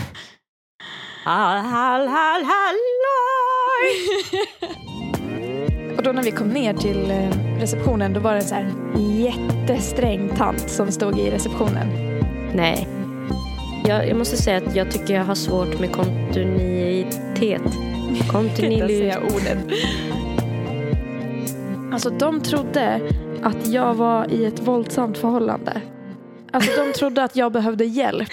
Hall, 1.23 1.57
hall, 1.57 2.07
hall, 2.07 2.43
halloj. 2.43 3.89
Och 5.97 6.03
då 6.03 6.11
när 6.11 6.23
vi 6.23 6.31
kom 6.31 6.49
ner 6.49 6.73
till 6.73 7.11
eh, 7.11 7.59
receptionen 7.59 8.13
då 8.13 8.19
var 8.19 8.31
det 8.31 8.37
en 8.37 8.43
så 8.43 8.55
här 8.55 8.73
jättesträng 8.97 10.35
tant 10.37 10.69
som 10.69 10.91
stod 10.91 11.19
i 11.19 11.31
receptionen. 11.31 11.87
Nej, 12.53 12.87
jag, 13.85 14.07
jag 14.09 14.17
måste 14.17 14.37
säga 14.37 14.57
att 14.57 14.75
jag 14.75 14.91
tycker 14.91 15.13
jag 15.13 15.23
har 15.23 15.35
svårt 15.35 15.79
med 15.79 15.91
kontinuitet. 15.91 17.61
Kontinuitet. 18.31 19.17
ordet. 19.23 19.57
Alltså 21.93 22.09
de 22.09 22.41
trodde 22.41 23.11
att 23.41 23.67
jag 23.67 23.93
var 23.93 24.31
i 24.31 24.45
ett 24.45 24.59
våldsamt 24.59 25.17
förhållande. 25.17 25.81
Alltså 26.51 26.83
de 26.83 26.93
trodde 26.93 27.23
att 27.23 27.35
jag 27.35 27.51
behövde 27.51 27.85
hjälp. 27.85 28.29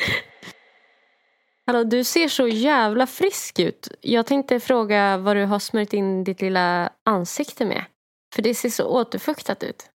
Hallå, 1.68 1.84
du 1.84 2.04
ser 2.04 2.28
så 2.28 2.48
jävla 2.48 3.06
frisk 3.06 3.58
ut. 3.58 3.88
Jag 4.00 4.26
tänkte 4.26 4.60
fråga 4.60 5.16
vad 5.18 5.36
du 5.36 5.44
har 5.44 5.58
smörjt 5.58 5.92
in 5.92 6.24
ditt 6.24 6.40
lilla 6.40 6.92
ansikte 7.04 7.64
med. 7.64 7.84
För 8.34 8.42
det 8.42 8.54
ser 8.54 8.68
så 8.70 8.84
återfuktat 8.88 9.62
ut. 9.62 9.90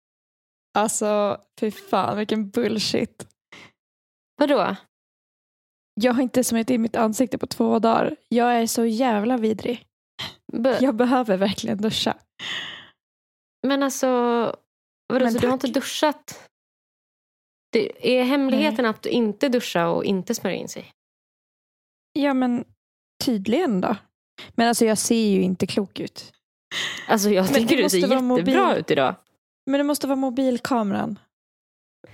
Alltså 0.77 1.41
fy 1.59 1.71
fan 1.71 2.17
vilken 2.17 2.49
bullshit. 2.49 3.27
Vadå? 4.37 4.75
Jag 6.01 6.13
har 6.13 6.21
inte 6.23 6.43
smörjt 6.43 6.69
in 6.69 6.81
mitt 6.81 6.95
ansikte 6.95 7.37
på 7.37 7.47
två 7.47 7.79
dagar. 7.79 8.15
Jag 8.29 8.55
är 8.55 8.67
så 8.67 8.85
jävla 8.85 9.37
vidrig. 9.37 9.85
B- 10.53 10.77
Jag 10.81 10.95
behöver 10.95 11.37
verkligen 11.37 11.77
duscha. 11.77 12.17
Men 13.67 13.83
alltså, 13.83 14.07
vadå, 15.07 15.25
Men 15.25 15.33
så 15.33 15.39
du 15.39 15.47
har 15.47 15.53
inte 15.53 15.67
duschat? 15.67 16.49
Det 17.71 18.17
är 18.19 18.23
hemligheten 18.23 18.85
att 18.85 19.01
du 19.01 19.09
inte 19.09 19.49
duscha 19.49 19.87
och 19.89 20.05
inte 20.05 20.35
smörja 20.35 20.55
in 20.57 20.69
sig? 20.69 20.91
Ja 22.13 22.33
men 22.33 22.65
tydligen 23.23 23.81
då. 23.81 23.95
Men 24.55 24.67
alltså 24.67 24.85
jag 24.85 24.97
ser 24.97 25.29
ju 25.29 25.41
inte 25.41 25.67
klok 25.67 25.99
ut. 25.99 26.33
Alltså 27.07 27.29
jag 27.29 27.45
Men 27.45 27.53
tycker 27.53 27.83
du 27.83 27.89
ser 27.89 27.97
jättebra 27.97 28.21
mobil. 28.21 28.59
ut 28.77 28.91
idag. 28.91 29.15
Men 29.65 29.77
det 29.77 29.83
måste 29.83 30.07
vara 30.07 30.15
mobilkameran. 30.15 31.19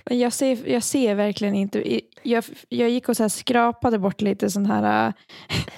Jag 0.03 0.33
ser, 0.33 0.69
jag 0.69 0.83
ser 0.83 1.15
verkligen 1.15 1.55
inte. 1.55 2.01
Jag, 2.23 2.43
jag 2.69 2.89
gick 2.89 3.09
och 3.09 3.17
så 3.17 3.23
här 3.23 3.29
skrapade 3.29 3.99
bort 3.99 4.21
lite 4.21 4.49
sån 4.49 4.65
här 4.65 5.07
äh, 5.07 5.13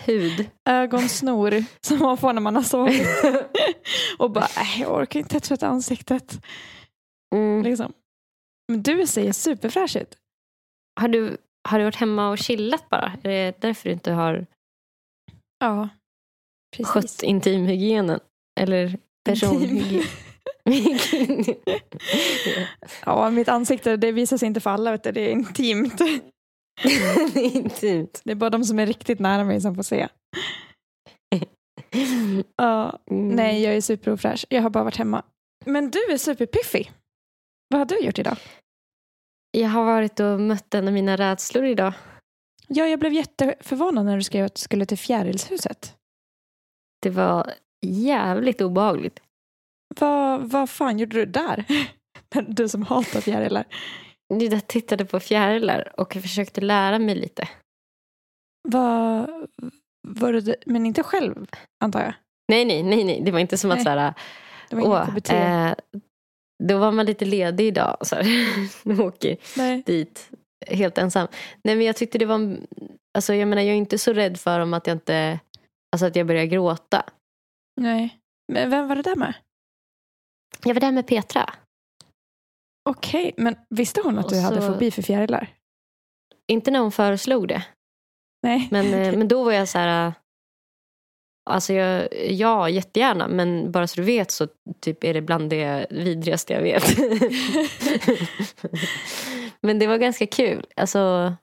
Hud. 0.06 0.50
ögonsnor 0.70 1.64
som 1.82 2.00
man 2.00 2.18
får 2.18 2.34
när 2.34 2.42
man 2.42 2.56
har 2.56 2.64
sovit. 2.64 3.08
och 4.18 4.32
bara, 4.32 4.46
äh, 4.46 4.82
jag 4.82 4.94
orkar 4.94 5.20
inte 5.20 5.40
tvätta 5.40 5.68
ansiktet. 5.68 6.46
Mm. 7.36 7.64
Liksom. 7.64 7.94
Men 8.68 8.84
du 8.84 9.08
ser 9.08 9.32
superfräsch 9.32 9.96
ut. 9.96 10.18
Har, 11.00 11.08
du, 11.08 11.38
har 11.68 11.80
du 11.80 11.86
varit 11.86 11.96
hemma 11.96 12.30
och 12.30 12.38
chillat 12.38 12.90
bara? 12.90 13.14
Är 13.24 13.30
det 13.30 13.62
därför 13.62 13.90
du 13.90 13.94
inte 13.94 14.12
har 14.12 14.46
Ja, 15.60 15.90
skött 16.84 16.94
precis. 17.04 17.24
intimhygienen? 17.24 18.20
Eller 18.60 18.98
personhygien? 19.26 20.04
Ja, 23.06 23.30
mitt 23.30 23.48
ansikte 23.50 23.98
det 23.98 24.12
visar 24.12 24.38
sig 24.38 24.48
inte 24.48 24.60
för 24.60 24.70
alla. 24.70 24.92
Vet 24.92 25.04
du. 25.04 25.12
Det 25.12 25.22
är 25.22 25.32
intimt. 25.32 26.02
Intimt. 27.36 28.22
Det 28.24 28.32
är 28.32 28.36
bara 28.36 28.50
de 28.50 28.64
som 28.64 28.80
är 28.80 28.86
riktigt 28.86 29.20
nära 29.20 29.44
mig 29.44 29.62
som 29.62 29.76
får 29.76 29.84
se. 29.84 30.08
Ja, 32.56 33.00
Mm. 33.12 33.36
nej, 33.36 33.62
jag 33.64 33.76
är 33.76 33.82
superofräsch. 33.82 34.46
Jag 34.50 34.62
har 34.62 34.70
bara 34.70 34.84
varit 34.84 34.98
hemma. 34.98 35.24
Men 35.66 35.92
du 35.92 36.00
är 36.12 36.18
superpiffig. 36.18 36.92
Vad 37.70 37.80
har 37.80 37.86
du 37.86 38.00
gjort 38.00 38.20
idag? 38.20 38.38
Jag 39.52 39.70
har 39.70 39.86
varit 39.86 40.20
och 40.20 40.40
mött 40.40 40.74
en 40.74 40.88
av 40.88 40.94
mina 40.94 41.16
rädslor 41.16 41.66
idag. 41.66 41.94
Ja, 42.68 42.88
jag 42.88 43.00
blev 43.00 43.14
jätteförvånad 43.14 44.06
när 44.06 44.18
du 44.18 44.24
skrev 44.24 44.46
att 44.46 44.56
du 44.56 44.60
skulle 44.60 44.86
till 44.86 44.98
Fjärilshuset. 44.98 45.96
Det 47.02 47.10
var 47.10 47.54
jävligt 47.86 48.62
obehagligt. 48.62 49.20
Vad, 50.00 50.50
vad 50.52 50.70
fan 50.70 51.00
gjorde 51.00 51.18
du 51.18 51.26
där? 51.26 51.66
Du 52.48 52.70
som 52.70 52.84
hatar 52.84 53.22
fjärilar. 53.22 53.66
Jag 54.28 54.68
tittade 54.68 55.06
på 55.06 55.20
fjärilar 55.20 56.00
och 56.00 56.14
försökte 56.14 56.62
lära 56.62 57.00
mig 57.00 57.16
lite. 57.16 57.50
Vad, 58.68 59.30
var 60.08 60.34
du, 60.34 60.56
men 60.66 60.86
inte 60.86 61.04
själv, 61.04 61.48
antar 61.84 62.02
jag? 62.02 62.14
Nej, 62.48 62.66
nej, 62.66 62.84
nej, 62.84 63.04
nej. 63.04 63.22
Det 63.26 63.32
var 63.32 63.40
inte 63.40 63.58
som 63.58 63.72
att 63.72 63.78
Nej. 63.78 63.84
så 63.84 63.90
här, 63.90 64.14
Det 64.70 64.76
var 64.76 64.84
åh, 64.84 65.18
eh, 65.36 65.74
då 66.64 66.78
var 66.78 66.92
man 66.92 67.06
lite 67.06 67.26
ledig 67.26 67.68
idag. 67.68 67.98
Så 68.02 68.16
här. 68.16 68.26
åker 69.02 69.38
Nej. 69.58 69.84
dit 69.86 70.30
helt 70.68 70.98
ensam. 70.98 71.28
Nej, 71.64 71.76
men 71.76 71.86
jag 71.86 71.96
tyckte 71.96 72.18
det 72.18 72.26
var, 72.26 72.58
alltså 73.14 73.34
jag 73.34 73.48
menar 73.48 73.62
jag 73.62 73.72
är 73.72 73.78
inte 73.78 73.98
så 73.98 74.14
rädd 74.14 74.40
för 74.40 74.60
om 74.60 74.74
att 74.74 74.88
jag 74.88 74.96
inte, 74.96 75.40
alltså 75.92 76.06
att 76.06 76.16
jag 76.16 76.28
börjar 76.28 76.46
gråta. 76.46 77.06
Nej. 77.82 78.20
Men 78.54 78.70
vem 78.70 78.88
var 78.88 78.96
det 78.96 79.02
där 79.02 79.16
med? 79.16 79.34
Jag 80.64 80.74
var 80.74 80.82
där 80.82 80.92
med 80.92 81.08
Petra. 81.08 81.54
Okej, 82.90 83.34
men 83.38 83.56
visste 83.70 84.02
hon 84.02 84.20
att 84.20 84.30
du 84.30 84.40
hade 84.40 84.62
så- 84.62 84.74
fobi 84.74 84.92
för 84.92 85.02
fjärilar? 85.02 85.48
Inte 86.48 86.72
när 86.72 86.80
hon 86.80 86.92
föreslog 86.92 87.48
det. 87.48 87.66
Nej. 88.44 88.68
Men, 88.72 88.94
eh, 88.94 89.14
men 89.18 89.28
då 89.28 89.44
var 89.44 89.52
jag 89.52 89.70
så 89.70 89.78
här, 89.78 90.14
alltså 91.46 91.74
jag, 91.74 92.10
ja 92.32 92.70
jättegärna, 92.70 93.28
men 93.28 93.72
bara 93.72 93.88
så 93.88 94.02
du 94.02 94.06
vet 94.06 94.32
så 94.32 94.48
typ 94.80 95.04
är 95.04 95.14
det 95.14 95.22
bland 95.22 95.50
det 95.50 95.88
vidrigaste 95.90 96.54
jag 96.54 96.62
vet. 96.62 96.84
men 99.62 99.80
det 99.80 99.88
var 99.88 99.98
ganska 99.98 100.28
kul. 100.28 100.66
Alltså, 100.76 101.34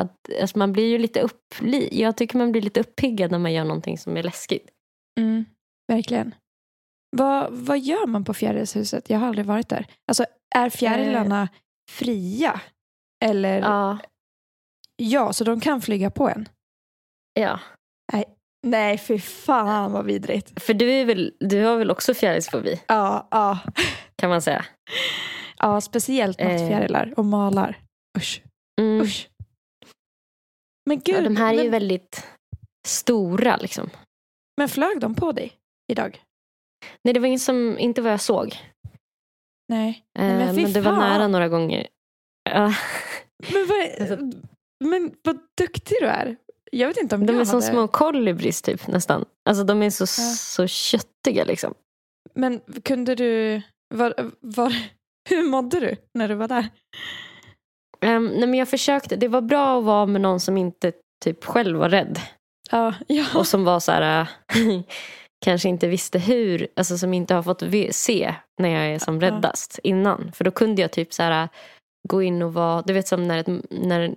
att, 0.00 0.16
alltså 0.40 0.58
man 0.58 0.72
blir 0.72 0.86
ju 0.86 0.98
lite 0.98 1.20
uppli, 1.20 1.88
jag 1.92 2.16
tycker 2.16 2.38
man 2.38 2.52
blir 2.52 2.62
lite 2.62 2.80
uppiggad 2.80 3.30
när 3.30 3.38
man 3.38 3.52
gör 3.52 3.64
någonting 3.64 3.98
som 3.98 4.16
är 4.16 4.22
läskigt. 4.22 4.70
Mm, 5.20 5.44
verkligen. 5.88 6.34
Vad, 7.16 7.52
vad 7.52 7.78
gör 7.78 8.06
man 8.06 8.24
på 8.24 8.34
Fjärilshuset? 8.34 9.10
Jag 9.10 9.18
har 9.18 9.28
aldrig 9.28 9.46
varit 9.46 9.68
där. 9.68 9.86
Alltså, 10.06 10.24
är 10.54 10.70
fjärilarna 10.70 11.48
fria? 11.90 12.60
Eller 13.24 13.60
ja. 13.60 13.98
Ja, 14.96 15.32
så 15.32 15.44
de 15.44 15.60
kan 15.60 15.80
flyga 15.80 16.10
på 16.10 16.28
en? 16.28 16.48
ja. 17.34 17.60
Nej, 18.12 18.37
fy 18.98 19.18
fan 19.18 19.92
vad 19.92 20.04
vidrigt. 20.04 20.62
För 20.62 20.74
du, 20.74 20.90
är 20.90 21.04
väl, 21.04 21.34
du 21.40 21.64
har 21.64 21.76
väl 21.76 21.90
också 21.90 22.14
fjärilsfobi 22.14 22.80
Ja, 22.88 23.28
ja. 23.30 23.58
kan 24.16 24.30
man 24.30 24.42
säga. 24.42 24.64
ja 25.58 25.80
speciellt 25.80 26.40
Eh. 26.40 26.48
nattfjärilar 26.48 27.14
och 27.16 27.24
malar. 27.24 27.78
Usch, 28.18 28.42
Mm. 28.80 29.00
usch. 29.00 29.28
Men 30.88 31.00
gud, 31.00 31.16
Ja, 31.16 31.20
de 31.22 31.36
här 31.36 31.48
är 31.54 31.56
ju 31.58 31.62
men, 31.62 31.70
väldigt 31.70 32.26
stora 32.86 33.56
liksom. 33.56 33.90
men 34.56 34.68
flög 34.68 35.00
de 35.00 35.14
på 35.14 35.32
dig 35.32 35.52
idag? 35.92 36.22
Nej, 37.04 37.14
det 37.14 37.20
var 37.20 37.26
ingen 37.26 37.38
som, 37.40 37.78
inte 37.78 38.02
vad 38.02 38.12
jag 38.12 38.20
såg. 38.20 38.56
Nej. 39.68 40.04
Eh, 40.18 40.24
Nej, 40.24 40.36
men, 40.46 40.54
fy 40.54 40.64
det 40.64 40.80
var 40.80 40.92
nära 40.92 41.28
några 41.28 41.48
gånger. 41.48 41.88
Ja, 42.50 42.74
Men 43.52 43.66
vad, 43.68 44.18
men 44.84 45.14
vad 45.24 45.38
duktig 45.60 45.96
du 46.00 46.06
är. 46.06 46.36
Jag 46.72 46.88
vet 46.88 46.96
inte 46.96 47.14
om 47.14 47.26
de 47.26 47.32
jag 47.32 47.40
är 47.40 47.44
som 47.44 47.54
hade... 47.54 47.66
små 47.66 47.88
kolibris 47.88 48.62
typ 48.62 48.86
nästan. 48.86 49.24
Alltså 49.48 49.64
de 49.64 49.82
är 49.82 49.90
så, 49.90 50.02
Ja. 50.02 50.34
så 50.34 50.66
köttiga 50.66 51.44
liksom. 51.44 51.74
Men 52.34 52.60
kunde 52.84 53.14
du... 53.14 53.62
Var, 53.94 54.14
var, 54.40 54.72
hur 55.28 55.42
mådde 55.42 55.80
du 55.80 55.96
när 56.14 56.28
du 56.28 56.34
var 56.34 56.48
där? 56.48 56.68
Um, 58.06 58.26
nej, 58.26 58.46
men 58.46 58.54
jag 58.54 58.68
försökte, 58.68 59.16
det 59.16 59.28
var 59.28 59.40
bra 59.40 59.78
att 59.78 59.84
vara 59.84 60.06
med 60.06 60.20
någon 60.20 60.40
som 60.40 60.56
inte 60.56 60.92
typ 61.24 61.44
själv 61.44 61.78
var 61.78 61.88
rädd. 61.88 62.20
Ja, 62.70 62.94
ja. 63.06 63.24
Och 63.34 63.46
som 63.46 63.64
var 63.64 63.80
så 63.80 63.92
här, 63.92 64.20
äh, 64.20 64.26
kanske 65.44 65.68
inte 65.68 65.88
visste 65.88 66.18
hur, 66.18 66.68
alltså 66.76 66.98
som 66.98 67.14
inte 67.14 67.34
har 67.34 67.42
fått 67.42 67.62
se 67.90 68.34
när 68.58 68.68
jag 68.68 68.94
är 68.94 68.98
som 68.98 69.20
räddast 69.20 69.78
innan. 69.82 70.32
För 70.34 70.44
då 70.44 70.50
kunde 70.50 70.82
jag 70.82 70.90
typ 70.90 71.12
så 71.12 71.22
här 71.22 71.42
äh, 71.42 71.48
gå 72.08 72.22
in 72.22 72.42
och 72.42 72.54
vara, 72.54 72.82
du 72.82 72.92
vet 72.92 73.08
som 73.08 73.28
när, 73.28 73.38
ett, 73.38 73.70
när 73.70 74.14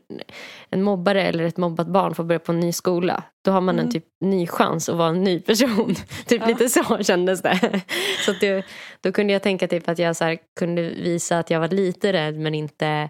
en 0.70 0.84
mobbare 0.84 1.24
eller 1.24 1.44
ett 1.44 1.58
mobbat 1.58 1.88
barn 1.88 2.16
får 2.16 2.24
börja 2.24 2.40
på 2.40 2.52
en 2.52 2.60
ny 2.60 2.72
skola. 2.74 3.24
Då 3.46 3.52
har 3.52 3.62
man 3.62 3.76
Mm. 3.76 3.86
en 3.86 3.92
typ 3.92 4.06
ny 4.26 4.48
chans 4.48 4.90
att 4.90 4.96
vara 4.98 5.10
en 5.10 5.24
ny 5.24 5.40
person. 5.40 5.96
typ 6.26 6.42
Ja. 6.42 6.48
lite 6.48 6.70
så 6.70 7.04
kändes 7.04 7.42
det. 7.42 7.82
så 8.26 8.32
det, 8.40 8.66
då 9.02 9.12
kunde 9.12 9.34
jag 9.34 9.44
tänka 9.44 9.68
typ 9.68 9.90
att 9.90 10.00
jag 10.00 10.16
så 10.16 10.24
här 10.24 10.38
kunde 10.60 10.82
visa 10.82 11.40
att 11.40 11.50
jag 11.50 11.60
var 11.60 11.68
lite 11.68 12.14
rädd 12.14 12.36
men 12.40 12.56
inte 12.56 13.10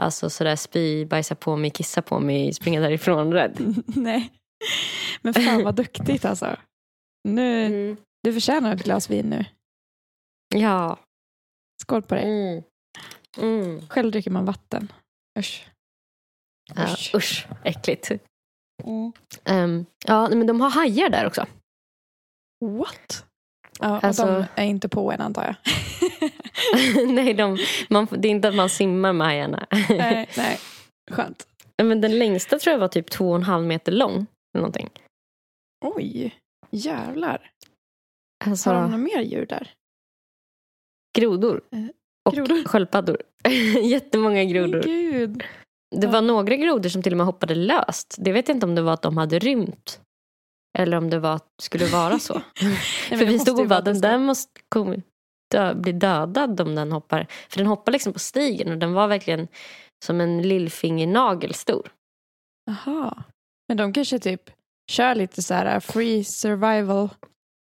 Alltså 0.00 0.30
sådär 0.30 0.56
spy, 0.56 1.04
bajsa 1.06 1.34
på 1.34 1.56
mig, 1.56 1.70
kissa 1.70 2.02
på 2.02 2.18
mig, 2.20 2.52
springa 2.54 2.80
därifrån 2.80 3.32
rädd. 3.32 3.74
Nej. 3.86 4.30
Men 5.22 5.34
fan 5.34 5.64
vad 5.64 5.74
duktigt 5.74 6.24
alltså. 6.24 6.56
Nu, 7.28 7.66
Mm. 7.66 7.96
Du 8.22 8.32
förtjänar 8.32 8.74
ett 8.74 8.84
glas 8.84 9.10
vin 9.10 9.26
nu. 9.30 9.44
Ja. 10.54 10.98
Skål 11.82 12.02
på 12.02 12.14
dig. 12.14 12.24
Mm. 12.24 12.62
Mm. 13.38 13.88
Själv 13.88 14.10
dricker 14.10 14.30
man 14.30 14.44
vatten. 14.44 14.92
Usch. 15.38 15.68
Ja, 16.74 16.84
Usch. 16.92 17.14
usch, 17.14 17.46
äckligt. 17.64 18.10
Ehm, 19.44 19.86
ja, 20.06 20.28
men 20.28 20.46
de 20.46 20.60
har 20.60 20.70
hajar 20.70 21.08
där 21.10 21.26
också. 21.26 21.46
What? 22.64 23.26
Ja, 23.80 23.96
och 23.98 24.04
Alltså- 24.04 24.26
de 24.26 24.44
är 24.62 24.64
inte 24.66 24.88
på 24.88 25.12
en 25.12 25.20
antar 25.20 25.44
jag. 25.44 25.54
nej, 27.14 27.34
de, 27.34 27.58
man, 27.90 28.06
det 28.10 28.28
är 28.28 28.32
inte 28.32 28.48
att 28.48 28.54
man 28.54 28.68
simmar 28.70 29.12
med 29.12 29.26
hajarna. 29.26 29.66
nej, 29.88 30.28
nej. 30.36 30.58
Skönt. 31.10 31.46
men 31.82 32.00
den 32.00 32.18
längsta 32.18 32.58
tror 32.58 32.72
jag 32.72 32.78
var 32.80 32.88
typ 32.88 33.10
två 33.10 33.30
och 33.30 33.36
en 33.36 33.42
halv 33.42 33.66
meter 33.66 33.92
lång. 33.92 34.14
Eller 34.14 34.26
någonting. 34.62 34.90
Oj, 35.84 36.34
jävlar. 36.70 37.50
Alltså, 38.44 38.70
Har 38.70 38.74
de 38.74 38.82
några 38.90 38.96
mer 39.04 39.20
djur 39.20 39.46
där? 39.46 39.72
grodor. 41.18 41.62
Och 42.28 42.34
grodor? 42.34 42.64
sköldpaddor. 42.64 43.22
Jättemånga 43.82 44.44
grodor. 44.44 44.82
Gud. 44.82 45.44
Det 45.96 46.06
var 46.06 46.22
några 46.22 46.56
grodor 46.56 46.88
som 46.88 47.02
till 47.02 47.12
och 47.12 47.16
med 47.16 47.26
hoppade 47.26 47.54
löst. 47.54 48.16
Det 48.18 48.32
vet 48.32 48.48
jag 48.48 48.56
inte 48.56 48.66
om 48.66 48.74
det 48.74 48.82
var 48.82 48.92
att 48.92 49.02
de 49.02 49.16
hade 49.16 49.38
rymt. 49.38 50.00
Eller 50.78 50.96
om 50.96 51.10
det 51.10 51.18
var 51.18 51.34
att 51.34 51.46
det 51.56 51.62
skulle 51.62 51.86
vara 51.86 52.18
så. 52.18 52.34
Nej, 53.10 53.18
För 53.18 53.26
vi 53.26 53.38
stod 53.38 53.60
och 53.60 53.68
bara, 53.68 53.80
den 53.80 54.00
där 54.00 54.18
måste 54.18 54.60
kom, 54.68 55.02
dö, 55.50 55.74
bli 55.74 55.92
dödad 55.92 56.60
om 56.60 56.74
den 56.74 56.92
hoppar. 56.92 57.26
För 57.48 57.58
den 57.58 57.66
hoppar 57.66 57.92
liksom 57.92 58.12
på 58.12 58.18
stigen 58.18 58.72
och 58.72 58.78
den 58.78 58.92
var 58.92 59.08
verkligen 59.08 59.48
som 60.04 60.20
en 60.20 60.42
lillfingernagel 60.42 61.54
stor. 61.54 61.88
Jaha. 62.66 63.22
Men 63.68 63.76
de 63.76 63.92
kanske 63.92 64.18
typ 64.18 64.50
kör 64.90 65.14
lite 65.14 65.42
så 65.42 65.54
här 65.54 65.74
uh, 65.74 65.80
free 65.80 66.24
survival 66.24 67.08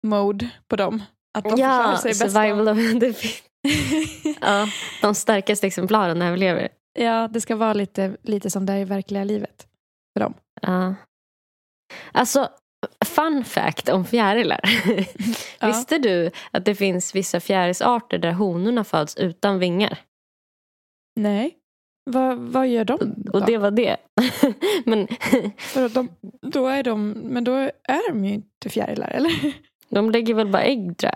mode 0.07 0.49
på 0.67 0.75
dem. 0.75 1.03
Att 1.37 1.43
de 1.43 1.57
ja, 1.57 1.97
sig 1.97 2.09
bäst 2.09 2.19
survival 2.19 2.67
of 2.67 2.77
the. 2.99 3.29
Ja, 4.41 4.67
De 5.01 5.15
starkaste 5.15 5.67
exemplaren 5.67 6.21
överlever. 6.21 6.69
Ja, 6.99 7.27
det 7.27 7.41
ska 7.41 7.55
vara 7.55 7.73
lite, 7.73 8.17
lite 8.21 8.49
som 8.49 8.65
det 8.65 8.73
är 8.73 8.77
i 8.77 8.83
verkliga 8.85 9.23
livet. 9.23 9.67
Ja. 10.61 10.95
Alltså, 12.11 12.49
fun 13.05 13.43
fact 13.43 13.89
om 13.89 14.05
fjärilar. 14.05 14.59
Ja. 15.59 15.67
Visste 15.67 15.97
du 15.97 16.31
att 16.51 16.65
det 16.65 16.75
finns 16.75 17.15
vissa 17.15 17.39
fjärilsarter 17.39 18.17
där 18.17 18.31
honorna 18.31 18.83
föds 18.83 19.15
utan 19.17 19.59
vingar? 19.59 19.97
Nej. 21.15 21.57
Vad, 22.11 22.37
vad 22.37 22.67
gör 22.67 22.85
de 22.85 22.93
Och 23.33 23.39
då? 23.39 23.45
det 23.45 23.57
var 23.57 23.71
det. 23.71 23.97
Men 24.85 25.07
För 25.57 25.89
de, 25.89 26.09
då 26.41 26.67
är 26.67 26.83
de, 26.83 27.09
men 27.09 27.43
då 27.43 27.53
är 27.83 28.09
de 28.09 28.25
ju 28.25 28.33
inte 28.33 28.69
fjärilar, 28.69 29.07
eller? 29.07 29.53
de 29.89 30.11
lägger 30.11 30.33
väl 30.33 30.47
bara 30.51 30.63
ägg 30.63 30.97
tror 30.97 31.11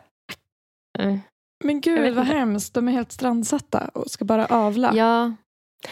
jag. 0.97 1.19
Men 1.63 1.81
gud 1.81 2.15
vad 2.15 2.25
inte. 2.25 2.37
hemskt, 2.37 2.73
de 2.73 2.87
är 2.87 2.91
helt 2.91 3.11
strandsatta 3.11 3.89
och 3.93 4.11
ska 4.11 4.25
bara 4.25 4.45
avla. 4.45 4.91
Ja. 4.95 5.33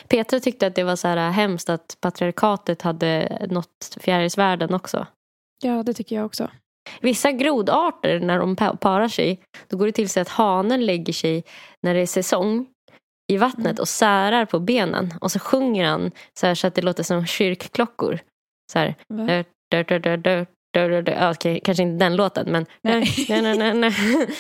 Petra 0.07 0.39
tyckte 0.39 0.67
att 0.67 0.75
det 0.75 0.83
var 0.83 0.95
så 0.95 1.07
här 1.07 1.29
hemskt 1.31 1.69
att 1.69 1.97
patriarkatet 2.01 2.81
hade 2.81 3.39
nått 3.49 3.97
fjärilsvärlden 3.99 4.73
också. 4.73 5.07
ja, 5.63 5.83
det 5.83 5.93
tycker 5.93 6.15
jag 6.15 6.25
också. 6.25 6.49
Vissa 7.01 7.31
grodarter 7.31 8.19
när 8.19 8.39
de 8.39 8.55
pa- 8.55 8.75
parar 8.75 9.07
sig 9.07 9.41
då 9.67 9.77
går 9.77 9.85
det 9.85 9.91
till 9.91 10.09
sig 10.09 10.21
att 10.21 10.29
hanen 10.29 10.85
lägger 10.85 11.13
sig 11.13 11.43
när 11.83 11.93
det 11.93 11.99
är 11.99 12.05
säsong 12.07 12.67
i 13.31 13.37
vattnet 13.37 13.65
Mm. 13.65 13.79
och 13.79 13.87
särar 13.87 14.45
på 14.45 14.59
benen 14.59 15.13
och 15.21 15.31
så 15.31 15.39
sjunger 15.39 15.85
han 15.85 16.11
så, 16.39 16.47
här, 16.47 16.55
så 16.55 16.67
att 16.67 16.75
det 16.75 16.81
låter 16.81 17.03
som 17.03 17.25
kyrkklockor. 17.25 18.19
Så 18.73 18.79
här. 18.79 18.95
Va? 19.07 19.43
Dö, 19.71 19.83
dö, 20.17 20.45
Ja, 20.75 21.33
kanske 21.63 21.83
inte 21.83 22.05
den 22.05 22.15
låten 22.15 22.51
men 22.51 22.65
Nej. 22.81 23.05
nej, 23.29 23.41
nej, 23.41 23.57
nej, 23.57 23.73
nej. 23.73 23.91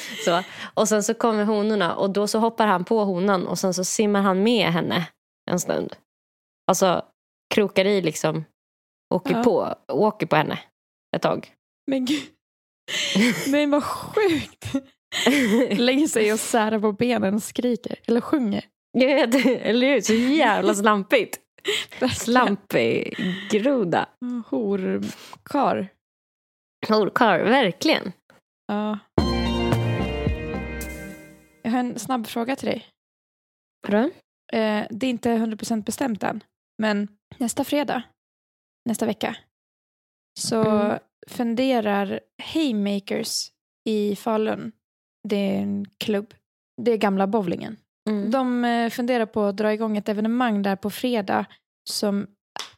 så. 0.25 0.43
Och 0.73 0.87
sen 0.87 1.03
så 1.03 1.13
kommer 1.13 1.43
honorna 1.43 1.95
och 1.95 2.09
då 2.09 2.27
så 2.27 2.39
hoppar 2.39 2.67
han 2.67 2.85
på 2.85 3.03
honan 3.03 3.47
och 3.47 3.59
sen 3.59 3.73
så 3.73 3.83
simmar 3.83 4.21
han 4.21 4.43
med 4.43 4.67
henne 4.67 5.07
en 5.51 5.59
stund. 5.59 5.95
Alltså 6.67 7.05
krokar 7.53 7.85
i 7.85 8.01
liksom 8.01 8.45
åker 9.13 9.35
Ja. 9.35 9.43
på, 9.43 9.75
åker 9.87 10.25
på 10.25 10.35
henne 10.35 10.59
ett 11.15 11.21
tag. 11.21 11.51
Men 11.91 12.05
gud. 12.05 12.23
Men 13.47 13.71
vad 13.71 13.83
sjukt. 13.83 14.73
Lägger 15.79 16.07
sig 16.07 16.33
och 16.33 16.39
särar 16.39 16.79
på 16.79 16.91
benen 16.91 17.35
och 17.35 17.43
skriker. 17.43 17.95
Eller 18.07 18.21
sjunger. 18.21 18.65
Eller 18.97 19.87
hur? 19.93 20.01
Så 20.01 20.13
jävla 20.13 20.73
slampigt. 20.75 21.39
Slampig 22.15 23.17
groda. 23.51 24.09
Horkar. 24.47 25.87
Horkarl, 26.89 27.43
verkligen. 27.43 28.11
Ja. 28.67 28.99
Jag 31.63 31.71
har 31.71 31.79
en 31.79 31.99
snabb 31.99 32.27
fråga 32.27 32.55
till 32.55 32.67
dig. 32.67 32.85
Vadå? 33.87 34.09
Eh, 34.53 34.85
det 34.89 35.05
är 35.05 35.09
inte 35.09 35.29
100% 35.29 35.85
bestämt 35.85 36.23
än. 36.23 36.43
Men 36.81 37.07
nästa 37.37 37.63
fredag, 37.63 38.03
nästa 38.89 39.05
vecka, 39.05 39.35
så 40.39 40.63
Mm. 40.69 40.99
funderar 41.27 42.19
Haymakers 42.53 43.51
i 43.89 44.15
Falun, 44.15 44.71
det 45.29 45.35
är 45.35 45.61
en 45.61 45.85
klubb, 45.97 46.33
det 46.81 46.91
är 46.91 46.97
gamla 46.97 47.27
bowlingen. 47.27 47.77
Mm. 48.09 48.31
De 48.31 48.65
eh, 48.65 48.89
funderar 48.89 49.25
på 49.25 49.43
att 49.43 49.57
dra 49.57 49.73
igång 49.73 49.97
ett 49.97 50.09
evenemang 50.09 50.61
där 50.61 50.75
på 50.75 50.89
fredag 50.89 51.45
som 51.89 52.27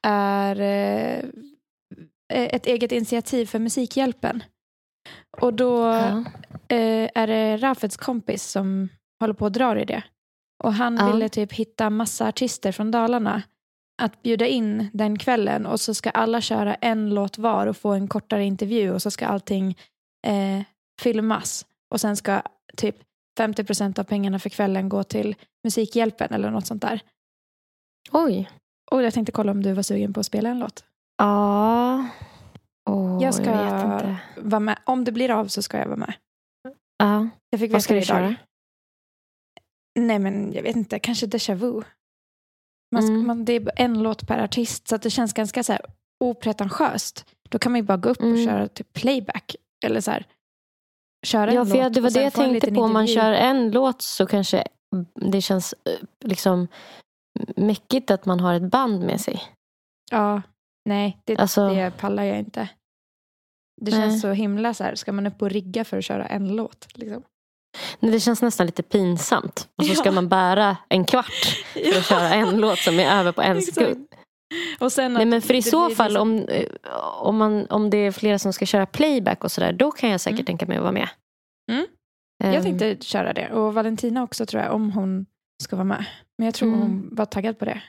är 0.08 0.62
eh, 0.62 1.24
ett 2.34 2.66
eget 2.66 2.92
initiativ 2.92 3.46
för 3.46 3.60
Musikhjälpen. 3.60 4.44
Och 5.42 5.54
då 5.54 5.78
Ja. 5.84 6.24
eh, 6.68 7.10
är 7.16 7.28
det 7.28 7.58
Rafets 7.58 7.98
kompis 7.98 8.44
som 8.44 8.90
håller 9.20 9.34
på 9.34 9.46
att 9.46 9.54
dra 9.54 9.80
i 9.82 9.86
det. 9.86 10.04
Och 10.64 10.74
han 10.74 10.98
Ja. 10.98 11.12
ville 11.14 11.30
typ 11.30 11.54
hitta 11.54 11.90
massa 11.90 12.28
artister 12.28 12.72
från 12.72 12.92
Dalarna 12.92 13.42
att 14.02 14.22
bjuda 14.22 14.48
in 14.48 14.90
den 14.94 15.18
kvällen 15.20 15.66
och 15.66 15.80
så 15.80 15.94
ska 15.94 16.10
alla 16.10 16.42
köra 16.42 16.76
en 16.76 17.10
låt 17.14 17.38
var 17.38 17.68
och 17.68 17.78
få 17.78 17.90
en 17.94 18.08
kortare 18.08 18.46
intervju 18.46 18.92
och 18.92 19.02
så 19.02 19.12
ska 19.12 19.26
allting 19.28 19.78
eh, 20.28 20.62
filmas 21.02 21.66
och 21.94 22.02
sen 22.02 22.18
ska 22.18 22.42
typ 22.78 22.96
50% 23.40 24.00
av 24.00 24.04
pengarna 24.04 24.40
för 24.40 24.50
kvällen 24.50 24.90
gå 24.90 25.04
till 25.04 25.36
Musikhjälpen 25.64 26.34
eller 26.34 26.52
något 26.52 26.68
sånt 26.68 26.82
där. 26.82 27.00
Oj. 28.12 28.50
Och 28.92 29.04
jag 29.04 29.14
tänkte 29.14 29.32
kolla 29.32 29.52
om 29.52 29.64
du 29.64 29.74
var 29.74 29.84
sugen 29.84 30.14
på 30.14 30.20
att 30.20 30.26
spela 30.26 30.50
en 30.50 30.60
låt. 30.60 30.84
Ja. 31.18 32.08
Åh, 32.90 33.24
jag 33.24 33.34
ska 33.34 33.44
jag 33.44 33.64
vet 33.74 33.84
inte. 34.04 34.18
vara 34.38 34.60
med. 34.60 34.80
Om 34.86 35.04
det 35.04 35.12
blir 35.12 35.32
av 35.32 35.48
så 35.48 35.62
ska 35.62 35.78
jag 35.78 35.86
vara 35.86 35.98
med. 35.98 36.14
Ja. 36.98 37.28
Jag 37.50 37.60
fick 37.60 37.72
Vad 37.74 37.84
ska 37.84 37.94
du 37.94 37.98
idag. 38.00 38.08
köra? 38.08 38.36
Nej 40.00 40.20
men 40.20 40.54
jag 40.54 40.64
vet 40.64 40.76
inte, 40.76 41.00
kanske 41.00 41.26
déjà 41.26 41.56
vu. 41.56 41.84
Man, 42.92 43.04
Mm. 43.04 43.28
man, 43.28 43.46
det 43.46 43.54
är 43.54 43.72
en 43.76 44.04
låt 44.04 44.28
per 44.28 44.44
artist 44.44 44.88
så 44.88 44.96
att 44.96 45.02
det 45.02 45.10
känns 45.10 45.34
ganska 45.34 45.64
så 45.64 45.72
här 45.74 45.82
opretentiöst. 46.24 47.26
Då 47.50 47.60
kan 47.60 47.72
man 47.72 47.80
ju 47.82 47.84
bara 47.86 47.98
gå 47.98 48.10
upp 48.10 48.18
och 48.20 48.24
Mm. 48.26 48.46
köra 48.46 48.68
typ 48.68 48.94
playback. 48.94 49.56
Eller 49.86 50.02
så 50.02 50.12
här, 50.12 50.26
köra 51.26 51.54
Ja, 51.54 51.60
en 51.62 51.68
för 51.68 51.74
låt 51.76 51.84
jag, 51.84 51.94
det 51.94 52.02
var 52.02 52.10
och 52.10 52.14
det 52.14 52.24
jag 52.24 52.34
tänkte 52.34 52.72
på. 52.74 52.82
Om 52.82 52.94
man 52.94 53.08
kör 53.08 53.32
en 53.34 53.72
låt 53.72 54.02
så 54.02 54.26
kanske 54.26 54.64
det 55.16 55.42
känns 55.42 55.74
eh, 55.74 56.00
liksom 56.30 56.68
mäckigt 57.56 58.12
att 58.12 58.26
man 58.26 58.40
har 58.40 58.54
ett 58.54 58.72
band 58.72 59.06
med 59.06 59.22
sig. 59.22 59.42
Ja, 60.12 60.42
nej 60.88 61.18
det, 61.26 61.38
Alltså- 61.38 61.70
det 61.70 61.92
pallar 61.98 62.24
jag 62.24 62.40
inte. 62.40 62.70
Det 63.82 63.92
Nej. 63.92 64.02
känns 64.02 64.22
så 64.22 64.32
himla 64.32 64.74
så 64.74 64.84
här, 64.84 64.96
ska 64.96 65.12
man 65.12 65.28
upp 65.28 65.42
och 65.42 65.50
rigga 65.50 65.84
för 65.86 65.98
att 65.98 66.04
köra 66.06 66.26
en 66.28 66.56
låt? 66.56 66.88
Liksom. 66.94 67.24
Men 68.00 68.12
Det 68.12 68.20
känns 68.20 68.42
nästan 68.42 68.66
lite 68.66 68.84
pinsamt. 68.84 69.70
Och 69.78 69.86
så 69.86 69.96
ska 69.96 70.06
Ja. 70.06 70.12
man 70.12 70.30
bära 70.30 70.78
en 70.90 71.06
kvart 71.06 71.46
för 71.94 71.98
att 72.00 72.06
köra 72.06 72.30
en 72.34 72.58
låt 72.60 72.78
som 72.80 73.00
är 73.00 73.20
över 73.20 73.32
på 73.32 73.42
en 73.42 73.62
sekund. 73.62 74.08
Och 74.80 74.92
sen 74.92 75.14
Nej 75.14 75.26
men 75.26 75.42
för 75.42 75.54
i 75.54 75.62
så 75.62 75.90
fall 75.90 76.12
liksom- 76.12 76.22
om, 76.32 76.48
eh, 76.48 76.68
om, 77.22 77.38
man, 77.38 77.66
om 77.70 77.90
det 77.90 77.98
är 77.98 78.12
flera 78.12 78.40
som 78.40 78.54
ska 78.54 78.66
köra 78.66 78.86
playback 78.86 79.44
och 79.44 79.52
sådär 79.52 79.74
då 79.74 79.92
kan 79.92 80.10
jag 80.10 80.22
säkert 80.22 80.40
Mm. 80.40 80.46
tänka 80.46 80.66
mig 80.66 80.78
att 80.78 80.84
vara 80.84 80.92
med. 80.94 81.10
Mm. 81.72 81.86
Ehm, 82.44 82.54
Jag 82.54 82.64
tänkte 82.64 82.98
köra 83.02 83.34
det. 83.34 83.50
Och 83.52 83.74
Valentina 83.74 84.24
också 84.24 84.46
tror 84.46 84.64
jag, 84.64 84.74
om 84.74 84.92
hon 84.92 85.26
ska 85.64 85.76
vara 85.76 85.84
med. 85.86 86.06
Men 86.38 86.46
jag 86.46 86.54
tror 86.56 86.70
Mm. 86.70 86.82
hon 86.82 87.10
var 87.12 87.26
taggad 87.26 87.60
på 87.60 87.66
det. 87.66 87.82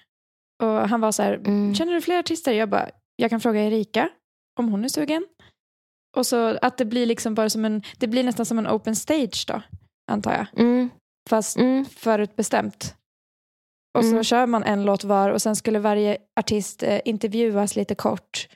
Och 0.62 0.88
han 0.88 1.00
var 1.00 1.12
så 1.12 1.22
här, 1.22 1.34
Mm. 1.34 1.74
känner 1.74 1.92
du 1.94 2.00
fler 2.00 2.18
artister? 2.18 2.52
Jag 2.52 2.68
bara, 2.68 2.88
jag 3.16 3.30
kan 3.30 3.40
fråga 3.40 3.60
Erika 3.64 4.08
om 4.60 4.68
hon 4.68 4.84
är 4.84 4.88
sugen. 4.88 5.26
Och 6.16 6.26
så 6.26 6.58
att 6.62 6.78
det 6.78 6.84
blir 6.84 7.06
liksom 7.06 7.34
bara 7.34 7.50
som 7.50 7.64
en, 7.64 7.82
det 7.98 8.06
blir 8.06 8.24
nästan 8.24 8.46
som 8.46 8.58
en 8.58 8.68
open 8.68 8.96
stage 8.96 9.44
då, 9.48 9.62
antar 10.10 10.32
jag. 10.32 10.60
Mm, 10.60 10.90
Fast 11.30 11.56
mm, 11.58 11.84
förutbestämt. 11.84 12.94
Och 13.98 14.04
så 14.04 14.10
Mm. 14.10 14.24
kör 14.24 14.46
man 14.46 14.62
en 14.64 14.84
låt 14.84 15.04
var 15.04 15.30
och 15.30 15.42
sen 15.42 15.56
skulle 15.56 15.78
varje 15.78 16.18
artist 16.40 16.82
eh, 16.82 17.00
intervjuas 17.04 17.76
lite 17.76 17.94
kort. 17.94 18.48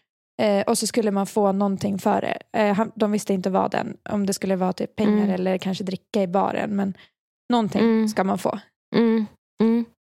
Eh, 0.43 0.63
och 0.67 0.79
så 0.79 0.87
skulle 0.87 1.11
man 1.11 1.27
få 1.27 1.53
någonting 1.53 1.99
för 1.99 2.21
det. 2.21 2.39
Eh, 2.59 2.75
han, 2.75 2.93
de 2.95 3.13
visste 3.13 3.33
inte 3.35 3.51
vad 3.51 3.71
den, 3.71 3.97
om 4.11 4.27
det 4.27 4.33
skulle 4.33 4.57
vara 4.57 4.73
typ 4.73 4.97
pengar 4.97 5.19
Mm. 5.25 5.31
eller 5.31 5.59
kanske 5.59 5.85
dricka 5.85 6.23
i 6.23 6.27
baren. 6.27 6.77
Men 6.77 6.95
någonting 7.53 7.81
Mm. 7.83 8.09
ska 8.09 8.25
man 8.25 8.39
få. 8.39 8.59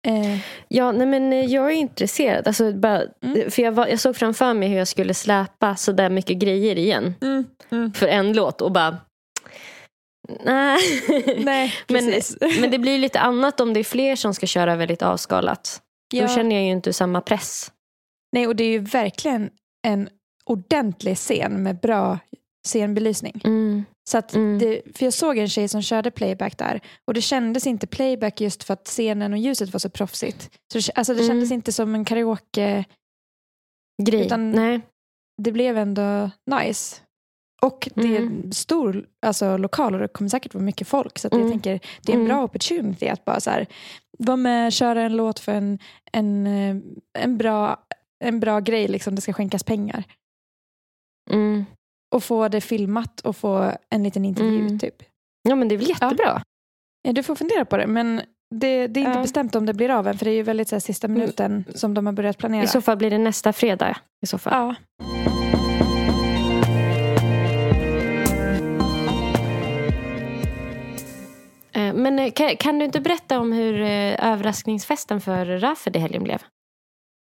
Mm, 0.06 0.23
mm. 0.23 0.32
Eh, 0.35 0.38
Ja, 0.68 0.92
nej 0.92 1.06
men 1.06 1.32
eh, 1.32 1.44
jag 1.44 1.66
är 1.66 1.75
intresserad. 1.76 2.47
Alltså, 2.47 2.73
bara, 2.73 3.02
Mm. 3.23 3.50
för 3.50 3.62
jag, 3.62 3.73
var, 3.73 3.87
jag 3.87 4.00
såg 4.00 4.16
framför 4.16 4.54
mig 4.54 4.68
hur 4.68 4.78
jag 4.78 4.88
skulle 4.88 5.14
släpa 5.14 5.76
så 5.76 5.92
där 5.92 6.11
mycket 6.11 6.37
grejer 6.38 6.78
igen 6.78 7.14
för 7.94 8.06
en 8.06 8.32
låt 8.32 8.61
och 8.62 8.73
bara... 8.73 8.97
Nej. 10.44 10.78
Nej, 11.38 11.75
men, 11.88 12.06
precis. 12.12 12.37
men 12.61 12.71
det 12.71 12.78
blir 12.78 12.99
lite 12.99 13.21
annat 13.21 13.61
om 13.61 13.73
det 13.75 13.80
är 13.80 13.85
fler 13.85 14.16
som 14.16 14.35
ska 14.35 14.47
köra 14.47 14.76
väldigt 14.76 15.02
avskalat. 15.02 15.80
ja. 16.14 16.23
Då 16.23 16.28
känner 16.35 16.56
jag 16.56 16.64
ju 16.64 16.71
inte 16.71 16.92
samma 16.92 17.21
press. 17.21 17.73
Nej, 18.32 18.47
och 18.47 18.56
det 18.56 18.64
är 18.64 18.68
ju 18.71 18.78
verkligen 18.78 19.50
en 19.87 20.09
ordentlig 20.44 21.16
scen 21.16 21.62
med 21.62 21.80
bra 21.80 22.18
scenbelysning. 22.66 23.40
Mm. 23.44 23.85
Så 24.11 24.18
att 24.18 24.35
Mm. 24.35 24.59
det, 24.59 24.82
för 24.97 25.04
jag 25.06 25.12
såg 25.12 25.38
en 25.38 25.49
tjej 25.49 25.68
som 25.68 25.82
körde 25.82 26.11
playback 26.11 26.59
där 26.59 26.80
och 27.06 27.14
det 27.14 27.21
kändes 27.23 27.66
inte 27.66 27.87
playback 27.87 28.40
just 28.40 28.64
för 28.64 28.75
att 28.75 28.87
scenen 28.87 29.32
och 29.32 29.38
ljuset 29.38 29.73
var 29.73 29.78
så 29.78 29.90
proffsigt. 29.90 30.50
Så 30.73 30.78
det, 30.78 30.90
alltså 30.94 31.14
det 31.14 31.21
Mm. 31.21 31.28
kändes 31.28 31.50
inte 31.52 31.73
som 31.73 31.94
en 31.94 32.04
karaoke, 32.04 32.85
Grej. 34.02 34.26
Utan- 34.26 34.50
Nej. 34.50 34.80
det 35.42 35.52
blev 35.52 35.78
ändå 35.78 36.30
nice. 36.50 36.97
Och 37.62 37.88
det 37.94 38.16
är 38.16 38.21
en 38.21 38.52
stor 38.52 39.06
alltså, 39.26 39.56
lokal 39.56 39.94
och 39.94 40.00
det 40.00 40.09
kommer 40.09 40.28
säkert 40.30 40.54
vara 40.54 40.64
mycket 40.64 40.88
folk. 40.88 41.18
Så 41.18 41.26
att 41.26 41.32
jag 41.32 41.40
Mm. 41.40 41.52
tänker 41.52 41.80
det 42.02 42.12
är 42.12 42.16
en 42.16 42.21
Mm. 42.23 42.28
bra 42.28 42.44
opportunity 42.44 43.09
att 43.09 43.25
bara 43.25 43.40
så 43.40 43.50
här, 43.50 43.66
vara 44.18 44.37
med, 44.37 44.73
köra 44.73 45.02
en 45.02 45.16
låt 45.16 45.38
för 45.38 45.52
en, 45.52 45.78
en, 46.12 46.47
eh, 46.47 46.76
en, 47.18 47.38
bra, 47.38 47.85
en 48.25 48.40
bra 48.40 48.61
grej. 48.61 48.88
Liksom. 48.88 49.14
Det 49.14 49.21
ska 49.21 49.32
skänkas 49.32 49.64
pengar. 49.64 50.04
Mm. 52.12 52.16
Och 52.16 52.25
få 52.25 52.49
det 52.49 52.61
filmat 52.61 53.21
och 53.21 53.37
få 53.37 53.73
en 53.90 54.02
liten 54.02 54.25
intervju 54.25 54.61
Mm. 54.61 54.78
typ. 54.78 54.95
Ja 55.49 55.54
men 55.54 55.69
det 55.69 55.75
är 55.75 55.76
väl 55.76 55.88
jättebra. 55.88 56.42
Ja, 57.02 57.12
du 57.12 57.23
får 57.23 57.35
fundera 57.35 57.64
på 57.64 57.76
det. 57.76 57.87
Men 57.87 58.16
det, 58.54 58.87
det 58.87 59.00
är 59.00 59.04
inte 59.04 59.19
Ja. 59.19 59.23
bestämt 59.23 59.54
om 59.54 59.66
det 59.66 59.75
blir 59.75 59.90
av 59.90 60.07
än. 60.09 60.19
För 60.19 60.25
det 60.25 60.31
är 60.31 60.35
ju 60.35 60.42
väldigt 60.42 60.69
så 60.69 60.75
här, 60.75 60.81
sista 60.81 61.09
minuten 61.09 61.64
som 61.75 61.95
de 61.95 62.07
har 62.07 62.12
börjat 62.12 62.38
planera. 62.38 62.64
I 62.64 62.66
så 62.69 62.81
fall 62.81 62.97
blir 62.97 63.11
det 63.11 63.19
nästa 63.19 63.52
fredag. 63.52 63.97
I 64.23 64.26
så 64.26 64.38
fall. 64.38 64.52
ja. 64.52 65.02
Eh, 71.73 71.95
Men 71.95 72.19
eh, 72.19 72.33
kan, 72.33 72.57
kan 72.57 72.78
du 72.78 72.85
inte 72.85 73.00
berätta 73.00 73.40
om 73.40 73.52
hur 73.52 73.81
eh, 73.81 74.33
överraskningsfesten 74.33 75.21
för 75.21 75.47
Rafed 75.47 75.97
i 75.97 75.99
helgen 75.99 76.25
blev? 76.25 76.42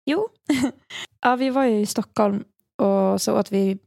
Jo. 0.05 0.27
ja, 1.21 1.35
vi 1.35 1.49
var 1.49 1.63
ju 1.65 1.79
i 1.79 1.85
Stockholm 1.85 2.43
och 2.81 3.21
så 3.21 3.39
åt 3.39 3.51
vi 3.51 3.77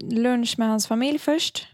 lunch 0.00 0.54
med 0.58 0.68
hans 0.68 0.86
familj 0.86 1.18
först. 1.18 1.68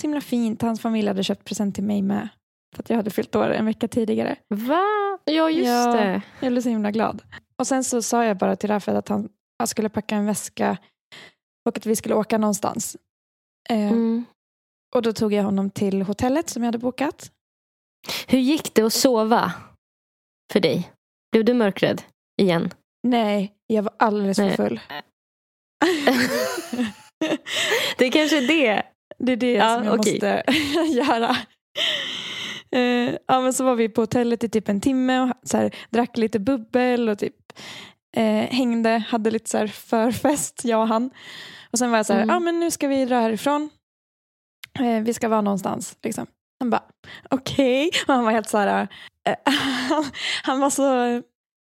Så 0.00 0.06
himla 0.06 0.20
fint. 0.20 0.62
Hans 0.62 0.80
familj 0.80 1.08
hade 1.08 1.24
köpt 1.24 1.44
present 1.44 1.74
till 1.74 1.84
mig 1.84 2.02
med. 2.02 2.28
För 2.76 2.82
att 2.82 2.90
jag 2.90 2.96
hade 2.96 3.10
fyllt 3.10 3.36
år 3.36 3.50
en 3.50 3.64
vecka 3.66 3.88
tidigare. 3.88 4.36
Va? 4.48 4.84
Ja 5.24 5.50
just 5.50 5.66
Ja. 5.68 5.92
det. 5.92 6.22
Jag 6.40 6.52
blev 6.52 6.62
så 6.62 6.68
himla 6.68 6.90
glad. 6.90 7.22
Och 7.58 7.66
sen 7.66 7.84
så 7.84 8.02
sa 8.02 8.24
jag 8.24 8.36
bara 8.36 8.56
till 8.56 8.70
Rafed 8.70 8.96
att 8.96 9.08
han, 9.08 9.28
han 9.58 9.68
skulle 9.68 9.88
packa 9.88 10.16
en 10.16 10.26
väska 10.26 10.78
och 11.68 11.76
att 11.76 11.86
vi 11.86 11.96
skulle 11.96 12.14
åka 12.14 12.38
någonstans. 12.38 12.96
Eh, 13.70 13.92
Mm. 13.92 14.24
Och 14.94 15.02
då 15.02 15.12
tog 15.12 15.32
jag 15.32 15.44
honom 15.44 15.70
till 15.70 16.02
hotellet 16.02 16.48
som 16.50 16.62
jag 16.62 16.68
hade 16.68 16.78
bokat. 16.78 17.32
Hur 18.28 18.38
gick 18.38 18.74
det 18.74 18.82
att 18.82 18.92
sova 18.92 19.52
för 20.52 20.60
dig? 20.60 20.92
Blev 21.32 21.44
du 21.44 21.54
mörkrädd 21.54 22.02
igen? 22.40 22.70
Nej, 23.02 23.54
jag 23.66 23.82
var 23.82 23.92
alldeles 23.98 24.36
för 24.36 24.50
full. 24.56 24.80
Det 27.98 28.10
kanske 28.10 28.36
är 28.38 28.46
det. 28.48 28.82
Det 29.18 29.32
är 29.32 29.36
det 29.36 29.52
Ja, 29.52 29.74
som 29.76 29.84
jag 29.84 29.98
okej. 30.00 30.12
måste 30.12 30.42
göra. 30.92 31.36
Eh, 32.70 33.14
ja, 33.26 33.40
men 33.40 33.52
så 33.52 33.64
var 33.64 33.74
vi 33.74 33.88
på 33.88 34.00
hotellet 34.02 34.44
i 34.44 34.48
typ 34.48 34.68
en 34.68 34.80
timme 34.80 35.20
och 35.20 35.32
så 35.48 35.56
här, 35.56 35.74
drack 35.90 36.16
lite 36.16 36.38
bubbel 36.38 37.08
och 37.08 37.18
typ 37.18 37.34
eh, 38.16 38.24
hängde, 38.50 39.04
hade 39.08 39.30
lite 39.30 39.50
så 39.50 39.58
här 39.58 39.66
förfest, 39.66 40.60
jag 40.64 40.80
och 40.80 40.88
han. 40.88 41.10
Och 41.70 41.78
sen 41.78 41.90
var 41.90 41.98
jag 41.98 42.06
så 42.06 42.12
här, 42.12 42.22
Mm. 42.22 42.34
ja 42.34 42.40
men 42.40 42.60
nu 42.60 42.70
ska 42.70 42.88
vi 42.88 43.04
dra 43.04 43.20
härifrån. 43.20 43.70
Eh, 44.80 45.02
vi 45.02 45.14
ska 45.14 45.28
vara 45.28 45.40
någonstans. 45.40 45.96
Liksom. 46.02 46.26
Han 46.60 46.70
bara, 46.70 46.82
okej. 47.30 47.90
Och 48.08 48.14
han 48.14 48.24
var 48.24 48.32
helt 48.32 48.48
så 48.48 48.58
här, 48.58 48.88
han 50.42 50.60
var 50.60 50.70
så 50.70 50.82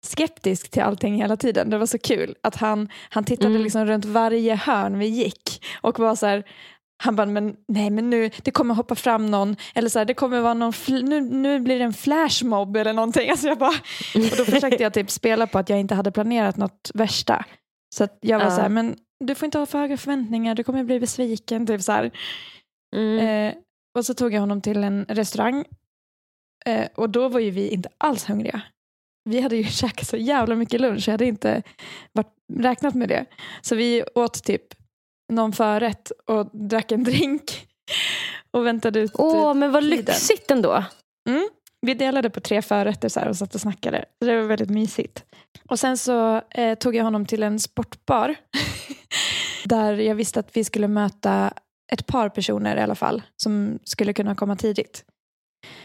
skeptisk 0.07 0.71
till 0.71 0.83
allting 0.83 1.15
hela 1.17 1.37
tiden. 1.37 1.71
Det 1.71 1.79
var 1.79 1.87
så 1.87 1.99
kul 1.99 2.35
att 2.43 2.57
han, 2.57 2.89
han 3.11 3.25
tittade 3.25 3.49
Mm. 3.51 3.63
liksom 3.63 3.87
runt 3.87 4.05
varje 4.05 4.55
hörn 4.55 4.99
vi 4.99 5.07
gick 5.07 5.65
och 5.81 5.99
var 5.99 6.15
så 6.15 6.27
här, 6.27 6.45
han 7.03 7.17
bara, 7.17 7.27
men 7.27 7.57
nej 7.69 7.91
men 7.91 8.11
nu, 8.11 8.31
det 8.43 8.51
kommer 8.51 8.75
hoppa 8.75 8.95
fram 8.95 9.27
någon, 9.31 9.57
eller 9.75 9.89
så 9.89 9.99
här, 9.99 10.07
det 10.07 10.15
kommer 10.15 10.41
vara 10.41 10.55
någon, 10.55 10.73
nu, 10.89 11.21
nu 11.21 11.61
blir 11.61 11.79
det 11.79 11.85
en 11.85 11.93
flashmob 11.93 12.77
eller 12.77 12.93
någonting. 12.93 13.31
Alltså 13.31 13.47
jag 13.47 13.59
bara, 13.59 13.75
och 14.15 14.37
då 14.37 14.45
försökte 14.45 14.83
jag 14.83 14.95
typ 14.95 15.11
spela 15.11 15.47
på 15.47 15.59
att 15.59 15.69
jag 15.69 15.81
inte 15.81 15.95
hade 15.95 16.11
planerat 16.13 16.57
något 16.57 16.91
värsta. 16.95 17.45
Så 17.95 18.09
jag 18.21 18.39
var 18.39 18.47
Ja. 18.47 18.51
så 18.51 18.61
här, 18.61 18.69
men 18.69 18.97
du 19.25 19.35
får 19.35 19.47
inte 19.47 19.59
ha 19.59 19.67
för 19.67 19.79
höga 19.79 19.97
förväntningar, 19.97 20.55
du 20.55 20.65
kommer 20.65 20.85
bli 20.85 21.01
besviken. 21.01 21.67
Typ 21.67 21.83
så 21.83 21.93
här. 21.93 22.11
Mm. 22.97 23.19
Eh, 23.49 23.55
och 23.99 24.07
så 24.07 24.15
tog 24.15 24.35
jag 24.35 24.41
honom 24.41 24.61
till 24.61 24.85
en 24.85 25.05
restaurang. 25.09 25.65
Eh, 26.67 26.87
och 26.95 27.11
då 27.11 27.29
var 27.29 27.41
ju 27.41 27.51
vi 27.51 27.69
inte 27.69 27.89
alls 27.99 28.29
hungriga. 28.29 28.61
Vi 29.27 29.41
hade 29.41 29.57
ju 29.57 29.65
käkat 29.71 30.07
så 30.07 30.17
jävla 30.17 30.55
mycket 30.55 30.81
lunch, 30.81 31.09
jag 31.09 31.13
hade 31.13 31.27
inte 31.27 31.63
varit, 32.13 32.33
räknat 32.55 32.95
med 32.95 33.09
det. 33.09 33.27
Så 33.61 33.75
vi 33.75 34.05
åt 34.15 34.45
typ 34.45 34.63
någon 35.33 35.53
förrätt 35.53 36.13
och 36.27 36.51
drack 36.53 36.93
en 36.93 37.05
drink. 37.05 37.67
Och 38.51 38.67
väntade 38.67 39.01
ut. 39.01 39.11
Åh, 39.15 39.55
men 39.55 39.73
vad 39.73 39.83
tiden. 39.83 39.97
lyxigt 39.97 40.51
ändå. 40.51 40.85
Vi 41.87 41.95
delade 41.95 42.31
på 42.31 42.41
tre 42.41 42.63
förrätter 42.63 43.09
så 43.09 43.29
och 43.29 43.37
satt 43.37 43.55
och 43.55 43.61
snackade. 43.61 44.05
Så 44.19 44.27
det 44.27 44.41
var 44.41 44.49
väldigt 44.49 44.71
mysigt. 44.71 45.25
Och 45.69 45.79
sen 45.79 45.99
så 45.99 46.43
eh, 46.51 46.79
tog 46.79 46.95
jag 46.97 47.05
honom 47.05 47.27
till 47.27 47.43
en 47.43 47.59
sportbar. 47.61 48.35
där 49.65 49.95
jag 49.95 50.15
visste 50.15 50.41
att 50.41 50.57
vi 50.57 50.65
skulle 50.65 50.89
möta 50.89 51.53
ett 51.93 52.07
par 52.07 52.29
personer 52.29 52.77
i 52.77 52.81
alla 52.81 52.95
fall. 52.95 53.23
Som 53.43 53.79
skulle 53.85 54.13
kunna 54.13 54.35
komma 54.35 54.57
tidigt. 54.57 55.05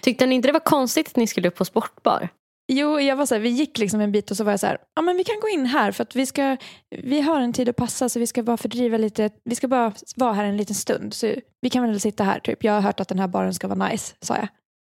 Tyckte 0.02 0.26
ni 0.26 0.36
inte 0.36 0.48
det 0.48 0.52
var 0.52 0.60
konstigt 0.60 1.08
att 1.08 1.16
ni 1.16 1.28
skulle 1.28 1.48
upp 1.48 1.56
på 1.56 1.66
sportbar? 1.66 2.30
Jo, 2.68 3.00
jag 3.00 3.16
var 3.16 3.26
så 3.26 3.36
här, 3.36 3.42
vi 3.42 3.50
gick 3.50 3.78
liksom 3.78 4.02
en 4.02 4.12
bit 4.12 4.32
och 4.32 4.38
så 4.38 4.44
var 4.44 4.52
jag 4.52 4.60
så 4.60 4.68
här, 4.68 4.78
ja 4.96 5.02
men 5.02 5.18
vi 5.18 5.24
kan 5.24 5.36
gå 5.42 5.48
in 5.50 5.66
här 5.66 5.92
för 5.92 6.04
att 6.04 6.16
vi 6.16 6.26
ska, 6.26 6.58
vi 7.04 7.22
har 7.22 7.40
en 7.42 7.54
tid 7.54 7.70
att 7.70 7.76
passa 7.76 8.10
så 8.10 8.20
vi 8.20 8.28
ska 8.28 8.44
bara 8.44 8.58
fördriva 8.58 8.98
lite, 8.98 9.30
vi 9.44 9.56
ska 9.56 9.68
bara 9.68 9.94
vara 10.16 10.34
här 10.34 10.44
en 10.46 10.58
liten 10.58 10.76
stund 10.76 11.14
så 11.14 11.34
vi 11.62 11.70
kan 11.70 11.84
väl 11.88 12.00
sitta 12.00 12.24
här 12.24 12.40
typ. 12.40 12.64
Jag 12.64 12.74
har 12.74 12.82
hört 12.82 13.00
att 13.00 13.08
den 13.08 13.20
här 13.20 13.28
baren 13.28 13.54
ska 13.54 13.68
vara 13.68 13.88
nice, 13.88 14.16
sa 14.22 14.36
jag. 14.36 14.48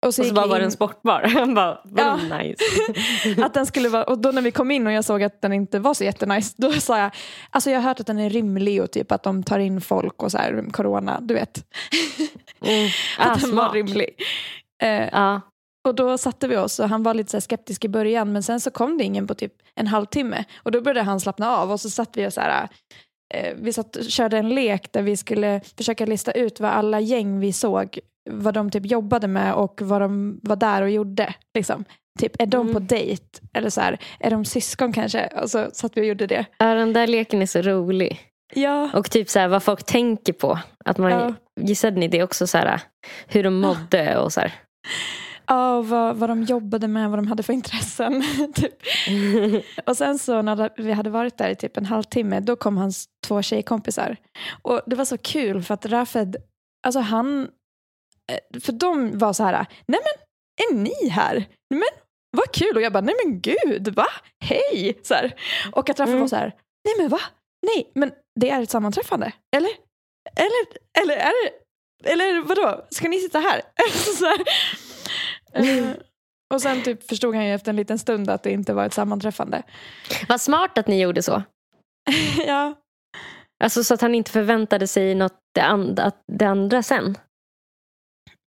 Och 0.06 0.14
så, 0.16 0.22
Och 0.22 0.28
så 0.28 0.34
bara 0.34 0.48
var 0.48 0.60
det 0.60 0.66
en 0.66 0.72
sportbar. 0.72 1.54
Bara, 1.56 1.80
Ja. 1.96 2.16
nice? 2.38 2.64
att 3.44 3.54
den 3.54 3.66
skulle 3.66 3.90
vara, 3.90 4.04
och 4.04 4.18
då 4.22 4.32
när 4.32 4.42
vi 4.42 4.52
kom 4.52 4.72
in 4.72 4.88
och 4.88 4.94
jag 4.94 5.06
såg 5.06 5.24
att 5.24 5.42
den 5.42 5.54
inte 5.54 5.80
var 5.80 5.94
så 5.94 6.04
jättenice, 6.04 6.54
då 6.58 6.72
sa 6.72 7.00
jag, 7.00 7.12
alltså 7.50 7.70
jag 7.70 7.78
har 7.82 7.90
hört 7.90 8.00
att 8.00 8.08
den 8.08 8.20
är 8.20 8.30
rymlig 8.30 8.82
och 8.84 8.92
typ 8.92 9.12
att 9.12 9.24
de 9.24 9.44
tar 9.44 9.60
in 9.60 9.82
folk 9.82 10.24
och 10.24 10.32
så 10.32 10.38
här, 10.38 10.66
corona, 10.72 11.20
du 11.22 11.34
vet. 11.34 11.66
Mm. 12.62 12.90
Ah, 13.20 13.24
att 13.32 13.42
den 13.42 13.56
var 13.56 13.64
smart. 13.64 13.74
rymlig. 13.76 14.10
Eh, 14.84 14.90
Ja. 15.12 15.42
Och 15.88 15.96
då 15.96 16.18
satte 16.18 16.48
vi 16.48 16.58
oss 16.58 16.80
och 16.80 16.90
han 16.90 17.04
var 17.04 17.14
lite 17.14 17.32
så 17.32 17.42
skeptisk 17.42 17.86
i 17.86 17.90
början 17.90 18.32
men 18.34 18.44
sen 18.44 18.60
så 18.60 18.72
kom 18.72 18.98
det 18.98 19.04
ingen 19.04 19.28
på 19.28 19.34
typ 19.34 19.54
en 19.76 19.88
halvtimme 19.88 20.44
och 20.64 20.72
då 20.72 20.82
började 20.82 21.02
han 21.02 21.20
slappna 21.20 21.58
av 21.58 21.72
och 21.72 21.80
så 21.82 21.90
satt 21.90 22.18
vi 22.18 22.28
och 22.28 22.34
så 22.34 22.42
här, 22.42 22.68
eh, 23.34 23.54
vi 23.62 23.74
satt 23.74 23.98
körde 24.10 24.38
en 24.38 24.50
lek 24.50 24.92
där 24.92 25.02
vi 25.02 25.18
skulle 25.18 25.62
försöka 25.78 26.06
lista 26.06 26.32
ut 26.32 26.60
vad 26.60 26.72
alla 26.72 27.00
gäng 27.00 27.40
vi 27.40 27.54
såg, 27.54 28.00
vad 28.30 28.54
de 28.54 28.72
typ 28.72 28.86
jobbade 28.86 29.28
med 29.28 29.54
och 29.54 29.82
vad 29.82 30.02
de 30.02 30.40
var 30.44 30.56
där 30.56 30.82
och 30.82 30.90
gjorde. 30.90 31.34
Liksom. 31.58 31.86
Typ, 32.20 32.42
är 32.42 32.46
de 32.46 32.62
Mm. 32.62 32.74
på 32.74 32.80
dejt? 32.80 33.24
Eller 33.54 33.70
så 33.70 33.82
här, 33.82 33.98
är 34.20 34.30
de 34.30 34.46
syskon 34.46 34.94
kanske? 34.94 35.28
Och 35.28 35.50
så 35.50 35.70
satt 35.74 35.98
vi 35.98 36.02
och 36.02 36.06
gjorde 36.06 36.28
det. 36.28 36.46
ja, 36.58 36.66
den 36.74 36.94
där 36.94 37.08
leken 37.08 37.42
är 37.42 37.46
så 37.46 37.62
rolig. 37.62 38.20
Ja. 38.54 38.90
Och 38.94 39.12
typ 39.12 39.30
så 39.30 39.40
här, 39.40 39.48
vad 39.48 39.64
folk 39.64 39.86
tänker 39.86 40.34
på. 40.34 40.60
Att 40.86 40.98
man, 40.98 41.12
Ja. 41.12 41.34
Gissade 41.62 42.00
ni 42.00 42.08
det 42.08 42.24
också? 42.24 42.48
Så 42.48 42.58
här, 42.58 42.82
hur 43.28 43.44
de 43.44 43.56
mådde 43.60 44.18
och 44.18 44.34
så 44.34 44.40
här. 44.42 44.54
Ja, 45.50 45.82
vad, 45.82 46.16
vad 46.16 46.30
de 46.30 46.44
jobbade 46.44 46.88
med, 46.88 47.10
vad 47.10 47.20
de 47.20 47.28
hade 47.28 47.44
för 47.44 47.54
intressen. 47.54 48.24
typ. 48.56 48.74
Och 49.86 49.98
sen 49.98 50.20
så 50.20 50.42
när 50.42 50.70
vi 50.82 50.92
hade 50.92 51.10
varit 51.10 51.38
där 51.38 51.50
i 51.50 51.56
typ 51.56 51.78
en 51.78 51.86
halvtimme, 51.86 52.40
då 52.40 52.56
kom 52.56 52.78
hans 52.78 53.06
två 53.28 53.42
tjejkompisar. 53.42 54.18
Och 54.62 54.82
det 54.86 54.96
var 54.96 55.06
så 55.06 55.18
kul 55.18 55.64
för 55.64 55.74
att 55.74 55.86
Rafed, 55.86 56.36
alltså 56.88 57.00
han, 57.00 57.50
eh, 58.32 58.60
för 58.62 58.72
de 58.72 59.18
var 59.18 59.34
så 59.34 59.44
här, 59.44 59.66
nej 59.88 60.00
men 60.04 60.26
är 60.68 60.84
ni 60.84 61.10
här? 61.10 61.46
Men 61.70 61.84
vad 62.38 62.52
kul. 62.52 62.76
Och 62.76 62.82
jag 62.82 62.94
bara, 62.94 63.02
nej 63.04 63.16
men 63.26 63.42
gud, 63.42 63.88
va? 63.96 64.08
Hej! 64.46 65.00
Så 65.04 65.14
här. 65.14 65.34
Och 65.72 65.90
att 65.90 66.00
Rafed 66.00 66.10
Mm. 66.14 66.22
var 66.22 66.28
så 66.28 66.36
här, 66.36 66.56
nej 66.86 66.94
men 66.98 67.10
va? 67.10 67.20
Nej, 67.66 67.92
men 67.96 68.12
det 68.40 68.50
är 68.50 68.62
ett 68.62 68.70
sammanträffande. 68.70 69.32
Eller? 69.56 69.72
Eller, 70.36 70.66
eller 71.04 71.16
är 71.18 71.32
det, 71.44 71.52
eller 72.12 72.42
vadå? 72.42 72.86
Ska 72.90 73.08
ni 73.10 73.20
sitta 73.20 73.40
här? 73.40 73.62
så 74.18 74.26
här. 74.26 74.38
Eh, 75.54 75.90
och 76.54 76.62
sen 76.62 76.84
typ 76.84 77.08
förstod 77.10 77.36
han 77.36 77.46
ju 77.46 77.54
efter 77.54 77.70
en 77.70 77.76
liten 77.76 78.00
stund 78.00 78.30
att 78.30 78.44
det 78.44 78.52
inte 78.52 78.74
var 78.74 78.86
ett 78.86 78.94
sammanträffande. 78.94 79.64
Vad 80.30 80.42
smart 80.42 80.78
att 80.78 80.88
ni 80.88 81.02
gjorde 81.02 81.24
så. 81.24 81.44
ja, 82.48 82.76
Alltså 83.64 83.84
så 83.84 83.94
att 83.94 84.02
han 84.02 84.16
inte 84.16 84.32
förväntade 84.32 84.88
sig 84.88 85.16
något 85.16 85.40
det, 85.56 85.62
and- 85.62 86.00
att 86.00 86.24
det 86.32 86.46
andra 86.46 86.84
sen. 86.84 87.18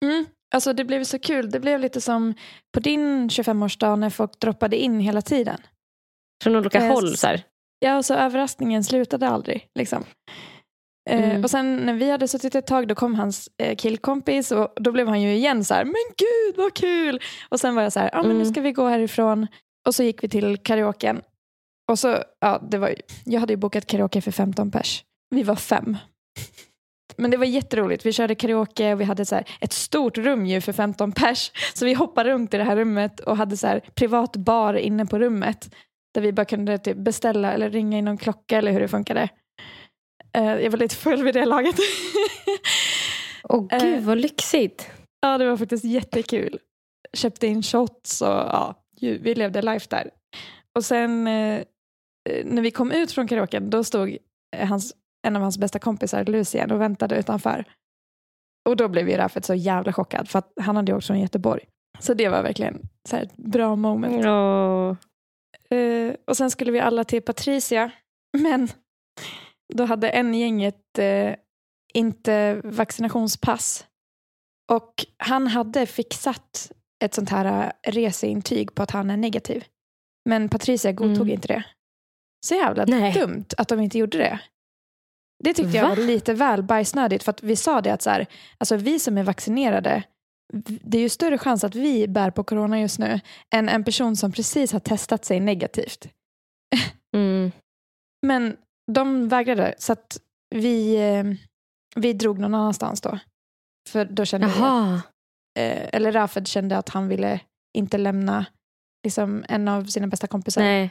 mm. 0.04 0.26
Alltså 0.54 0.72
det 0.72 0.84
blev 0.84 1.04
så 1.04 1.18
kul. 1.18 1.50
Det 1.50 1.60
blev 1.60 1.80
lite 1.80 2.00
som 2.00 2.34
på 2.74 2.80
din 2.80 3.28
25-årsdag 3.28 3.96
när 3.96 4.10
folk 4.10 4.40
droppade 4.40 4.76
in 4.76 5.00
hela 5.00 5.22
tiden. 5.22 5.58
Från 6.44 6.56
olika 6.56 6.78
Eh, 6.78 6.92
håll 6.92 7.16
så 7.16 7.26
här. 7.26 7.42
Ja, 7.78 8.02
så 8.02 8.14
överraskningen 8.14 8.84
slutade 8.84 9.28
aldrig. 9.28 9.66
Liksom. 9.78 10.04
Eh, 11.10 11.30
Mm. 11.30 11.44
och 11.44 11.50
sen 11.50 11.76
när 11.76 11.94
vi 11.94 12.10
hade 12.10 12.28
suttit 12.28 12.54
ett 12.54 12.66
tag 12.66 12.88
då 12.88 12.94
kom 12.94 13.14
hans 13.14 13.48
eh, 13.58 13.76
killkompis 13.76 14.52
och 14.52 14.72
då 14.76 14.92
blev 14.92 15.08
han 15.08 15.20
ju 15.22 15.34
igen 15.34 15.64
så 15.64 15.74
här, 15.74 15.84
men 15.84 15.94
gud 16.16 16.56
vad 16.56 16.74
kul. 16.74 17.20
Och 17.48 17.60
sen 17.60 17.74
var 17.74 17.82
jag 17.82 17.92
så 17.92 18.00
här, 18.00 18.10
ja 18.12 18.18
men 18.22 18.28
nu 18.28 18.34
Mm. 18.42 18.52
ska 18.52 18.60
vi 18.60 18.72
gå 18.72 18.88
härifrån. 18.88 19.46
Och 19.86 19.94
så 19.94 20.02
gick 20.02 20.24
vi 20.24 20.28
till 20.28 20.56
karaoken. 20.58 21.20
Och 21.90 21.98
så, 21.98 22.18
ja 22.40 22.62
det 22.70 22.78
var 22.78 22.88
ju, 22.88 22.96
jag 23.24 23.40
hade 23.40 23.52
ju 23.52 23.56
bokat 23.56 23.86
karaoke 23.86 24.20
för 24.20 24.30
15 24.30 24.70
pers. 24.70 25.04
Vi 25.30 25.42
var 25.42 25.56
fem. 25.56 25.96
Men 27.16 27.30
det 27.30 27.36
var 27.36 27.44
jätteroligt. 27.44 28.06
Vi 28.06 28.12
körde 28.12 28.34
karaoke 28.34 28.92
och 28.92 29.00
vi 29.00 29.04
hade 29.04 29.24
så 29.26 29.34
här 29.34 29.44
ett 29.60 29.72
stort 29.72 30.18
rum 30.18 30.46
ju 30.46 30.60
för 30.60 30.72
15 30.72 31.12
pers. 31.12 31.50
Så 31.74 31.84
vi 31.84 31.94
hoppade 31.94 32.30
runt 32.30 32.54
i 32.54 32.56
det 32.56 32.64
här 32.64 32.76
rummet 32.76 33.20
och 33.20 33.36
hade 33.36 33.56
så 33.56 33.66
här 33.66 33.80
privat 33.94 34.36
bar 34.36 34.74
inne 34.74 35.06
på 35.06 35.18
rummet. 35.18 35.74
Där 36.14 36.20
vi 36.22 36.32
bara 36.32 36.44
kunde 36.44 36.78
typ 36.78 36.96
beställa 36.96 37.52
eller 37.52 37.70
ringa 37.70 37.98
in 37.98 38.04
någon 38.04 38.18
klocka 38.18 38.58
eller 38.58 38.72
hur 38.72 38.80
det 38.80 38.88
funkade. 38.88 39.28
Eh, 40.38 40.44
jag 40.60 40.70
var 40.70 40.78
lite 40.78 40.94
full 40.96 41.22
vid 41.24 41.34
det 41.34 41.44
laget. 41.44 41.74
Åh 43.48 43.66
Eh. 43.70 43.80
gud 43.84 44.04
vad 44.04 44.18
lyxigt. 44.18 44.90
ja, 45.20 45.38
det 45.38 45.50
var 45.50 45.56
faktiskt 45.56 45.84
jättekul. 45.84 46.58
Köpte 47.12 47.46
in 47.46 47.62
shots 47.62 48.22
och 48.22 48.28
ja, 48.28 48.74
vi 49.00 49.34
levde 49.34 49.62
life 49.62 49.86
där. 49.90 50.10
Och 50.76 50.84
sen 50.84 51.26
eh, 51.26 51.62
när 52.44 52.62
vi 52.62 52.70
kom 52.70 52.92
ut 52.92 53.12
från 53.12 53.28
karaoken 53.28 53.70
då 53.70 53.84
stod 53.84 54.16
hans, 54.56 54.94
en 55.26 55.36
av 55.36 55.42
hans 55.42 55.58
bästa 55.58 55.78
kompisar, 55.78 56.24
Lucien, 56.24 56.70
och 56.70 56.80
väntade 56.80 57.16
utanför. 57.16 57.64
Och 58.68 58.76
då 58.76 58.88
blev 58.88 59.08
ju 59.08 59.16
Raffet 59.16 59.44
så 59.44 59.54
jävla 59.54 59.92
chockad 59.92 60.28
för 60.28 60.38
att 60.38 60.52
han 60.60 60.76
hade 60.76 60.92
ju 60.92 60.96
åkt 60.96 61.06
från 61.06 61.20
Göteborg. 61.20 61.64
Så 62.00 62.14
det 62.14 62.28
var 62.28 62.42
verkligen 62.42 62.82
så 63.08 63.16
ett 63.16 63.36
bra 63.36 63.76
moment. 63.76 64.24
Åh. 64.26 64.96
Eh, 65.78 66.14
och 66.26 66.36
sen 66.36 66.50
skulle 66.50 66.72
vi 66.72 66.80
alla 66.80 67.04
till 67.04 67.22
Patricia. 67.22 67.90
Men 68.38 68.68
då 69.74 69.84
hade 69.84 70.08
en 70.10 70.34
gänget 70.34 70.98
eh, 70.98 71.34
inte 71.94 72.60
vaccinationspass. 72.64 73.86
Och 74.72 75.06
han 75.16 75.46
hade 75.46 75.86
fixat 75.86 76.72
ett 77.04 77.14
sånt 77.14 77.30
här 77.30 77.72
eh, 77.82 77.92
reseintyg 77.92 78.74
på 78.74 78.82
att 78.82 78.90
han 78.90 79.10
är 79.10 79.16
negativ. 79.16 79.64
Men 80.28 80.48
Patricia 80.48 80.92
godtog 80.92 81.16
Mm. 81.22 81.30
inte 81.30 81.48
det. 81.48 81.64
Så 82.46 82.54
jävla 82.54 82.84
Nej. 82.84 83.12
dumt 83.12 83.44
att 83.56 83.68
de 83.68 83.80
inte 83.80 83.98
gjorde 83.98 84.18
det. 84.18 84.38
Det 85.44 85.54
tyckte 85.54 85.76
jag 85.76 85.88
Va? 85.88 85.94
var 85.94 85.96
lite 85.96 86.34
väl 86.34 86.62
bajsnödigt. 86.62 87.24
För 87.24 87.30
att 87.30 87.42
vi 87.42 87.56
sa 87.56 87.80
det 87.80 87.90
att 87.92 88.02
så 88.02 88.10
här, 88.10 88.26
alltså 88.58 88.76
vi 88.76 88.98
som 88.98 89.18
är 89.18 89.22
vaccinerade, 89.22 90.02
det 90.82 90.98
är 90.98 91.02
ju 91.02 91.08
större 91.08 91.38
chans 91.38 91.64
att 91.64 91.74
vi 91.74 92.08
bär 92.08 92.30
på 92.30 92.44
corona 92.44 92.80
just 92.80 92.98
nu 92.98 93.20
än 93.54 93.68
en 93.68 93.84
person 93.84 94.16
som 94.16 94.32
precis 94.32 94.72
har 94.72 94.80
testat 94.80 95.24
sig 95.24 95.40
negativt. 95.40 96.08
Mm. 97.14 97.52
Men 98.26 98.56
de 98.92 99.28
vägrade 99.28 99.74
så 99.78 99.92
att 99.92 100.20
vi, 100.54 100.96
eh, 100.96 101.24
vi 101.96 102.12
drog 102.12 102.38
någon 102.38 102.54
annanstans 102.54 103.00
då. 103.00 103.18
För 103.88 104.04
då 104.04 104.24
kände 104.24 104.46
vi, 104.46 104.52
Jaha. 104.58 105.02
eh, 105.58 105.88
eller 105.92 106.12
Rafed 106.12 106.46
kände 106.46 106.78
att 106.78 106.88
han 106.88 107.08
ville 107.08 107.40
inte 107.78 107.98
lämna 107.98 108.46
liksom, 109.04 109.44
en 109.48 109.68
av 109.68 109.84
sina 109.84 110.06
bästa 110.06 110.26
kompisar. 110.26 110.62
Nej. 110.62 110.90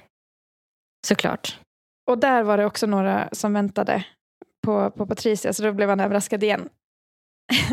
Såklart. 1.08 1.60
Och 2.12 2.18
där 2.18 2.44
var 2.44 2.58
det 2.58 2.66
också 2.66 2.88
några 2.88 3.30
som 3.32 3.54
väntade 3.54 4.06
på, 4.66 4.92
på 4.92 5.06
Patricia 5.06 5.54
så 5.54 5.64
då 5.64 5.74
blev 5.74 5.90
han 5.90 6.00
överraskad 6.00 6.44
igen. 6.44 6.70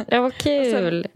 Ja, 0.08 0.20
vad 0.22 0.34
kul. 0.38 1.06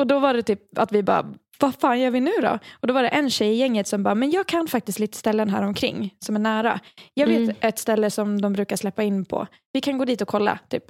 Och 0.00 0.06
då 0.06 0.18
var 0.18 0.34
det 0.34 0.42
typ 0.42 0.78
att 0.78 0.92
vi 0.92 1.02
bara, 1.02 1.34
vad 1.60 1.74
fan 1.74 2.00
gör 2.00 2.10
vi 2.10 2.20
nu 2.20 2.32
då? 2.42 2.58
Och 2.72 2.86
då 2.86 2.94
var 2.94 3.02
det 3.02 3.08
en 3.08 3.30
tjej 3.30 3.48
i 3.52 3.56
gänget 3.56 3.86
som 3.88 4.02
bara, 4.02 4.14
men 4.14 4.30
jag 4.30 4.46
kan 4.46 4.68
faktiskt 4.68 4.98
lite 4.98 5.16
ställen 5.18 5.48
här 5.50 5.62
omkring 5.62 6.14
som 6.18 6.36
är 6.36 6.40
nära. 6.40 6.80
Jag 7.14 7.26
vet 7.26 7.38
Mm. 7.38 7.56
ett 7.60 7.78
ställe 7.78 8.10
som 8.10 8.40
de 8.40 8.52
brukar 8.52 8.76
släppa 8.76 9.02
in 9.02 9.24
på. 9.24 9.46
Vi 9.72 9.80
kan 9.80 9.98
gå 9.98 10.04
dit 10.04 10.20
och 10.22 10.28
kolla. 10.28 10.58
Typ. 10.68 10.84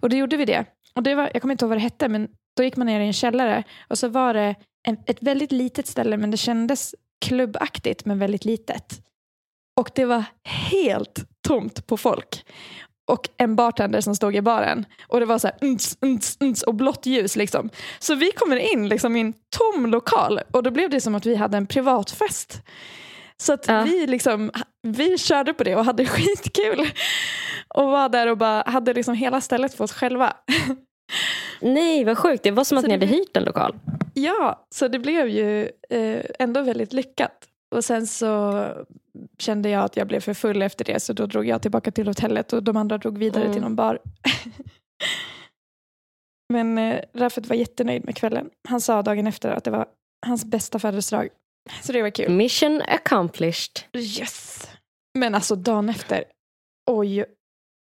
Och 0.00 0.08
då 0.10 0.16
gjorde 0.16 0.36
vi 0.36 0.44
det. 0.44 0.64
Och 0.94 1.02
det 1.02 1.14
var, 1.14 1.30
jag 1.32 1.42
kommer 1.42 1.52
inte 1.52 1.64
ihåg 1.64 1.68
vad 1.68 1.78
det 1.78 1.82
hette, 1.82 2.08
men 2.08 2.28
då 2.56 2.62
gick 2.64 2.76
man 2.76 2.86
ner 2.86 3.00
i 3.00 3.06
en 3.06 3.12
källare 3.12 3.62
och 3.88 3.98
så 3.98 4.08
var 4.08 4.34
det 4.34 4.54
en, 4.88 4.96
ett 5.06 5.22
väldigt 5.22 5.52
litet 5.52 5.86
ställe, 5.86 6.16
men 6.16 6.30
det 6.30 6.36
kändes 6.36 6.94
klubbaktigt, 7.24 8.04
men 8.04 8.18
väldigt 8.18 8.44
litet. 8.44 9.00
Och 9.80 9.90
det 9.94 10.04
var 10.04 10.24
helt 10.44 11.18
tomt 11.48 11.86
på 11.86 11.96
folk. 11.96 12.44
Och 13.12 13.28
en 13.36 13.56
bartender 13.56 14.00
som 14.00 14.14
stod 14.14 14.36
i 14.36 14.40
baren. 14.42 14.84
Och 15.08 15.20
det 15.20 15.26
var 15.26 15.38
så 15.38 15.46
här 15.46 15.56
unts, 15.60 15.96
unts, 16.00 16.36
unts, 16.40 16.62
och 16.62 16.74
blått 16.74 17.06
ljus. 17.06 17.36
Liksom. 17.36 17.70
Så 17.98 18.14
vi 18.14 18.30
kommer 18.32 18.56
in 18.72 18.88
liksom, 18.88 19.16
i 19.16 19.20
en 19.20 19.34
tom 19.58 19.86
lokal 19.86 20.40
och 20.52 20.62
då 20.62 20.70
blev 20.70 20.90
det 20.90 21.00
som 21.00 21.14
att 21.14 21.26
vi 21.26 21.34
hade 21.34 21.56
en 21.56 21.66
privatfest. 21.66 22.62
Så 23.36 23.52
att 23.52 23.68
Ja. 23.68 23.82
vi, 23.82 24.06
liksom, 24.06 24.50
vi 24.82 25.18
körde 25.18 25.54
på 25.54 25.64
det 25.64 25.76
och 25.76 25.84
hade 25.84 26.06
skitkul. 26.14 26.90
Och 27.74 27.84
var 27.90 28.08
där 28.08 28.26
och 28.26 28.38
bara 28.38 28.62
hade 28.66 28.94
liksom 28.94 29.14
hela 29.14 29.40
stället 29.40 29.74
för 29.74 29.84
oss 29.84 29.92
själva. 29.92 30.32
Nej, 31.60 32.04
vad 32.04 32.18
sjukt. 32.18 32.42
Det 32.42 32.50
var 32.50 32.64
som 32.64 32.78
att 32.78 32.84
Så 32.84 32.88
ni 32.88 32.96
det 32.96 33.06
hade 33.06 33.16
hyrt 33.18 33.36
en 33.36 33.44
lokal. 33.44 33.74
Ja, 34.14 34.66
så 34.74 34.88
det 34.88 34.98
blev 34.98 35.28
ju 35.28 35.62
eh, 35.90 36.24
ändå 36.38 36.62
väldigt 36.62 36.92
lyckat. 36.92 37.32
Och 37.72 37.84
sen 37.84 38.06
så 38.06 38.64
kände 39.38 39.68
jag 39.68 39.84
att 39.84 39.96
jag 39.96 40.06
blev 40.08 40.20
för 40.20 40.34
full 40.34 40.62
efter 40.62 40.84
det 40.84 41.00
så 41.00 41.12
då 41.12 41.26
drog 41.26 41.46
jag 41.46 41.62
tillbaka 41.62 41.90
till 41.90 42.06
hotellet 42.08 42.52
och 42.52 42.62
de 42.62 42.76
andra 42.76 42.98
drog 42.98 43.18
vidare 43.18 43.42
Mm. 43.42 43.52
till 43.52 43.62
någon 43.62 43.76
bar. 43.76 43.98
Men 46.52 46.78
eh, 46.78 47.00
Rafet 47.14 47.46
var 47.46 47.56
jättenöjd 47.56 48.04
med 48.04 48.16
kvällen. 48.16 48.50
Han 48.68 48.80
sa 48.80 49.02
dagen 49.02 49.26
efter 49.26 49.50
att 49.50 49.64
det 49.64 49.70
var 49.70 49.86
hans 50.26 50.44
bästa 50.44 50.78
födelsedag. 50.78 51.28
Så 51.82 51.92
det 51.92 52.02
var 52.02 52.10
kul. 52.10 52.30
Mission 52.32 52.82
accomplished. 52.88 53.80
Yes! 53.92 54.68
Men 55.18 55.34
alltså 55.34 55.56
dagen 55.56 55.88
efter, 55.88 56.24
oj, 56.90 57.24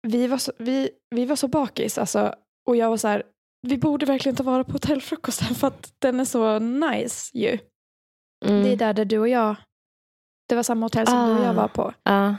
vi 0.08 0.27
var 0.27 0.38
så, 0.38 0.51
vi, 0.58 0.89
vi 1.15 1.25
var 1.25 1.36
så 1.36 1.47
bakis 1.47 1.97
alltså. 1.97 2.36
Och 2.69 2.75
jag 2.75 2.89
var 2.89 2.97
så 2.97 3.08
här, 3.08 3.23
vi 3.67 3.77
borde 3.77 4.06
verkligen 4.06 4.36
ta 4.36 4.43
vara 4.43 4.63
på 4.63 4.71
hotellfrukosten 4.71 5.56
för 5.56 5.67
att 5.67 5.93
den 5.99 6.19
är 6.19 6.25
så 6.25 6.60
nice 6.60 7.38
ju. 7.38 7.58
Mm. 8.45 8.63
Det 8.63 8.69
är 8.69 8.75
där, 8.75 8.93
där 8.93 9.06
du 9.06 9.19
och 9.19 9.30
jag, 9.30 9.56
det 10.52 10.56
var 10.56 10.64
samma 10.64 10.86
hotell 10.86 11.08
som 11.08 11.28
du 11.28 11.34
och 11.36 11.44
jag 11.46 11.50
Ah. 11.50 11.54
var 11.54 11.68
på. 11.68 11.94
Ja. 12.04 12.36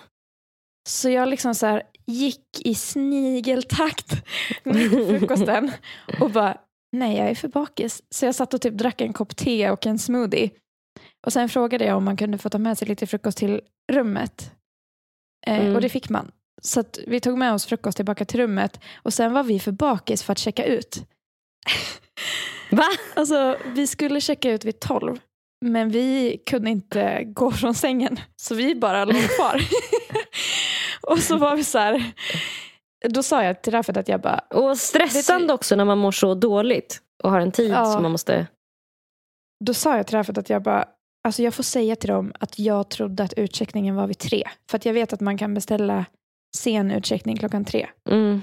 Så 0.88 1.09
jag 1.11 1.29
liksom 1.29 1.55
så 1.55 1.66
här 1.66 1.83
gick 2.07 2.46
i 2.64 2.75
snigeltakt 2.75 4.09
till 4.64 4.90
frukosten 5.18 5.72
och 6.20 6.31
bara, 6.31 6.59
nej 6.96 7.16
jag 7.18 7.31
är 7.31 7.35
för 7.35 7.48
bakis. 7.48 8.03
Så 8.11 8.25
jag 8.25 8.35
satt 8.35 8.55
och 8.55 8.61
typ 8.61 8.75
drack 8.75 9.01
en 9.01 9.12
kopp 9.12 9.37
te 9.37 9.70
och 9.70 9.87
en 9.87 9.98
smoothie. 9.98 10.51
Och 11.27 11.33
sen 11.33 11.48
frågade 11.48 11.85
jag 11.85 11.96
om 11.96 12.05
man 12.05 12.16
kunde 12.16 12.38
få 12.38 12.48
ta 12.48 12.59
med 12.59 12.79
sig 12.79 12.88
lite 12.88 13.07
frukost 13.07 13.38
till 13.38 13.61
rummet. 13.92 14.53
Eh, 15.46 15.61
Mm. 15.61 15.75
Och 15.75 15.81
det 15.81 15.88
fick 15.88 16.09
man. 16.09 16.31
Så 16.62 16.85
vi 17.07 17.20
tog 17.20 17.38
med 17.38 17.53
oss 17.53 17.66
frukost 17.66 17.96
tillbaka 17.96 18.25
till 18.25 18.40
rummet 18.40 18.81
och 19.03 19.14
sen 19.14 19.33
var 19.33 19.42
vi 19.42 19.61
för 19.61 19.72
bakis 19.72 20.22
för 20.22 20.33
att 20.33 20.38
checka 20.38 20.64
ut. 20.64 21.05
Va? 22.70 22.85
Alltså 23.16 23.57
vi 23.66 23.87
skulle 23.87 24.20
checka 24.20 24.51
ut 24.51 24.64
vid 24.64 24.81
tolv. 24.81 25.18
Men 25.62 25.88
vi 25.88 26.42
kunde 26.46 26.70
inte 26.70 27.25
gå 27.27 27.51
från 27.51 27.75
sängen. 27.75 28.20
Så 28.37 28.55
vi 28.55 28.75
bara 28.75 29.05
låg 29.05 29.29
kvar. 29.37 29.61
och 31.12 31.18
så 31.18 31.37
var 31.37 31.57
vi 31.57 31.64
så 31.64 31.79
här. 31.79 32.12
Då 33.09 33.22
sa 33.22 33.44
jag 33.44 33.62
till 33.62 33.72
Raffet 33.72 33.96
att 33.96 34.09
jag 34.09 34.20
bara. 34.20 34.38
Och 34.38 34.79
stressande 34.79 35.53
också 35.53 35.77
när 35.77 35.85
man 35.85 35.98
mår 35.98 36.12
så 36.12 36.35
dåligt 36.35 37.01
och 37.22 37.31
har 37.31 37.40
en 37.40 37.53
tid 37.53 37.70
Ja. 37.70 37.92
som 37.92 38.03
man 38.03 38.12
måste... 38.12 38.46
Då 39.64 39.75
sa 39.75 39.96
jag 39.96 40.07
till 40.07 40.16
Raffet 40.16 40.38
att 40.38 40.51
jag 40.51 40.62
bara. 40.62 40.85
Alltså 41.25 41.42
jag 41.42 41.55
får 41.55 41.62
säga 41.62 41.96
till 41.96 42.09
dem 42.09 42.33
att 42.40 42.59
jag 42.59 42.88
trodde 42.90 43.22
att 43.22 43.33
utcheckningen 43.33 43.94
var 43.94 44.07
vid 44.07 44.18
tre. 44.18 44.48
För 44.70 44.77
att 44.77 44.85
jag 44.85 44.92
vet 44.92 45.12
att 45.12 45.20
man 45.20 45.38
kan 45.38 45.55
beställa 45.55 46.05
sen 46.57 46.90
utcheckning 46.90 47.37
klockan 47.37 47.64
tre. 47.64 47.88
Mm. 48.11 48.42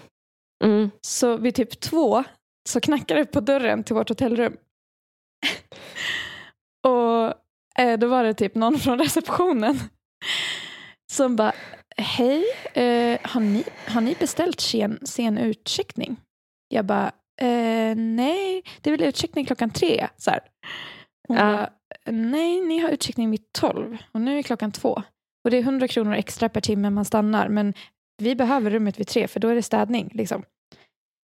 Mm. 0.64 0.92
Så 1.02 1.38
vid 1.38 1.56
typ 1.56 1.80
två 1.80 2.24
så 2.70 2.82
knackade 2.82 3.20
det 3.20 3.26
på 3.26 3.40
dörren 3.40 3.84
till 3.84 3.96
vårt 3.96 4.10
hotellrum. 4.10 4.58
Och 6.88 7.34
eh, 7.84 8.00
då 8.00 8.08
var 8.08 8.24
det 8.24 8.34
typ 8.34 8.56
någon 8.56 8.80
från 8.80 9.00
receptionen 9.00 9.80
som 11.12 11.36
bara, 11.36 11.54
hej, 11.98 12.44
eh, 12.74 13.20
har, 13.24 13.40
ni, 13.42 13.64
har 13.88 14.02
ni 14.02 14.16
beställt 14.20 14.60
sen, 14.60 15.00
sen 15.04 15.38
utcheckning? 15.38 16.18
Jag 16.68 16.86
bara, 16.86 17.12
eh, 17.42 17.96
nej, 17.96 18.64
det 18.82 18.90
är 18.90 18.98
väl 18.98 19.08
utcheckning 19.08 19.46
klockan 19.46 19.70
tre. 19.70 20.08
Så 20.18 20.32
här. 20.32 20.40
Hon 21.28 21.38
Ja. 21.38 21.44
bara, 21.44 21.70
nej, 22.12 22.62
ni 22.62 22.80
har 22.80 22.90
utcheckning 22.90 23.32
vid 23.32 23.52
tolv 23.52 23.98
och 24.12 24.22
nu 24.22 24.40
är 24.40 24.44
klockan 24.44 24.72
två. 24.72 25.04
Och 25.44 25.52
det 25.52 25.58
är 25.58 25.62
100 25.62 25.88
kronor 25.88 26.14
extra 26.14 26.50
per 26.50 26.62
timme 26.62 26.90
man 26.90 27.06
stannar, 27.06 27.50
men 27.50 27.74
vi 28.22 28.36
behöver 28.36 28.72
rummet 28.72 29.00
vid 29.00 29.08
tre 29.08 29.28
för 29.28 29.40
då 29.40 29.48
är 29.48 29.56
det 29.56 29.64
städning. 29.64 30.10
Liksom. 30.14 30.44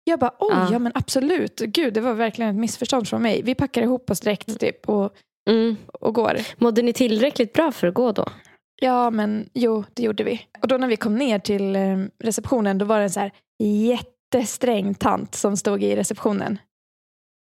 Jag 0.04 0.20
bara, 0.20 0.36
oj, 0.40 0.48
Ja. 0.52 0.70
ja 0.72 0.80
men 0.80 0.92
absolut. 0.96 1.60
Gud, 1.60 1.94
det 1.94 2.02
var 2.02 2.14
verkligen 2.14 2.52
ett 2.52 2.60
missförstånd 2.60 3.08
från 3.08 3.22
mig. 3.22 3.42
Vi 3.44 3.56
packar 3.56 3.82
ihop 3.82 4.10
oss 4.10 4.20
direkt 4.20 4.60
typ, 4.60 4.90
och, 4.90 5.14
Mm. 5.50 5.76
och 5.94 6.14
går. 6.14 6.38
Mådde 6.58 6.82
ni 6.82 6.94
tillräckligt 6.94 7.54
bra 7.54 7.72
för 7.72 7.88
att 7.88 7.94
gå 7.94 8.12
då? 8.12 8.26
Ja, 8.82 9.10
men 9.10 9.50
jo, 9.54 9.84
det 9.94 10.04
gjorde 10.04 10.24
vi. 10.24 10.42
Och 10.62 10.68
då 10.68 10.78
när 10.78 10.88
vi 10.88 10.96
kom 10.98 11.16
ner 11.16 11.40
till 11.40 11.76
eh, 11.76 11.98
receptionen, 12.24 12.78
då 12.78 12.86
var 12.86 12.98
det 12.98 13.04
en 13.04 13.10
så 13.10 13.20
här 13.20 13.32
jättesträng 13.64 14.94
tant 14.94 15.36
som 15.36 15.58
stod 15.58 15.84
i 15.84 15.96
receptionen. 15.96 16.60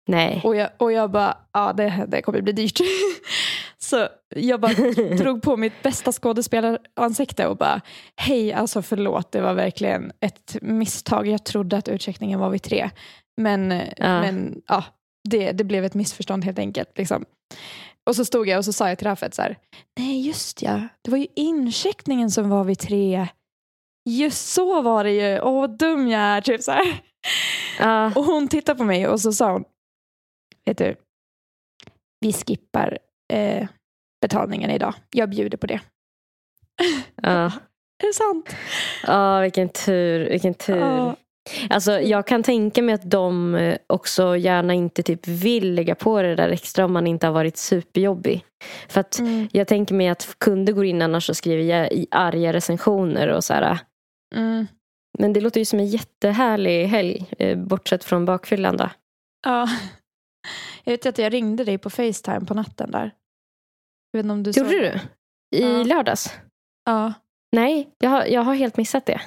Nej. 0.08 0.42
Och 0.44 0.56
jag, 0.56 0.70
och 0.78 0.92
jag 0.92 1.12
bara, 1.12 1.38
ja 1.54 1.74
det, 1.74 2.06
det 2.08 2.22
kommer 2.22 2.42
bli 2.42 2.54
dyrt. 2.54 2.80
Så 3.78 4.08
jag 4.36 4.60
bara 4.60 4.74
drog 5.18 5.42
på 5.42 5.58
mitt 5.58 5.84
bästa 5.84 6.12
skådespelaransikte 6.12 7.48
och 7.48 7.58
bara, 7.58 7.82
hej 8.16 8.54
alltså 8.54 8.82
förlåt, 8.82 9.32
det 9.32 9.42
var 9.42 9.54
verkligen 9.54 10.12
ett 10.20 10.58
misstag. 10.62 11.28
Jag 11.28 11.44
trodde 11.44 11.78
att 11.78 11.88
utcheckningen 11.88 12.40
var 12.40 12.50
vid 12.50 12.62
tre. 12.64 12.90
Men 13.42 13.72
Ja. 13.98 14.22
men 14.22 14.62
ja, 14.68 14.84
det, 15.30 15.52
det 15.52 15.64
blev 15.64 15.86
ett 15.86 15.94
missförstånd 15.94 16.46
helt 16.46 16.60
enkelt. 16.60 16.98
Liksom. 16.98 17.26
Och 18.06 18.16
så 18.16 18.26
stod 18.26 18.48
jag 18.48 18.58
och 18.58 18.66
så 18.66 18.74
sa 18.74 18.90
jag 18.90 18.98
till 18.98 19.08
Raffet 19.08 19.34
så 19.34 19.42
här, 19.42 19.58
nej 19.98 20.28
just 20.28 20.62
ja, 20.62 20.88
det 21.02 21.12
var 21.12 21.18
ju 21.18 21.28
incheckningen 21.36 22.32
som 22.32 22.50
var 22.50 22.64
vid 22.64 22.80
tre. 22.80 23.28
Just 24.10 24.48
så 24.48 24.82
var 24.82 25.04
det 25.04 25.12
ju, 25.12 25.42
åh 25.42 25.62
vad 25.62 25.78
dum 25.78 26.08
jag 26.08 26.22
är. 26.22 26.42
Typ 26.42 26.62
så 26.62 26.72
här. 26.72 27.02
Ja. 27.80 28.06
Och 28.16 28.24
hon 28.24 28.48
tittade 28.48 28.78
på 28.78 28.84
mig 28.84 29.08
och 29.08 29.22
så 29.22 29.34
sa 29.34 29.52
hon, 29.52 29.64
vet 30.66 30.78
du, 30.78 30.96
vi 32.20 32.34
skippar 32.34 32.98
eh, 33.34 33.68
betalningen 34.22 34.70
idag. 34.70 34.94
Jag 35.12 35.30
bjuder 35.30 35.58
på 35.58 35.68
det. 35.68 35.82
Ja. 37.16 37.52
Är 38.04 38.08
det 38.08 38.14
sant? 38.14 38.56
Ja, 39.04 39.40
vilken 39.40 39.70
tur. 39.70 40.30
Vilken 40.30 40.54
tur. 40.54 41.16
Alltså, 41.70 41.92
jag 42.00 42.28
kan 42.28 42.44
tänka 42.44 42.82
mig 42.82 42.96
att 42.96 43.10
de 43.10 43.56
eh, 43.56 43.78
också 43.88 44.38
gärna 44.38 44.74
inte 44.74 45.04
typ 45.04 45.28
vill 45.28 45.74
lägga 45.74 45.96
på 45.96 46.22
det 46.22 46.36
där 46.36 46.50
extra 46.50 46.86
om 46.86 46.94
man 46.94 47.08
inte 47.08 47.28
har 47.28 47.34
varit 47.34 47.58
superjobbig. 47.58 48.46
För 48.90 49.00
att 49.02 49.20
Mm, 49.20 49.48
jag 49.52 49.68
tänker 49.68 49.96
mig 49.96 50.08
att 50.08 50.36
kunder 50.40 50.74
går 50.74 50.86
in 50.86 51.02
annars 51.02 51.30
och 51.30 51.38
skriver 51.38 51.94
i 51.94 52.08
arga 52.12 52.54
recensioner 52.54 53.28
och 53.28 53.44
så 53.44 53.54
här. 53.54 53.80
mm, 54.36 54.68
Men 55.20 55.34
det 55.34 55.42
låter 55.42 55.60
ju 55.60 55.66
som 55.66 55.80
en 55.80 55.88
jättehärlig 55.88 56.86
helg, 56.88 57.26
eh, 57.40 57.58
bortsett 57.58 58.04
från 58.04 58.26
bakfyllan 58.26 58.78
då. 58.78 58.90
ja. 59.46 59.68
Jag 60.84 60.92
vet 60.94 61.06
att 61.06 61.18
jag 61.18 61.34
ringde 61.34 61.64
dig 61.64 61.78
på 61.78 61.90
Facetime 61.90 62.46
på 62.46 62.54
natten 62.54 62.92
där. 62.92 63.12
Jag 64.12 64.18
vet 64.20 64.24
inte 64.24 64.34
om 64.34 64.44
du 64.44 64.52
Gjorde 64.52 64.70
såg 64.70 64.80
du? 64.80 65.00
I 65.58 65.62
Ja. 65.62 65.84
lördags? 65.84 66.34
Ja. 66.86 67.14
Nej, 67.56 67.90
jag 68.00 68.10
har, 68.10 68.26
jag 68.26 68.42
har 68.42 68.54
helt 68.56 68.78
missat 68.78 69.06
det. 69.06 69.22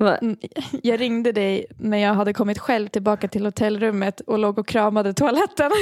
Mm, 0.00 0.36
Jag 0.82 1.00
ringde 1.00 1.32
dig 1.32 1.66
när 1.78 1.98
jag 1.98 2.14
hade 2.14 2.32
kommit 2.32 2.58
själv 2.58 2.88
tillbaka 2.88 3.28
till 3.28 3.44
hotellrummet 3.44 4.20
och 4.20 4.38
låg 4.38 4.58
och 4.58 4.68
kramade 4.68 5.14
toaletten. 5.14 5.70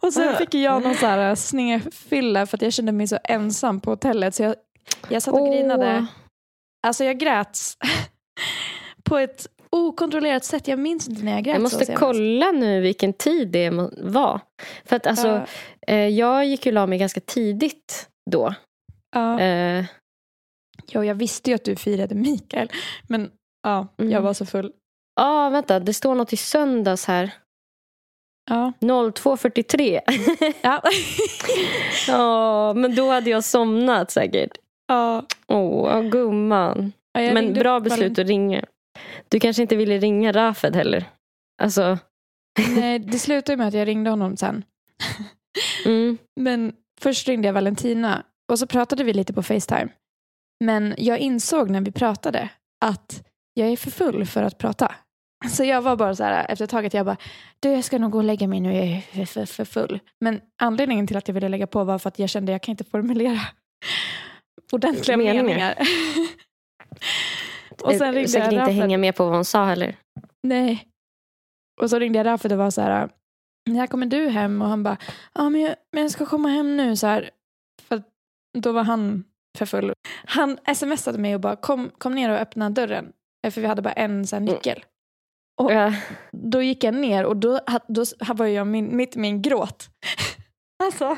och 0.00 0.12
sen 0.12 0.36
fick 0.36 0.54
jag 0.54 0.82
någon 0.82 0.94
så 0.94 1.06
här 1.06 1.34
snedfylla 1.34 2.46
för 2.46 2.56
att 2.56 2.62
jag 2.62 2.72
kände 2.72 2.92
mig 2.92 3.08
så 3.08 3.18
ensam 3.24 3.80
på 3.80 3.90
hotellet. 3.90 4.34
Så 4.34 4.42
jag, 4.42 4.54
jag 5.08 5.22
satt 5.22 5.34
och 5.34 5.40
Åh. 5.40 5.54
grinade. 5.54 6.06
Alltså 6.86 7.04
jag 7.04 7.18
grät 7.18 7.58
på 9.04 9.18
ett 9.18 9.46
okontrollerat 9.70 10.44
sätt. 10.44 10.68
Jag 10.68 10.78
minns 10.78 11.08
inte 11.08 11.24
när 11.24 11.32
jag 11.32 11.44
grät 11.44 11.54
Jag 11.54 11.56
så 11.56 11.62
måste 11.76 11.84
senast. 11.86 12.00
kolla 12.00 12.52
nu 12.52 12.80
vilken 12.80 13.12
tid 13.12 13.48
det 13.48 13.70
var. 14.02 14.40
För 14.84 14.96
att 14.96 15.06
alltså, 15.06 15.46
eh, 15.86 16.08
jag 16.08 16.46
gick 16.46 16.66
ju 16.66 16.70
och 16.70 16.74
la 16.74 16.86
mig 16.86 16.98
ganska 16.98 17.20
tidigt 17.20 18.08
då. 18.30 18.54
ja. 19.14 19.40
Eh, 19.40 19.84
Jo, 20.90 21.04
jag 21.04 21.14
visste 21.14 21.50
ju 21.50 21.54
att 21.54 21.64
du 21.64 21.76
firade 21.76 22.14
Mikael. 22.14 22.68
Men 23.08 23.30
ja, 23.62 23.88
Mm. 23.98 24.10
jag 24.12 24.20
var 24.20 24.34
så 24.34 24.46
full. 24.46 24.72
ah, 25.20 25.48
vänta, 25.50 25.80
det 25.80 25.94
står 25.94 26.14
något 26.14 26.32
i 26.32 26.36
söndags 26.36 27.04
här. 27.06 27.30
Ja. 28.50 28.72
02.43. 28.80 30.00
Ja. 30.62 30.82
Ja, 32.08 32.74
men 32.74 32.94
då 32.94 33.10
hade 33.10 33.30
jag 33.30 33.44
somnat 33.44 34.10
säkert. 34.10 34.50
ja. 34.88 35.26
Åh, 35.46 36.02
gumman. 36.02 36.92
Ja, 37.12 37.32
Men 37.34 37.52
bra 37.54 37.80
beslut 37.80 38.18
att 38.18 38.26
ringa. 38.26 38.64
Du 39.28 39.40
kanske 39.40 39.62
inte 39.62 39.76
ville 39.76 39.98
ringa 39.98 40.32
Rafed 40.32 40.76
heller? 40.76 41.04
Alltså, 41.62 41.98
Nej, 42.76 42.98
det 42.98 43.18
slutade 43.18 43.56
med 43.56 43.68
att 43.68 43.74
jag 43.74 43.88
ringde 43.88 44.10
honom 44.10 44.36
sen. 44.36 44.64
mm, 45.86 46.18
Men 46.40 46.72
först 47.00 47.28
ringde 47.28 47.48
jag 47.48 47.52
Valentina 47.52 48.24
och 48.52 48.58
så 48.58 48.66
pratade 48.66 49.04
vi 49.04 49.12
lite 49.12 49.32
på 49.32 49.42
Facetime. 49.42 49.88
Men 50.64 50.94
jag 50.98 51.18
insåg 51.18 51.70
när 51.70 51.80
vi 51.80 51.92
pratade 51.92 52.48
att 52.84 53.26
jag 53.54 53.68
är 53.68 53.76
för 53.76 53.90
full 53.90 54.26
för 54.26 54.42
att 54.42 54.58
prata. 54.58 54.94
Så 55.50 55.64
jag 55.64 55.82
var 55.82 55.96
bara 55.96 56.14
så 56.14 56.24
här 56.24 56.46
efter 56.48 56.64
ett 56.64 56.70
tag 56.70 56.86
att 56.86 56.94
jag 56.94 57.06
bara, 57.06 57.16
du 57.60 57.68
jag 57.68 57.84
ska 57.84 57.98
nog 57.98 58.10
gå 58.10 58.18
och 58.18 58.24
lägga 58.24 58.46
mig 58.46 58.60
nu, 58.60 58.74
jag 58.74 58.86
är 58.86 59.00
för, 59.00 59.24
för, 59.24 59.44
för 59.44 59.64
full. 59.64 60.00
Men 60.20 60.40
anledningen 60.62 61.06
till 61.06 61.16
att 61.16 61.28
jag 61.28 61.34
ville 61.34 61.48
lägga 61.48 61.66
på 61.66 61.84
var 61.84 61.98
för 61.98 62.08
att 62.08 62.18
jag 62.18 62.28
kände 62.28 62.52
att 62.52 62.54
jag 62.54 62.62
kan 62.62 62.72
inte 62.72 62.84
formulera 62.84 63.40
ordentliga 64.72 65.16
Meningar. 65.16 65.44
meningar. 65.44 65.74
och 67.82 67.92
sen 67.92 68.08
eh, 68.08 68.12
ringde 68.12 68.28
säkert 68.28 68.52
jag 68.52 68.62
inte 68.62 68.72
hänga 68.72 68.98
med 68.98 69.16
på 69.16 69.24
vad 69.24 69.34
hon 69.34 69.44
sa 69.44 69.64
heller. 69.64 69.96
Nej. 70.42 70.88
Och 71.80 71.90
så 71.90 71.98
ringde 71.98 72.18
jag 72.18 72.26
Raffet 72.26 72.52
och 72.52 72.58
var 72.58 72.70
så 72.70 72.80
här, 72.80 73.08
när 73.70 73.86
kommer 73.86 74.06
du 74.06 74.28
hem? 74.28 74.62
Och 74.62 74.68
han 74.68 74.82
bara, 74.82 74.96
ja 75.34 75.50
men 75.50 75.60
jag, 75.60 75.74
men 75.92 76.02
jag 76.02 76.10
ska 76.10 76.26
komma 76.26 76.48
hem 76.48 76.76
nu 76.76 76.96
så 76.96 77.06
här. 77.06 77.30
För 77.82 78.02
då 78.58 78.72
var 78.72 78.84
han 78.84 79.24
för 79.58 79.66
full. 79.66 79.92
Han 80.26 80.58
smsade 80.74 81.18
mig 81.18 81.34
och 81.34 81.40
bara, 81.40 81.56
kom, 81.56 81.90
kom 81.98 82.14
ner 82.14 82.30
och 82.30 82.36
öppna 82.38 82.70
dörren. 82.70 83.12
Eh, 83.46 83.50
För 83.50 83.60
vi 83.60 83.66
hade 83.66 83.82
bara 83.82 83.92
en 83.92 84.26
så 84.26 84.36
här, 84.36 84.40
nyckel. 84.40 84.84
Och- 85.60 85.72
Ja, 85.72 85.92
Då 86.32 86.62
gick 86.62 86.84
jag 86.84 86.94
ner 86.94 87.24
och 87.24 87.36
då, 87.36 87.60
då 87.88 88.04
var 88.34 88.46
jag 88.46 88.66
min, 88.66 88.96
mitt 88.96 89.16
i 89.16 89.18
min 89.18 89.42
gråt. 89.42 89.88
alltså, 90.84 91.16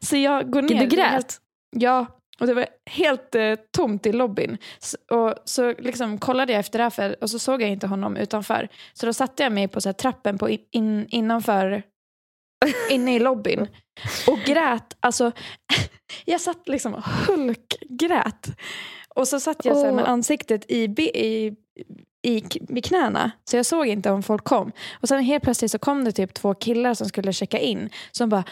så 0.00 0.16
jag 0.16 0.50
går 0.50 0.62
ner. 0.62 0.68
du 0.68 0.74
Det 0.74 0.86
grät? 0.86 1.10
helt- 1.10 1.40
Ja, 1.76 2.06
och 2.40 2.46
det 2.46 2.54
var 2.54 2.66
helt 2.90 3.34
eh, 3.34 3.54
tomt 3.76 4.06
i 4.06 4.12
lobbyn. 4.12 4.58
Så, 4.78 4.96
och 5.10 5.34
så 5.44 5.72
liksom 5.78 6.18
kollade 6.18 6.52
jag 6.52 6.60
efter 6.60 6.78
Rafael 6.78 7.14
och 7.20 7.30
så 7.30 7.38
såg 7.38 7.62
jag 7.62 7.70
inte 7.70 7.86
honom 7.86 8.16
utanför. 8.16 8.68
Så 8.92 9.06
då 9.06 9.12
satte 9.12 9.42
jag 9.42 9.52
mig 9.52 9.68
på 9.68 9.80
så 9.80 9.88
här, 9.88 9.94
trappen 9.94 10.38
på 10.38 10.50
in, 10.70 11.06
innanför, 11.08 11.82
inne 12.90 13.14
i 13.14 13.18
lobbyn 13.18 13.66
och 14.26 14.38
grät. 14.38 14.96
Alltså, 15.00 15.32
jag 16.24 16.40
satt 16.40 16.68
liksom 16.68 16.94
och 16.94 17.04
hulkgrät. 17.04 18.46
Och 19.14 19.28
så 19.28 19.40
satt 19.40 19.64
jag 19.64 19.76
så 19.76 19.84
här, 19.84 19.92
med 19.92 20.08
ansiktet 20.08 20.70
i, 20.70 20.84
i, 21.14 21.56
i, 22.22 22.42
vid 22.68 22.84
knäna. 22.84 23.30
Så 23.44 23.56
jag 23.56 23.66
såg 23.66 23.86
inte 23.86 24.10
om 24.10 24.22
folk 24.22 24.44
kom. 24.44 24.72
Och 25.00 25.08
sen 25.08 25.22
helt 25.22 25.44
plötsligt 25.44 25.70
så 25.70 25.78
kom 25.78 26.04
det 26.04 26.12
typ 26.12 26.34
två 26.34 26.54
killar 26.54 26.94
som 26.94 27.08
skulle 27.08 27.32
checka 27.32 27.58
in. 27.58 27.90
Som 28.12 28.28
bara, 28.28 28.44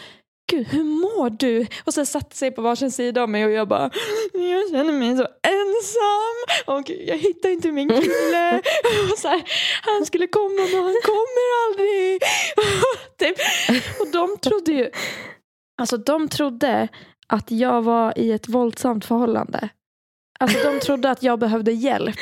gud 0.50 0.66
hur 0.66 0.84
mår 0.84 1.30
du? 1.30 1.66
Och 1.84 1.94
så 1.94 2.06
satte 2.06 2.36
sig 2.36 2.50
på 2.50 2.62
varsin 2.62 2.90
sida 2.90 3.22
av 3.22 3.28
mig 3.28 3.44
och 3.44 3.50
jag 3.50 3.68
bara, 3.68 3.90
jag 4.32 4.70
känner 4.70 4.92
mig 4.92 5.16
så 5.16 5.26
ensam. 5.42 6.74
Och 6.76 6.90
jag 6.90 7.18
hittar 7.18 7.48
inte 7.48 7.72
min 7.72 7.88
kille. 7.88 8.62
och 9.12 9.18
så 9.18 9.28
här, 9.28 9.42
han 9.82 10.06
skulle 10.06 10.26
komma 10.26 10.62
men 10.72 10.84
han 10.84 10.96
kommer 11.04 11.66
aldrig. 11.66 12.22
typ. 13.18 13.36
Och 14.00 14.08
de 14.12 14.36
trodde 14.38 14.72
ju, 14.72 14.90
alltså 15.80 15.96
de 15.96 16.28
trodde 16.28 16.88
att 17.28 17.50
jag 17.50 17.82
var 17.82 18.18
i 18.18 18.32
ett 18.32 18.48
våldsamt 18.48 19.04
förhållande. 19.04 19.68
Alltså 20.40 20.70
de 20.70 20.80
trodde 20.80 21.10
att 21.10 21.22
jag 21.22 21.38
behövde 21.38 21.72
hjälp. 21.72 22.16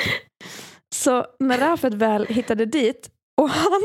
Så 0.94 1.26
när 1.38 1.58
Rafet 1.58 1.94
väl 1.94 2.26
hittade 2.26 2.66
dit 2.66 3.10
och 3.40 3.50
han, 3.50 3.82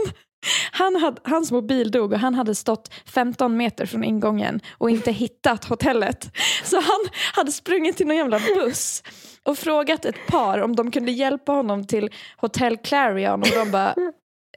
han 0.71 0.95
hade, 0.95 1.21
hans 1.23 1.51
mobil 1.51 1.91
dog 1.91 2.13
och 2.13 2.19
han 2.19 2.35
hade 2.35 2.55
stått 2.55 2.93
15 3.05 3.57
meter 3.57 3.85
från 3.85 4.03
ingången 4.03 4.59
och 4.77 4.89
inte 4.89 5.11
hittat 5.11 5.65
hotellet. 5.65 6.31
Så 6.63 6.75
han 6.75 7.07
hade 7.33 7.51
sprungit 7.51 7.97
till 7.97 8.07
någon 8.07 8.17
jävla 8.17 8.39
buss 8.39 9.03
och 9.43 9.57
frågat 9.57 10.05
ett 10.05 10.27
par 10.27 10.59
om 10.59 10.75
de 10.75 10.91
kunde 10.91 11.11
hjälpa 11.11 11.51
honom 11.51 11.87
till 11.87 12.09
Hotel 12.37 12.77
Clarion 12.77 13.41
och 13.41 13.47
de 13.55 13.71
bara, 13.71 13.95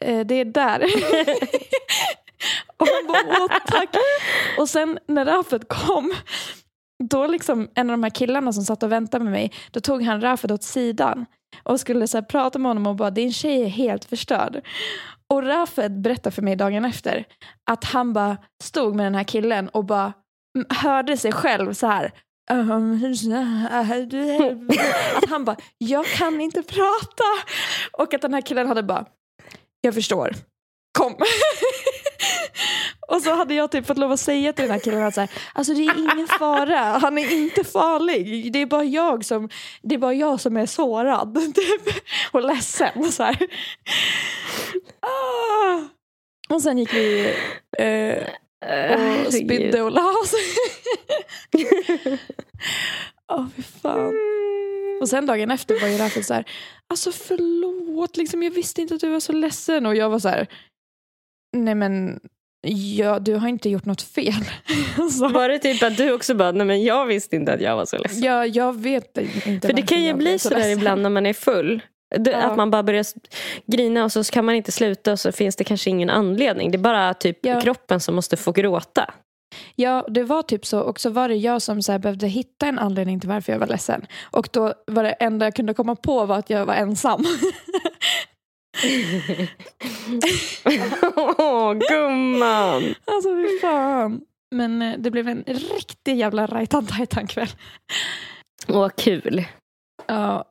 eh, 0.01 0.21
det 0.27 0.35
är 0.35 0.45
där. 0.45 0.81
och 2.77 2.87
han 2.87 3.07
bara, 3.07 3.37
åh 3.41 3.59
tack. 3.67 3.97
Och 4.59 4.69
sen 4.69 4.99
när 5.09 5.25
Rafet 5.25 5.69
kom 5.69 6.15
då 7.05 7.27
liksom 7.27 7.69
en 7.75 7.91
av 7.91 7.95
de 7.95 8.03
här 8.03 8.11
killarna 8.11 8.53
som 8.53 8.65
satt 8.65 8.83
och 8.83 8.93
väntade 8.93 9.25
med 9.25 9.33
mig, 9.33 9.53
då 9.71 9.81
tog 9.81 10.03
han 10.03 10.21
Rafet 10.21 10.51
åt 10.51 10.63
sidan 10.63 11.27
och 11.63 11.81
skulle 11.81 12.09
så 12.09 12.17
här 12.17 12.23
prata 12.23 12.59
med 12.59 12.71
honom 12.71 12.87
och 12.87 12.97
bara 12.97 13.11
din 13.11 13.33
tjej 13.33 13.63
är 13.63 13.69
helt 13.69 14.05
förstörd. 14.05 14.61
Och 15.35 15.43
Rafed 15.43 16.01
berättade 16.01 16.35
för 16.35 16.43
mig 16.43 16.57
dagen 16.57 16.85
efter 16.85 17.25
att 17.71 17.85
han 17.85 18.13
bara 18.13 18.37
stod 18.63 18.97
med 18.97 19.07
den 19.07 19.15
här 19.15 19.25
killen 19.25 19.69
och 19.69 19.85
bara 19.85 20.13
hörde 20.69 21.17
sig 21.17 21.33
själv 21.33 21.73
så 21.73 21.87
här. 21.87 22.13
Att 25.17 25.31
han 25.31 25.45
bara, 25.45 25.57
jag 25.79 26.07
kan 26.07 26.41
inte 26.41 26.63
prata. 26.63 27.25
Och 27.93 28.15
att 28.15 28.23
den 28.23 28.35
här 28.35 28.41
killen 28.41 28.69
hade 28.69 28.83
bara, 28.83 29.07
jag 29.81 29.95
förstår, 29.95 30.35
kom. 30.99 31.13
Och 33.09 33.23
så 33.23 33.35
hade 33.35 33.55
jag 33.55 33.71
typ 33.71 33.87
fått 33.87 33.99
lov 33.99 34.13
att 34.13 34.21
säga 34.21 34.53
till 34.53 34.63
den 34.63 34.73
här 34.73 34.79
killen 34.79 35.03
att 35.03 35.15
så 35.15 35.21
här, 35.21 35.31
alltså 35.53 35.75
det 35.75 35.81
är 35.81 36.15
ingen 36.15 36.29
fara, 36.29 36.79
han 36.79 37.19
är 37.19 37.33
inte 37.33 37.65
farlig. 37.65 38.53
Det 38.53 38.63
är 38.63 38.67
bara 38.67 38.85
jag 38.85 39.25
som, 39.25 39.49
det 39.83 39.95
är, 39.95 39.99
bara 39.99 40.15
jag 40.15 40.41
som 40.41 40.57
är 40.57 40.67
sårad 40.67 41.35
typ, 41.55 41.95
och 42.33 42.43
ledsen. 42.43 43.13
Så 43.13 43.23
här. 43.23 43.39
Ah. 45.01 45.81
Och 46.49 46.63
sen 46.63 46.79
gick 46.79 46.95
vi 46.95 47.35
eh, 47.79 48.23
och 49.27 49.33
spydde 49.33 49.83
och 49.83 49.91
la 49.91 50.11
oss. 50.23 50.35
Åh 53.33 53.47
fy 53.57 53.63
fan. 53.63 54.15
Och 55.01 55.09
sen 55.09 55.27
dagen 55.27 55.51
efter 55.51 55.81
var 55.81 55.89
ju 55.89 55.99
Raffel 55.99 56.25
så 56.25 56.35
här, 56.35 56.45
alltså 56.89 57.13
förlåt, 57.13 58.17
liksom, 58.17 58.43
jag 58.43 58.51
visste 58.51 58.81
inte 58.81 58.95
att 58.95 59.01
du 59.01 59.11
var 59.11 59.21
så 59.21 59.33
ledsen. 59.33 59.87
Och 59.87 59.97
jag 59.97 60.11
var 60.11 60.19
så 60.19 60.29
här, 60.29 60.49
Nej 61.55 61.75
men, 61.75 62.21
ja, 62.97 63.19
du 63.19 63.35
har 63.35 63.49
inte 63.49 63.69
gjort 63.71 63.85
något 63.85 64.03
fel. 64.03 64.35
alltså, 64.99 65.29
Var 65.29 65.49
det 65.49 65.59
typ 65.59 65.83
att 65.83 65.97
du 65.97 66.13
också 66.13 66.35
bara, 66.35 66.53
nej 66.53 66.67
men 66.67 66.83
jag 66.85 67.07
visste 67.07 67.37
inte 67.37 67.53
att 67.53 67.61
jag 67.61 67.77
var 67.77 67.85
så 67.87 67.99
ledsen. 67.99 68.23
ja, 68.23 68.47
jag 68.47 68.81
vet 68.81 69.19
inte 69.47 69.67
För 69.69 69.73
det 69.75 69.83
kan 69.83 70.03
ju 70.05 70.15
bli 70.15 70.39
sådär 70.39 70.57
ledsen. 70.57 70.73
ibland 70.79 71.03
när 71.03 71.11
man 71.11 71.27
är 71.27 71.33
full. 71.33 71.81
Det- 72.19 72.31
Ja. 72.31 72.37
Att 72.43 72.57
man 72.57 72.71
bara 72.71 72.83
börjar 72.83 73.05
grina 73.67 74.05
och 74.05 74.13
så 74.13 74.25
kan 74.25 74.45
man 74.45 74.55
inte 74.55 74.73
sluta 74.73 75.13
och 75.13 75.21
så 75.21 75.33
finns 75.33 75.57
det 75.57 75.65
kanske 75.65 75.91
ingen 75.91 76.11
anledning. 76.11 76.71
Det 76.71 76.77
är 76.77 76.81
bara 76.81 77.15
typ 77.15 77.39
Ja. 77.43 77.61
kroppen 77.61 78.01
som 78.01 78.15
måste 78.15 78.37
få 78.37 78.53
gråta. 78.53 79.15
Ja, 79.75 80.07
det 80.09 80.23
var 80.23 80.43
typ 80.43 80.67
så. 80.67 80.81
Och 80.81 81.01
så 81.01 81.11
var 81.11 81.29
det 81.29 81.35
jag 81.35 81.63
som 81.63 81.83
så 81.83 81.99
behövde 81.99 82.27
hitta 82.27 82.67
en 82.67 82.79
anledning 82.79 83.21
till 83.21 83.29
varför 83.29 83.53
jag 83.53 83.59
var 83.61 83.67
ledsen. 83.67 84.07
Och 84.31 84.49
då 84.53 84.75
var 84.87 85.03
det 85.05 85.11
enda 85.11 85.47
jag 85.47 85.55
kunde 85.55 85.75
komma 85.75 85.97
på 85.97 86.27
var 86.27 86.39
att 86.39 86.51
jag 86.51 86.67
var 86.67 86.75
ensam. 86.75 87.25
Åh, 91.17 91.75
gumman! 91.89 92.95
alltså 93.05 93.29
fy 93.29 93.59
fan. 93.61 94.21
Men 94.51 94.83
eh, 94.83 94.95
det 94.99 95.11
blev 95.11 95.29
en 95.29 95.45
riktig 95.47 96.17
jävla 96.17 96.47
rajtan 96.47 96.87
tajtan 96.87 97.27
kväll. 97.27 97.49
Åh, 98.69 98.89
kul. 98.97 99.45
Ja, 100.07 100.45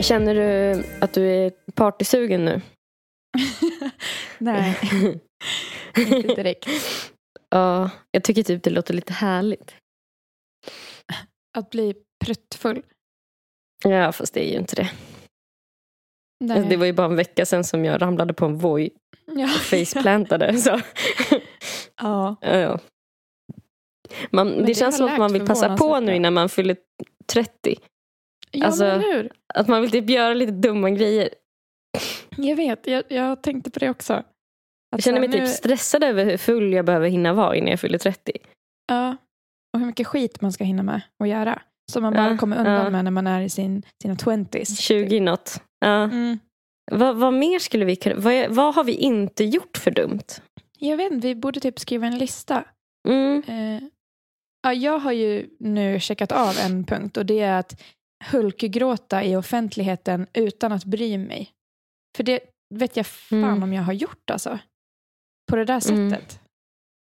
Känner 0.00 0.34
du 0.34 0.84
att 1.00 1.12
du 1.12 1.30
är 1.30 1.50
partysugen 1.74 2.44
nu? 2.44 2.60
nej, 4.38 4.78
inte 5.96 6.34
direkt. 6.34 6.68
Ja, 7.48 7.90
jag 8.10 8.24
tycker 8.24 8.42
typ 8.42 8.62
det 8.62 8.70
låter 8.70 8.94
lite 8.94 9.12
härligt. 9.12 9.74
Att 11.58 11.70
bli 11.70 11.94
pruttfull. 12.24 12.82
Ja, 13.84 14.12
fast 14.12 14.34
det 14.34 14.48
är 14.48 14.52
ju 14.52 14.58
inte 14.58 14.76
det. 14.76 14.90
Nej. 16.44 16.56
Alltså, 16.56 16.70
det 16.70 16.76
var 16.76 16.86
ju 16.86 16.92
bara 16.92 17.06
en 17.06 17.16
vecka 17.16 17.46
sedan 17.46 17.64
som 17.64 17.84
jag 17.84 18.02
ramlade 18.02 18.34
på 18.34 18.44
en 18.44 18.58
voj 18.58 18.90
ja. 19.26 19.44
och 19.44 19.50
faceplantade. 19.50 20.58
Så. 20.58 20.70
ja. 21.96 22.36
Ja. 22.40 22.78
Man, 24.30 24.48
det, 24.48 24.64
det 24.64 24.74
känns 24.74 24.96
som 24.96 25.08
att 25.08 25.18
man 25.18 25.32
vill 25.32 25.46
passa 25.46 25.76
på 25.76 26.00
nu 26.00 26.14
innan 26.16 26.34
man 26.34 26.48
fyller 26.48 26.76
30. 27.26 27.76
ja 28.50 28.66
Alltså- 28.66 28.84
men 28.84 29.00
hur? 29.00 29.32
Att 29.54 29.68
man 29.68 29.82
vill 29.82 29.90
typ 29.90 30.10
göra 30.10 30.34
lite 30.34 30.52
dumma 30.52 30.90
grejer. 30.90 31.28
Jag 32.36 32.56
vet, 32.56 32.86
jag, 32.86 33.02
jag 33.08 33.42
tänkte 33.42 33.70
på 33.70 33.78
det 33.78 33.90
också. 33.90 34.12
Att 34.12 34.24
Jag 34.90 35.02
känner 35.02 35.20
mig 35.20 35.32
så 35.32 35.38
här, 35.38 35.46
typ 35.46 35.54
stressad 35.54 36.04
över 36.04 36.24
hur 36.24 36.36
full 36.36 36.72
jag 36.72 36.84
behöver 36.84 37.08
hinna 37.08 37.32
vara 37.32 37.56
innan 37.56 37.70
jag 37.70 37.80
fyller 37.80 37.98
30. 37.98 38.32
Ja, 38.86 39.16
och 39.72 39.80
hur 39.80 39.86
mycket 39.86 40.06
skit 40.06 40.40
man 40.40 40.52
ska 40.52 40.64
hinna 40.64 40.82
med 40.82 41.00
att 41.18 41.28
göra. 41.28 41.62
Som 41.92 42.02
man 42.02 42.12
bara 42.12 42.36
kommer 42.38 42.58
undan 42.58 42.92
med 42.92 43.04
när 43.04 43.10
man 43.10 43.26
är 43.26 43.40
i 43.40 43.48
sin, 43.48 43.82
sina 44.02 44.16
twenties. 44.16 44.78
20 44.80 45.20
något. 45.20 45.62
Ja. 45.80 46.02
Mm. 46.02 46.38
Vad, 46.92 47.16
vad 47.16 47.34
mer 47.34 47.58
skulle 47.58 47.84
vi 47.84 47.96
kunna... 47.96 48.14
Vad, 48.16 48.50
vad 48.54 48.74
har 48.74 48.84
vi 48.84 48.92
inte 48.92 49.44
gjort 49.44 49.76
för 49.76 49.90
dumt? 49.90 50.22
Jag 50.78 50.96
vet 50.96 51.12
inte, 51.12 51.26
vi 51.26 51.34
borde 51.34 51.60
typ 51.60 51.78
skriva 51.78 52.06
en 52.06 52.18
lista. 52.18 52.64
Mm. 53.08 53.42
Eh, 53.48 53.82
ja, 54.62 54.72
jag 54.74 54.98
har 54.98 55.12
ju 55.12 55.48
nu 55.58 56.00
checkat 56.00 56.32
av 56.32 56.54
en 56.58 56.84
punkt 56.84 57.16
och 57.16 57.26
det 57.26 57.40
är 57.40 57.58
att 57.58 57.82
hulkgråta 58.30 59.24
i 59.24 59.36
offentligheten 59.36 60.26
utan 60.32 60.72
att 60.72 60.84
bry 60.84 61.18
mig. 61.18 61.50
För 62.16 62.24
det 62.24 62.40
vet 62.74 62.96
jag 62.96 63.06
fan 63.06 63.44
Mm. 63.44 63.62
om 63.62 63.72
jag 63.72 63.82
har 63.82 63.92
gjort 63.92 64.30
alltså. 64.30 64.58
På 65.50 65.56
det 65.56 65.64
där 65.64 65.90
Mm. 65.90 66.10
sättet. 66.10 66.40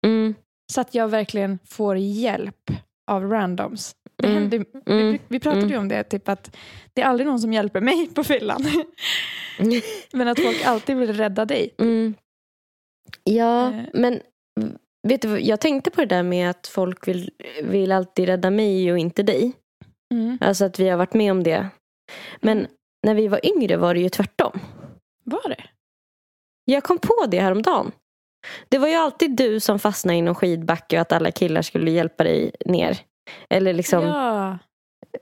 Mm. 0.07 0.35
Så 0.73 0.81
att 0.81 0.95
jag 0.95 1.09
verkligen 1.09 1.59
får 1.65 1.97
hjälp 1.97 2.71
av 3.11 3.31
randoms. 3.31 3.95
Det 4.23 4.29
Mm. 4.29 4.39
händer, 4.43 4.65
Mm. 4.87 5.13
vi, 5.13 5.21
vi 5.29 5.41
pratade 5.41 5.61
Mm. 5.63 5.71
ju 5.73 5.79
om 5.79 5.89
det, 5.89 6.05
typ 6.05 6.29
att 6.29 6.57
det 6.93 7.03
är 7.03 7.07
aldrig 7.07 7.27
någon 7.27 7.41
som 7.41 7.53
hjälper 7.53 7.81
mig 7.81 8.09
på 8.15 8.25
fyllan. 8.25 8.65
Men 10.13 10.29
att 10.29 10.41
folk 10.41 10.65
alltid 10.65 10.97
vill 10.97 11.13
rädda 11.13 11.45
dig. 11.45 11.75
Mm. 11.79 12.15
Ja, 13.25 13.73
Eh. 13.73 13.83
men 13.95 14.21
vet 15.09 15.23
du, 15.23 15.41
jag 15.41 15.61
tänkte 15.61 15.91
på 15.91 16.01
det 16.01 16.07
där 16.07 16.23
med 16.23 16.51
att 16.51 16.67
folk 16.67 17.09
vill, 17.09 17.31
vill 17.63 17.93
alltid 17.93 18.27
rädda 18.27 18.51
mig 18.51 18.93
och 18.93 18.99
inte 18.99 19.23
dig. 19.23 19.53
Mm. 20.15 20.39
Alltså 20.41 20.65
att 20.65 20.79
vi 20.79 20.89
har 20.89 20.97
varit 20.97 21.15
med 21.15 21.33
om 21.33 21.43
det. 21.43 21.69
Men 22.41 22.67
när 23.07 23.15
vi 23.15 23.29
var 23.29 23.47
yngre 23.47 23.77
var 23.77 23.95
det 23.95 24.01
ju 24.01 24.09
tvärtom. 24.09 24.61
Var 25.25 25.49
det? 25.49 25.65
Jag 26.65 26.83
kom 26.85 26.99
på 26.99 27.27
det 27.29 27.41
häromdagen. 27.41 27.93
Det 28.69 28.79
var 28.79 28.89
ju 28.89 28.95
alltid 28.95 29.37
du 29.37 29.61
som 29.61 29.79
fastnade 29.79 30.19
i 30.19 30.23
någon 30.23 30.35
skidbacke 30.35 30.97
och 30.97 31.01
att 31.03 31.13
alla 31.13 31.31
killar 31.31 31.63
skulle 31.63 31.91
hjälpa 31.91 32.25
dig 32.25 32.51
ner. 32.67 32.99
Eller 33.51 33.73
liksom 33.73 34.05
Ja, 34.05 34.59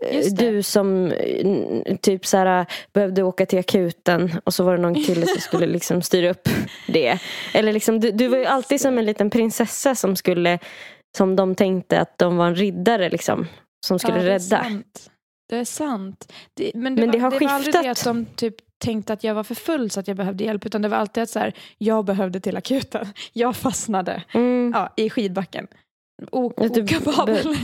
det. 0.00 0.36
du 0.36 0.62
som 0.62 1.12
eh, 1.12 1.96
typ 1.96 2.26
så 2.26 2.36
här, 2.36 2.66
behövde 2.94 3.22
åka 3.22 3.46
till 3.46 3.58
akuten 3.58 4.32
och 4.44 4.54
så 4.54 4.64
var 4.64 4.76
det 4.76 4.82
någon 4.82 4.94
kille 5.04 5.26
som 5.26 5.40
skulle 5.40 5.66
liksom 5.66 6.02
styra 6.02 6.30
upp 6.30 6.48
det. 6.86 7.18
Eller 7.54 7.72
liksom, 7.72 8.00
du, 8.00 8.10
du 8.10 8.28
var 8.28 8.38
ju 8.38 8.44
alltid 8.44 8.80
som 8.80 8.98
en 8.98 9.04
liten 9.06 9.30
prinsessa 9.30 9.94
som 9.94 10.16
skulle 10.16 10.58
som 11.16 11.36
de 11.36 11.54
tänkte 11.54 12.00
att 12.00 12.18
de 12.18 12.36
var 12.36 12.46
en 12.46 12.54
riddare 12.54 13.08
liksom. 13.10 13.46
Som 13.86 13.98
skulle 13.98 14.16
ja, 14.16 14.22
det 14.22 14.28
är 14.30 14.38
rädda. 14.38 14.62
sant. 14.64 15.10
Det 15.48 15.56
är 15.56 15.64
sant. 15.64 16.32
Det, 16.54 16.70
men 16.74 16.96
det, 16.96 17.00
Men 17.02 17.10
det 17.10 17.18
var, 17.18 17.30
har 17.30 17.38
det 17.40 17.46
var 17.46 17.52
aldrig 17.52 17.74
det 17.74 17.88
att 17.90 18.04
de 18.04 18.26
typ 18.26 18.54
tänkte 18.84 19.12
att 19.12 19.24
jag 19.24 19.34
var 19.34 19.42
för 19.44 19.54
full 19.54 19.90
så 19.90 20.00
att 20.00 20.08
jag 20.08 20.16
behövde 20.16 20.44
hjälp. 20.44 20.66
Utan 20.66 20.82
det 20.82 20.88
var 20.88 20.96
alltid 20.96 21.22
att 21.22 21.30
så 21.30 21.38
här, 21.38 21.52
jag 21.78 22.04
behövde 22.04 22.40
till 22.40 22.56
akuten. 22.56 23.06
Jag 23.32 23.56
fastnade 23.56 24.22
Mm. 24.34 24.72
ja, 24.74 24.92
i 24.96 25.10
skidbacken. 25.10 25.66
Okapabel. 26.32 27.56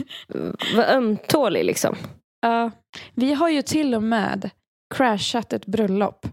Var 0.76 0.84
ömtålig 0.84 1.64
liksom. 1.64 1.96
Ja, 2.40 2.70
vi 3.14 3.32
har 3.34 3.48
ju 3.48 3.62
till 3.62 3.94
och 3.94 4.02
med 4.02 4.50
crashat 4.94 5.52
ett 5.52 5.66
bröllop. 5.66 6.26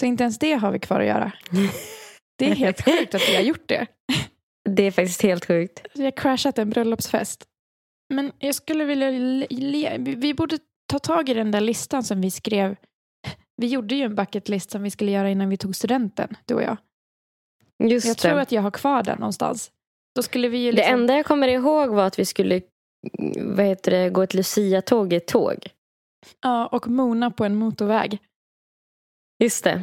Så 0.00 0.06
inte 0.06 0.22
ens 0.24 0.38
det 0.38 0.52
har 0.54 0.70
vi 0.72 0.78
kvar 0.78 1.00
att 1.00 1.06
göra. 1.06 1.32
Det 2.38 2.50
är 2.50 2.54
helt 2.54 2.84
sjukt 2.84 3.14
att 3.14 3.28
vi 3.28 3.34
har 3.36 3.42
gjort 3.42 3.68
det. 3.68 3.86
Det 4.70 4.82
är 4.82 4.90
faktiskt 4.90 5.22
helt 5.22 5.44
sjukt. 5.44 5.82
Vi 5.94 6.04
har 6.04 6.10
crashat 6.10 6.58
en 6.58 6.70
bröllopsfest. 6.70 7.44
Men 8.14 8.32
jag 8.38 8.54
skulle 8.54 8.84
vilja... 8.84 9.10
vi- 9.98 10.34
borde 10.34 10.58
ta 10.86 10.98
tag 10.98 11.28
i 11.28 11.34
den 11.34 11.50
där 11.50 11.60
listan 11.60 12.02
som 12.04 12.20
vi 12.20 12.30
skrev. 12.30 12.76
Vi 13.56 13.66
gjorde 13.66 13.94
ju 13.94 14.02
en 14.02 14.14
bucket 14.14 14.48
list 14.48 14.70
som 14.70 14.82
vi 14.82 14.90
skulle 14.90 15.10
göra 15.10 15.30
innan 15.30 15.48
vi 15.48 15.56
tog 15.56 15.76
studenten, 15.76 16.36
du 16.44 16.54
och 16.54 16.62
jag. 16.62 16.76
Just 17.84 18.06
Jag 18.06 18.16
det. 18.16 18.20
tror 18.20 18.38
att 18.40 18.52
jag 18.52 18.62
har 18.62 18.70
kvar 18.70 19.02
den 19.02 19.18
någonstans. 19.18 19.70
Då 20.16 20.22
skulle 20.22 20.48
vi 20.48 20.58
ju 20.58 20.70
Det 20.70 20.76
liksom... 20.76 20.94
enda 20.94 21.16
jag 21.16 21.26
kommer 21.26 21.48
ihåg 21.48 21.90
var 21.90 22.06
att 22.06 22.18
vi 22.18 22.24
skulle 22.24 22.60
vad 23.36 23.66
heter 23.66 23.90
det, 23.90 24.10
gå 24.10 24.22
ett 24.22 24.34
Lucia-tåg 24.34 25.12
i 25.12 25.16
ett 25.16 25.26
tåg. 25.26 25.66
Ja, 26.42 26.66
och 26.66 26.88
mona 26.88 27.30
på 27.30 27.44
en 27.44 27.54
motorväg. 27.54 28.18
Just 29.44 29.64
det. 29.64 29.82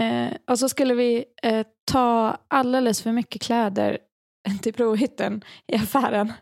Eh, 0.00 0.36
och 0.50 0.58
så 0.58 0.68
skulle 0.68 0.94
vi 0.94 1.24
eh, 1.42 1.66
ta 1.90 2.38
alldeles 2.48 3.02
för 3.02 3.12
mycket 3.12 3.42
kläder 3.42 3.98
till 4.62 4.74
provhytten 4.74 5.44
i 5.72 5.76
affären. 5.76 6.32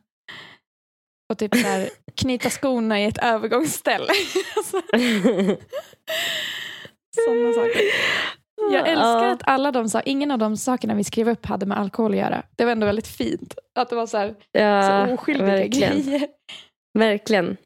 Och 1.32 1.38
typ 1.38 1.54
här, 1.54 1.90
knyta 2.14 2.50
skorna 2.50 3.00
i 3.00 3.04
ett 3.04 3.18
övergångsställe. 3.18 4.12
Alltså, 4.56 4.80
Sådana 7.24 7.52
saker. 7.52 7.82
Jag 8.72 8.88
älskar 8.88 9.24
att 9.28 9.42
alla 9.48 9.72
de 9.72 9.88
sa, 9.88 10.00
ingen 10.00 10.30
av 10.30 10.38
de 10.38 10.56
sakerna 10.56 10.94
vi 10.94 11.04
skrev 11.04 11.28
upp 11.28 11.46
hade 11.46 11.66
med 11.66 11.78
alkohol 11.78 12.12
att 12.12 12.18
göra. 12.18 12.42
Det 12.56 12.64
var 12.64 12.72
ändå 12.72 12.86
väldigt 12.86 13.06
fint. 13.06 13.54
Att 13.74 13.88
det 13.90 13.96
var 13.96 14.06
så, 14.06 14.18
här, 14.18 14.34
Ja, 14.52 15.06
så 15.08 15.14
oskyldiga 15.14 15.46
verkligen. 15.46 16.02
grejer. 16.02 16.28
Verkligen. 16.98 17.56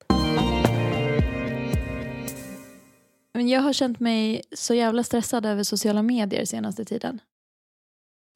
Men 3.35 3.49
jag 3.49 3.61
har 3.61 3.73
känt 3.73 4.01
mig 4.01 4.43
så 4.57 4.75
jävla 4.75 5.03
stressad 5.03 5.47
över 5.47 5.63
sociala 5.63 6.03
medier 6.03 6.45
senaste 6.45 6.85
tiden. 6.85 7.21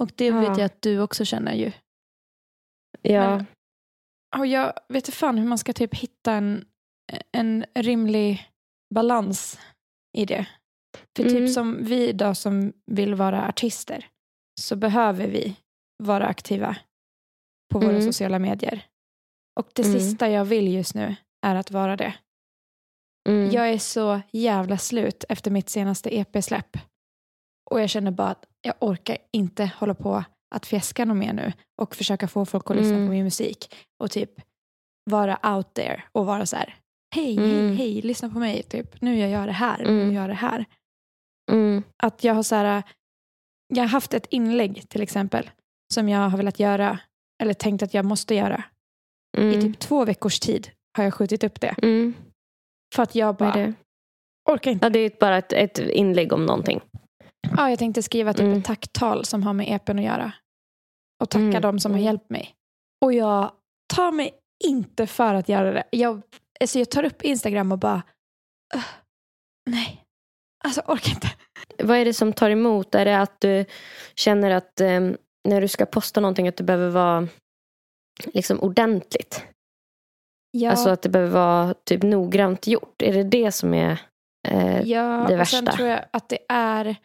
Och 0.02 0.10
det 0.14 0.26
Ja. 0.26 0.40
vet 0.40 0.58
jag 0.58 0.64
att 0.66 0.82
du 0.82 1.00
också 1.00 1.24
känner 1.24 1.54
ju. 1.54 1.72
Ja. 3.02 3.36
Men- 3.36 3.46
Och 4.38 4.46
jag 4.46 4.72
vet 4.88 5.08
inte 5.08 5.12
fan 5.18 5.38
hur 5.38 5.46
man 5.48 5.58
ska 5.58 5.72
typ 5.72 5.94
hitta 5.94 6.32
en, 6.32 6.64
en 7.32 7.64
rimlig 7.74 8.50
balans 8.94 9.60
i 10.16 10.24
det. 10.24 10.46
För 11.16 11.22
Mm. 11.24 11.35
typ 11.35 11.54
som 11.54 11.85
vi 11.85 12.09
idag 12.09 12.37
som 12.37 12.72
vill 12.87 13.14
vara 13.14 13.48
artister 13.48 14.07
så 14.61 14.76
behöver 14.76 15.26
vi 15.28 15.57
vara 16.02 16.26
aktiva 16.26 16.76
på 17.72 17.78
våra 17.78 17.90
Mm. 17.90 18.02
sociala 18.02 18.38
medier. 18.38 18.87
Och 19.61 19.68
det 19.74 19.83
Mm. 19.83 20.00
sista 20.00 20.28
jag 20.30 20.44
vill 20.44 20.74
just 20.74 20.94
nu 20.94 21.16
är 21.46 21.54
att 21.54 21.70
vara 21.70 21.96
det. 21.96 22.14
Mm. 23.28 23.50
Jag 23.50 23.70
är 23.70 23.78
så 23.78 24.20
jävla 24.33 24.78
slut 24.78 25.24
efter 25.28 25.50
mitt 25.50 25.68
senaste 25.68 26.16
EP-släpp. 26.16 26.76
Och 27.70 27.80
jag 27.80 27.90
känner 27.90 28.11
bara 28.11 28.28
att 28.28 28.46
jag 28.62 28.74
orkar 28.80 29.16
inte 29.33 29.70
hålla 29.76 29.94
på 29.94 30.24
att 30.54 30.66
fjäska 30.66 31.04
något 31.04 31.16
mer 31.16 31.33
nu 31.33 31.52
och 31.83 31.94
försöka 31.96 32.28
få 32.28 32.44
folk 32.44 32.70
att 32.70 32.76
lyssna 32.76 32.94
Mm. 32.96 33.07
på 33.09 33.11
min 33.12 33.24
musik 33.24 33.74
och 34.02 34.11
typ 34.11 34.30
vara 35.11 35.54
out 35.57 35.74
there 35.74 36.02
och 36.12 36.26
vara 36.26 36.46
så 36.46 36.57
här 36.57 36.74
hej, 37.14 37.37
Mm. 37.37 37.50
hej, 37.50 37.74
hej, 37.76 38.02
lyssna 38.02 38.28
på 38.30 38.38
mig, 38.38 38.62
typ 38.62 39.00
nu 39.00 39.18
jag 39.18 39.30
gör 39.30 39.46
det 39.46 39.52
här, 39.52 39.78
nu 39.78 40.02
Mm. 40.02 40.12
gör 40.14 40.20
jag 40.20 40.30
det 40.30 40.35
här. 40.35 40.64
Mm. 41.52 41.83
Att 42.02 42.24
jag 42.24 42.35
har 42.35 42.42
så 42.42 42.54
här, 42.54 42.83
jag 43.74 43.83
har 43.83 43.88
haft 43.88 44.14
ett 44.14 44.26
inlägg 44.30 44.88
till 44.88 45.02
exempel 45.02 45.50
som 45.94 46.09
jag 46.09 46.28
har 46.28 46.37
velat 46.37 46.61
göra 46.61 46.98
eller 47.42 47.54
tänkt 47.54 47.83
att 47.83 47.94
jag 47.94 48.04
måste 48.04 48.35
göra. 48.35 48.64
I 49.38 49.40
Mm. 49.40 49.61
typ 49.61 49.78
två 49.78 50.04
veckors 50.04 50.40
tid 50.40 50.70
har 50.96 51.04
jag 51.04 51.14
skjutit 51.14 51.44
upp 51.44 51.61
det. 51.61 51.74
Mm. 51.83 52.14
För 52.94 53.02
att 53.02 53.14
jag 53.14 53.37
bara? 53.37 53.72
Orkar 54.50 54.70
inte. 54.70 54.87
Ja, 54.87 54.90
det 54.90 54.98
är 54.98 55.12
bara 55.20 55.38
ett, 55.38 55.52
ett 55.52 55.78
inlägg 55.78 56.33
om 56.33 56.46
någonting. 56.46 56.80
Ja, 57.57 57.70
jag 57.70 57.78
tänkte 57.78 58.02
skriva 58.02 58.33
typ 58.33 58.40
Mm. 58.40 58.59
ett 58.59 58.64
tacktal 58.64 59.24
som 59.24 59.42
har 59.42 59.52
med 59.52 59.68
EPen 59.68 59.98
att 59.98 60.04
göra. 60.04 60.33
Och 61.22 61.30
tacka 61.30 61.42
Mm, 61.44 61.62
dem 61.62 61.78
som 61.80 61.92
har 61.92 61.98
mm. 61.98 62.04
hjälpt 62.07 62.30
mig. 62.30 62.54
Och 63.04 63.12
jag 63.12 63.52
tar 63.94 64.12
mig 64.12 64.35
inte 64.64 65.07
för 65.07 65.35
att 65.35 65.48
göra 65.48 65.72
det. 65.72 65.85
Jag, 65.90 66.22
alltså 66.61 66.78
jag 66.78 66.90
tar 66.90 67.04
upp 67.04 67.22
Instagram 67.22 67.72
och 67.72 67.78
bara, 67.78 68.02
"Ugh, 68.74 68.85
nej, 69.70 70.03
alltså 70.64 70.81
orkar 70.81 71.11
inte. 71.11 71.29
Vad 71.79 71.96
är 71.96 72.05
det 72.05 72.14
som 72.14 72.33
tar 72.33 72.50
emot? 72.50 72.94
Är 72.94 73.05
det 73.05 73.20
att 73.20 73.40
du 73.40 73.64
känner 74.14 74.50
att 74.50 74.81
eh, 74.81 75.00
när 75.48 75.61
du 75.61 75.68
ska 75.68 75.87
posta 75.87 76.20
någonting 76.20 76.48
att 76.48 76.57
det 76.57 76.64
behöver 76.64 76.90
vara 76.90 77.29
liksom 78.24 78.61
ordentligt? 78.61 79.44
Ja, 80.50 80.70
Alltså 80.70 80.88
att 80.90 81.03
det 81.03 81.09
behöver 81.09 81.33
vara 81.33 81.74
typ 81.74 82.03
noggrant 82.03 82.66
gjort. 82.66 83.03
Är 83.03 83.12
det 83.12 83.22
det 83.24 83.53
som 83.53 83.74
är... 83.74 83.98
Eh, 84.48 84.83
ja 84.83 85.27
det 85.29 85.40
och 85.40 85.48
sen 85.48 85.64
värsta. 85.64 85.72
tror 85.77 85.88
jag 85.88 86.05
att 86.11 86.29
det 86.29 86.38
är 86.48 86.96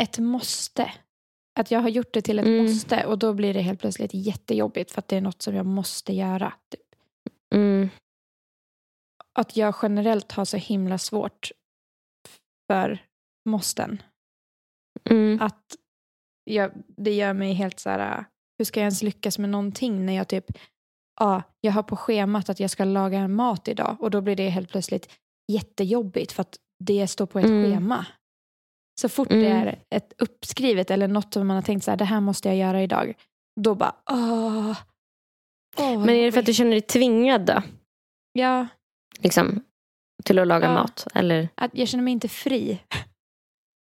ett 0.00 0.18
måste. 0.18 0.92
Att 1.60 1.70
jag 1.70 1.80
har 1.80 1.88
gjort 1.88 2.12
det 2.12 2.22
till 2.22 2.38
ett 2.38 2.46
Mm. 2.46 2.64
måste 2.64 3.06
och 3.06 3.18
då 3.18 3.32
blir 3.32 3.54
det 3.54 3.60
helt 3.60 3.80
plötsligt 3.80 4.10
jättejobbigt 4.14 4.90
för 4.90 4.98
att 4.98 5.08
det 5.08 5.16
är 5.16 5.20
något 5.20 5.42
som 5.42 5.54
jag 5.54 5.66
måste 5.66 6.12
göra. 6.12 6.52
Typ. 6.70 6.80
mm, 7.54 7.88
Att 9.38 9.56
jag 9.56 9.74
generellt 9.82 10.32
har 10.32 10.44
så 10.44 10.56
himla 10.56 10.98
svårt 10.98 11.50
för 12.70 12.98
måsten. 13.48 14.02
mm, 15.10 15.42
att 15.42 15.64
jag, 16.44 16.72
det 16.86 17.14
gör 17.14 17.32
mig 17.32 17.52
helt 17.52 17.80
så 17.80 17.90
här, 17.90 18.24
hur 18.58 18.64
ska 18.64 18.80
jag 18.80 18.84
ens 18.84 19.02
lyckas 19.02 19.38
med 19.38 19.50
någonting 19.50 20.06
när 20.06 20.12
jag 20.12 20.28
typ, 20.28 20.44
ja, 21.20 21.42
jag 21.60 21.72
har 21.72 21.82
på 21.82 21.96
schemat 21.96 22.48
att 22.48 22.60
jag 22.60 22.70
ska 22.70 22.84
laga 22.84 23.28
mat 23.28 23.68
idag 23.68 23.96
och 24.00 24.10
då 24.10 24.20
blir 24.20 24.36
det 24.36 24.48
helt 24.48 24.70
plötsligt 24.70 25.08
jättejobbigt 25.52 26.32
för 26.32 26.40
att 26.40 26.56
det 26.84 27.06
står 27.08 27.26
på 27.26 27.38
ett 27.38 27.44
Mm. 27.46 27.72
schema. 27.72 28.06
Så 29.00 29.08
fort 29.08 29.30
Mm. 29.32 29.42
det 29.44 29.48
är 29.50 29.82
ett 29.90 30.12
uppskrivet 30.18 30.90
eller 30.90 31.08
något 31.08 31.32
som 31.34 31.46
man 31.46 31.54
har 31.54 31.62
tänkt 31.62 31.84
så 31.84 31.90
här, 31.90 31.98
det 31.98 32.04
här 32.04 32.20
måste 32.20 32.48
jag 32.48 32.56
göra 32.56 32.82
idag, 32.82 33.14
då 33.60 33.74
bara, 33.74 33.94
åh. 34.10 34.78
åh 35.78 35.98
Men 35.98 36.08
är 36.10 36.24
det 36.24 36.32
för 36.32 36.40
att 36.40 36.46
du 36.46 36.54
känner 36.54 36.70
dig 36.70 36.80
tvingad 36.80 37.46
då? 37.46 37.62
Ja, 38.32 38.66
Liksom, 39.20 39.64
till 40.24 40.38
att 40.38 40.46
laga 40.46 40.66
Ja. 40.66 40.74
mat? 40.74 41.06
Eller? 41.14 41.48
att 41.54 41.70
jag 41.74 41.88
känner 41.88 42.04
mig 42.04 42.12
inte 42.12 42.28
fri 42.28 42.78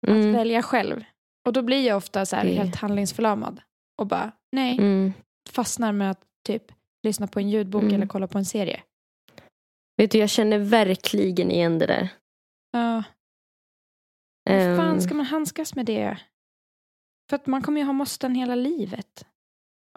att 0.07 0.09
Mm, 0.09 0.33
välja 0.33 0.61
själv. 0.61 1.03
Och 1.47 1.53
då 1.53 1.61
blir 1.61 1.87
jag 1.87 1.97
ofta 1.97 2.25
så 2.25 2.35
här 2.35 2.43
Det- 2.45 2.51
helt 2.53 2.75
handlingsförlamad 2.75 3.61
och 4.01 4.07
bara, 4.07 4.31
nej, 4.51 4.77
mm. 4.77 5.13
fastnar 5.49 5.91
med 5.91 6.11
att 6.11 6.21
typ 6.47 6.63
lyssna 7.03 7.27
på 7.27 7.39
en 7.39 7.49
ljudbok 7.49 7.81
Mm. 7.83 7.95
eller 7.95 8.07
kolla 8.07 8.27
på 8.27 8.37
en 8.37 8.45
serie. 8.45 8.83
Vet 9.97 10.11
du, 10.11 10.17
jag 10.17 10.29
känner 10.29 10.57
verkligen 10.59 11.51
igen 11.51 11.79
det 11.79 11.85
där. 11.85 12.09
Ja, 12.71 13.03
hur 14.49 14.77
fan 14.77 14.93
Ehm, 14.93 15.01
ska 15.01 15.13
man 15.13 15.25
handskas 15.25 15.75
med 15.75 15.85
det? 15.85 16.17
För 17.29 17.35
att 17.35 17.47
man 17.47 17.61
kommer 17.61 17.81
ju 17.81 17.85
ha 17.85 17.93
måsten 17.93 18.35
hela 18.35 18.55
livet. 18.55 19.27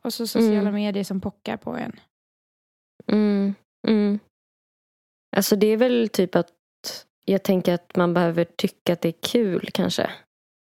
Och 0.03 0.15
så 0.15 0.27
sociala 0.27 0.61
Mm. 0.61 0.75
medier 0.75 1.05
som 1.05 1.21
pockar 1.21 1.57
på 1.57 1.77
en. 1.77 2.01
Mm, 3.13 3.55
mm. 3.89 4.19
Alltså 5.37 5.57
det 5.57 5.67
är 5.67 5.77
väl 5.77 6.09
typ 6.09 6.35
att 6.35 6.53
jag 7.25 7.43
tänker 7.43 7.75
att 7.75 7.97
man 7.97 8.15
behöver 8.15 8.45
tycka 8.45 8.93
att 8.93 9.01
det 9.01 9.09
är 9.09 9.21
kul 9.23 9.69
kanske. 9.75 10.11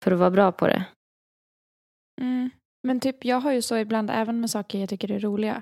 För 0.03 0.11
att 0.11 0.19
vara 0.19 0.31
bra 0.31 0.51
på 0.51 0.67
det. 0.67 0.85
Mm. 2.21 2.49
Men 2.87 2.99
typ 2.99 3.25
jag 3.25 3.39
har 3.39 3.51
ju 3.51 3.61
så 3.61 3.77
ibland 3.77 4.09
även 4.09 4.39
med 4.39 4.49
saker 4.49 4.79
jag 4.79 4.89
tycker 4.89 5.11
är 5.11 5.19
roliga. 5.19 5.61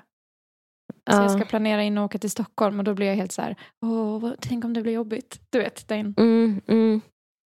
Så 1.10 1.16
Ja. 1.16 1.22
jag 1.22 1.30
ska 1.30 1.44
planera 1.44 1.82
in 1.82 1.98
och 1.98 2.04
åka 2.04 2.18
till 2.18 2.30
Stockholm 2.30 2.78
och 2.78 2.84
då 2.84 2.94
blir 2.94 3.06
jag 3.06 3.14
helt 3.14 3.32
så 3.32 3.42
här, 3.42 3.56
åh, 3.86 4.20
vad, 4.20 4.36
tänk 4.40 4.64
om 4.64 4.72
det 4.72 4.82
blir 4.82 4.92
jobbigt. 4.92 5.40
Du 5.50 5.58
vet, 5.58 5.88
den. 5.88 6.14
Mm, 6.18 6.60
mm. 6.66 7.00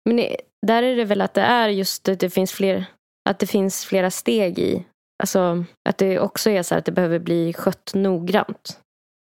Men 0.04 0.16
det, 0.16 0.36
där 0.66 0.82
är 0.82 0.96
det 0.96 1.04
väl 1.04 1.20
att 1.20 1.34
det 1.34 1.40
är 1.42 1.68
just 1.68 2.08
att 2.08 2.20
det 2.20 2.30
finns 2.30 2.52
fler, 2.52 2.84
att 3.28 3.38
det 3.38 3.46
finns 3.46 3.84
flera 3.84 4.10
steg 4.10 4.58
i. 4.58 4.84
Alltså 5.22 5.64
att 5.88 5.98
det 5.98 6.20
också 6.20 6.50
är 6.50 6.62
så 6.62 6.74
här 6.74 6.78
att 6.78 6.84
det 6.84 6.92
behöver 6.92 7.18
bli 7.18 7.52
skött 7.52 7.92
noggrant. 7.94 8.80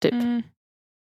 Typ. 0.03 0.13
Mm. 0.13 0.43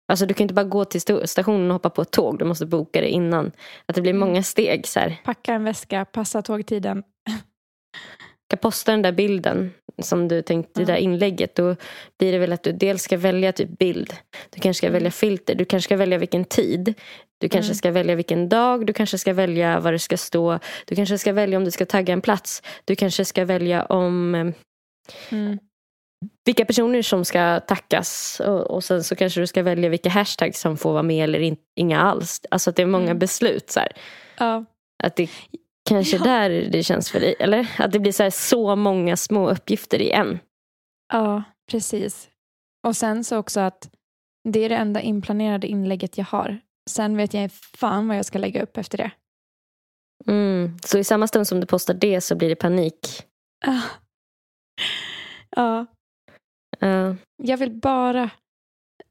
Alltså 0.09 0.25
du 0.25 0.33
kan 0.33 0.43
inte 0.45 0.53
bara 0.53 0.63
gå 0.65 0.85
till 0.85 1.01
stationen 1.27 1.67
och 1.71 1.73
hoppa 1.75 1.89
på 1.89 2.01
ett 2.01 2.11
tåg. 2.11 2.39
Du 2.39 2.45
måste 2.45 2.65
boka 2.65 3.01
det 3.01 3.09
innan. 3.09 3.51
Att 3.85 3.95
det 3.95 4.01
blir 4.01 4.13
Mm. 4.13 4.27
många 4.29 4.43
steg. 4.43 4.87
Så 4.87 4.99
här. 4.99 5.21
Packa 5.25 5.53
en 5.53 5.63
väska, 5.63 6.05
passa 6.05 6.41
tågtiden. 6.41 7.03
ska 8.51 8.57
posta 8.57 8.91
den 8.91 9.01
där 9.01 9.11
bilden 9.11 9.71
som 10.01 10.27
du 10.27 10.41
tänkte, 10.41 10.81
Ja. 10.81 10.85
det 10.85 10.91
där 10.93 10.99
inlägget. 10.99 11.55
Då 11.55 11.75
blir 12.19 12.31
det 12.31 12.37
väl 12.39 12.53
att 12.53 12.63
du 12.63 12.71
dels 12.71 13.03
ska 13.03 13.17
välja 13.17 13.51
typ 13.51 13.77
bild. 13.79 14.13
Du 14.49 14.59
kanske 14.61 14.77
ska 14.77 14.87
Mm. 14.87 14.93
välja 14.93 15.11
filter. 15.11 15.55
Du 15.55 15.65
kanske 15.65 15.87
ska 15.87 15.97
välja 15.97 16.17
vilken 16.17 16.45
tid. 16.45 16.93
Du 17.37 17.49
kanske 17.49 17.69
Mm. 17.69 17.75
ska 17.75 17.91
välja 17.91 18.15
vilken 18.15 18.49
dag. 18.49 18.85
Du 18.85 18.93
kanske 18.93 19.17
ska 19.17 19.33
välja 19.33 19.79
vad 19.79 19.93
det 19.93 19.99
ska 19.99 20.17
stå. 20.17 20.59
Du 20.85 20.95
kanske 20.95 21.17
ska 21.17 21.33
välja 21.33 21.57
om 21.57 21.65
du 21.65 21.71
ska 21.71 21.85
tagga 21.85 22.13
en 22.13 22.21
plats. 22.21 22.61
Du 22.85 22.95
kanske 22.95 23.25
ska 23.25 23.45
välja 23.45 23.85
om 23.85 24.35
eh, 24.35 24.47
Mm. 25.31 25.59
Vilka 26.45 26.65
personer 26.65 27.01
som 27.01 27.25
ska 27.25 27.59
tackas. 27.59 28.39
Och, 28.45 28.61
och 28.71 28.83
sen 28.83 29.03
så 29.03 29.15
kanske 29.15 29.39
du 29.39 29.47
ska 29.47 29.63
välja 29.63 29.89
vilka 29.89 30.09
hashtags 30.09 30.59
som 30.61 30.77
får 30.77 30.91
vara 30.93 31.03
med 31.03 31.23
eller 31.23 31.39
in, 31.39 31.57
inga 31.75 32.01
alls. 32.01 32.41
Alltså 32.51 32.69
att 32.69 32.75
det 32.75 32.81
är 32.81 32.85
många 32.85 33.05
Mm. 33.05 33.19
beslut. 33.19 33.69
Så. 33.71 33.79
Ja. 34.37 34.65
Att 35.03 35.15
det 35.15 35.29
kanske 35.89 36.17
Ja. 36.17 36.23
där 36.23 36.49
det 36.49 36.83
känns 36.83 37.11
för 37.11 37.19
dig. 37.19 37.35
Eller? 37.39 37.71
Att 37.77 37.91
det 37.91 37.99
blir 37.99 38.11
så, 38.11 38.23
här, 38.23 38.29
så 38.29 38.75
många 38.75 39.17
små 39.17 39.49
uppgifter 39.49 40.01
i 40.01 40.11
en. 40.11 40.39
Ja, 41.13 41.43
precis. 41.71 42.29
Och 42.87 42.95
sen 42.95 43.23
så 43.23 43.37
också 43.37 43.59
att 43.59 43.89
det 44.49 44.59
är 44.59 44.69
det 44.69 44.75
enda 44.75 45.01
inplanerade 45.01 45.67
inlägget 45.67 46.17
jag 46.17 46.25
har. 46.25 46.59
Sen 46.89 47.17
vet 47.17 47.33
jag 47.33 47.51
fan 47.51 48.07
vad 48.07 48.17
jag 48.17 48.25
ska 48.25 48.39
lägga 48.39 48.63
upp 48.63 48.77
efter 48.77 48.97
det. 48.97 49.11
Mm. 50.27 50.77
Så 50.85 50.97
i 50.97 51.03
samma 51.03 51.27
stund 51.27 51.47
som 51.47 51.59
du 51.59 51.67
postar 51.67 51.93
det 51.93 52.21
så 52.21 52.35
blir 52.35 52.49
det 52.49 52.55
panik. 52.55 53.23
Ah. 53.65 53.81
Ja, 55.55 55.85
Ja. 56.79 57.15
jag 57.43 57.57
vill 57.57 57.71
bara 57.71 58.29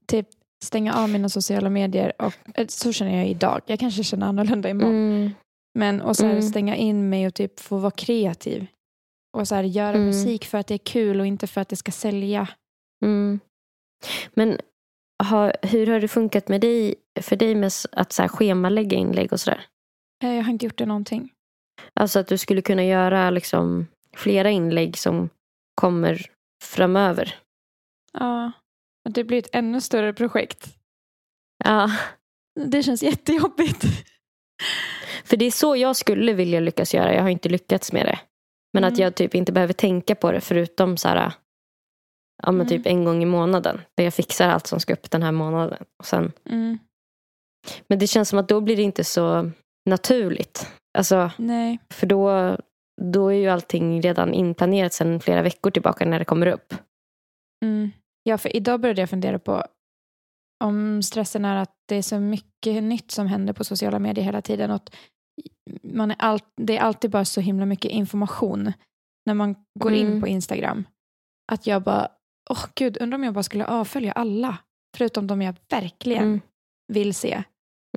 typ 0.07 0.29
stänga 0.65 0.95
av 0.95 1.09
mina 1.11 1.29
sociala 1.29 1.71
medier. 1.71 2.13
Och, 2.23 2.35
eh, 2.55 2.67
så 2.67 2.93
känner 2.93 3.17
jag 3.17 3.29
idag. 3.29 3.61
Jag 3.67 3.79
kanske 3.81 4.05
känner 4.05 4.27
annorlunda 4.27 4.69
imorgon. 4.69 4.95
Mm. 4.95 5.31
Men 5.79 6.01
och 6.01 6.17
så 6.17 6.25
här, 6.25 6.31
Mm. 6.33 6.43
stänga 6.43 6.77
in 6.77 7.09
mig 7.09 7.27
och 7.27 7.35
typ 7.35 7.61
få 7.61 7.77
vara 7.79 7.91
kreativ. 7.91 8.67
Och 9.37 9.49
så 9.49 9.55
här, 9.55 9.63
göra 9.63 9.95
Mm. 9.95 10.07
musik 10.07 10.45
för 10.45 10.59
att 10.59 10.67
det 10.67 10.75
är 10.75 10.79
kul 10.79 11.21
och 11.21 11.27
inte 11.27 11.47
för 11.47 11.61
att 11.61 11.69
det 11.69 11.77
ska 11.77 11.93
sälja. 11.93 12.49
Mm. 13.05 13.41
Men 14.35 14.59
har, 15.23 15.53
hur 15.63 15.87
har 15.87 16.01
det 16.01 16.09
funkat 16.09 16.49
med 16.49 16.61
dig, 16.61 16.95
för 17.21 17.37
dig 17.37 17.55
med 17.55 17.73
att 17.93 18.13
så 18.13 18.23
här, 18.23 18.29
schemalägga 18.29 18.97
inlägg 18.97 19.33
och 19.33 19.41
sådär? 19.41 19.67
Eh, 20.25 20.35
Jag 20.35 20.43
har 20.45 20.51
inte 20.53 20.65
gjort 20.65 20.79
det 20.79 20.87
någonting. 20.87 21.33
Alltså 21.95 22.19
att 22.19 22.27
du 22.29 22.39
skulle 22.39 22.63
kunna 22.63 22.85
göra 22.85 23.31
liksom, 23.31 23.87
flera 24.17 24.51
inlägg 24.51 24.99
som 24.99 25.29
kommer 25.75 26.27
framöver. 26.65 27.35
Ja, 28.13 28.53
och 29.05 29.13
det 29.13 29.25
blir 29.25 29.39
ett 29.39 29.55
ännu 29.55 29.81
större 29.81 30.13
projekt. 30.13 30.69
Ja, 31.65 31.91
Det 32.67 32.83
känns 32.83 33.03
jättejobbigt. 33.03 33.85
för 35.25 35.37
det 35.37 35.45
är 35.45 35.51
så 35.51 35.77
jag 35.77 35.97
skulle 35.97 36.33
vilja 36.33 36.61
lyckas 36.61 36.95
göra. 36.95 37.15
Jag 37.15 37.23
har 37.23 37.29
inte 37.29 37.49
lyckats 37.49 37.93
med 37.93 38.07
det. 38.07 38.19
Men 38.73 38.85
att 38.85 38.93
Mm. 38.93 39.03
jag 39.03 39.15
typ 39.15 39.35
inte 39.35 39.53
behöver 39.53 39.73
tänka 39.73 40.15
på 40.15 40.33
det 40.33 40.41
förutom 40.41 40.97
så 40.97 41.09
här, 41.09 41.33
ja, 42.43 42.53
men 42.53 42.55
Mm. 42.55 42.69
typ 42.69 42.87
en 42.87 43.05
gång 43.05 43.23
i 43.23 43.27
månaden. 43.27 43.81
Där 43.97 44.05
jag 44.05 44.15
fixar 44.15 44.49
allt 44.49 44.67
som 44.67 44.81
ska 44.81 44.93
upp 44.93 45.11
den 45.11 45.23
här 45.23 45.33
månaden. 45.33 45.85
Och 45.99 46.07
sen, 46.07 46.33
Mm. 46.51 46.79
men 47.89 47.99
det 47.99 48.07
känns 48.07 48.29
som 48.29 48.39
att 48.39 48.49
då 48.49 48.61
blir 48.61 48.77
det 48.77 48.83
inte 48.83 49.05
så 49.05 49.51
naturligt. 49.91 50.73
Alltså, 50.99 51.31
Nej. 51.37 51.79
för 51.95 52.07
då, 52.07 52.57
då 53.03 53.29
är 53.29 53.37
ju 53.37 53.49
allting 53.49 54.03
redan 54.03 54.35
inplanerat 54.35 54.93
sedan 54.93 55.21
flera 55.21 55.43
veckor 55.43 55.71
tillbaka 55.71 56.05
när 56.07 56.19
det 56.19 56.25
kommer 56.25 56.47
upp. 56.47 56.75
Mm. 57.65 57.91
Ja, 58.23 58.39
för 58.39 58.57
idag 58.57 58.81
började 58.81 59.03
jag 59.03 59.11
fundera 59.11 59.39
på 59.39 59.65
om 60.65 61.03
stressen 61.03 61.45
är 61.45 61.57
att 61.57 61.75
det 61.89 61.97
är 61.97 62.03
så 62.03 62.21
mycket 62.21 62.83
nytt 62.83 63.11
som 63.11 63.27
händer 63.27 63.53
på 63.53 63.65
sociala 63.65 63.99
medier 63.99 64.25
hela 64.25 64.43
tiden. 64.43 64.71
Och 64.71 64.77
att 64.77 64.95
man 65.83 66.11
är 66.11 66.17
all, 66.19 66.41
det 66.57 66.77
är 66.77 66.81
alltid 66.81 67.11
bara 67.11 67.25
så 67.25 67.41
himla 67.41 67.67
mycket 67.67 67.91
information 67.91 68.73
när 69.27 69.35
man 69.35 69.55
går 69.81 69.93
in 69.93 70.07
Mm. 70.07 70.21
på 70.21 70.27
Instagram. 70.29 70.85
Att 71.53 71.67
jag 71.67 71.83
bara, 71.83 72.09
åh 72.51 72.65
gud, 72.75 72.99
undrar 73.01 73.19
om 73.19 73.25
jag 73.25 73.35
bara 73.35 73.43
skulle 73.43 73.67
avfölja 73.67 74.13
alla. 74.13 74.59
Förutom 74.97 75.27
de 75.27 75.43
jag 75.43 75.55
verkligen 75.71 76.23
Mm. 76.25 76.41
vill 76.93 77.15
se. 77.15 77.43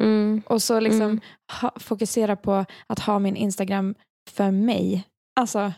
Mm. 0.02 0.42
Och 0.46 0.62
så 0.62 0.80
liksom 0.80 1.02
Mm. 1.02 1.20
ha, 1.62 1.72
fokusera 1.80 2.36
på 2.36 2.66
att 2.88 3.00
ha 3.00 3.20
min 3.20 3.36
Instagram 3.36 3.96
för 4.30 4.52
mig. 4.52 5.08
Alltså 5.40 5.74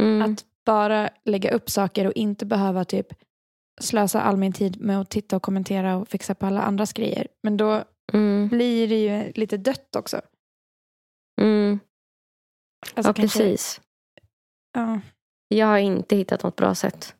Mm. 0.00 0.22
att 0.22 0.44
bara 0.66 1.10
lägga 1.24 1.50
upp 1.50 1.70
saker 1.70 2.06
och 2.06 2.12
inte 2.12 2.46
behöva 2.46 2.84
typ 2.84 3.06
slösa 3.80 4.20
all 4.22 4.36
min 4.36 4.52
tid 4.52 4.80
med 4.80 5.00
att 5.00 5.10
titta 5.10 5.36
och 5.36 5.42
kommentera 5.42 5.96
och 5.96 6.08
fixa 6.08 6.34
på 6.34 6.46
alla 6.46 6.62
andras 6.62 6.92
grejer. 6.92 7.28
Men 7.42 7.56
då 7.56 7.84
Mm. 8.12 8.48
blir 8.48 8.88
det 8.88 9.02
ju 9.02 9.32
lite 9.32 9.56
dött 9.56 9.96
också. 9.96 10.20
Mm. 11.40 11.80
Alltså 12.94 13.10
Ja, 13.10 13.14
kanske- 13.14 13.38
precis. 13.38 13.80
Ja, 14.72 15.00
Jag 15.48 15.66
har 15.66 15.78
inte 15.78 16.16
hittat 16.16 16.42
något 16.42 16.56
bra 16.56 16.74
sätt. 16.74 17.14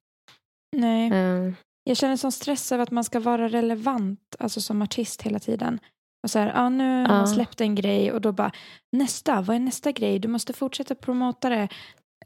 nej. 0.77 1.13
Eh, 1.13 1.53
Jag 1.85 1.97
känner 1.97 2.17
sån 2.17 2.33
stress 2.33 2.73
över 2.73 2.83
att 2.83 2.91
man 2.91 3.05
ska 3.05 3.21
vara 3.21 3.49
relevant, 3.49 4.37
alltså 4.39 4.61
som 4.61 4.83
artist 4.83 5.23
hela 5.23 5.39
tiden. 5.39 5.81
Och 6.23 6.31
så 6.31 6.39
här, 6.39 6.53
ah, 6.55 6.69
nu 6.69 7.01
har 7.01 7.09
man 7.09 7.29
släppt 7.29 7.61
en 7.61 7.75
grej 7.75 8.13
och 8.13 8.21
då 8.21 8.33
bara 8.33 8.53
nästa, 8.97 9.41
vad 9.41 9.57
är 9.57 9.61
nästa 9.61 9.93
grej? 9.93 10.19
Du 10.19 10.29
måste 10.29 10.53
fortsätta 10.53 10.95
promota 10.95 11.49
det 11.49 11.69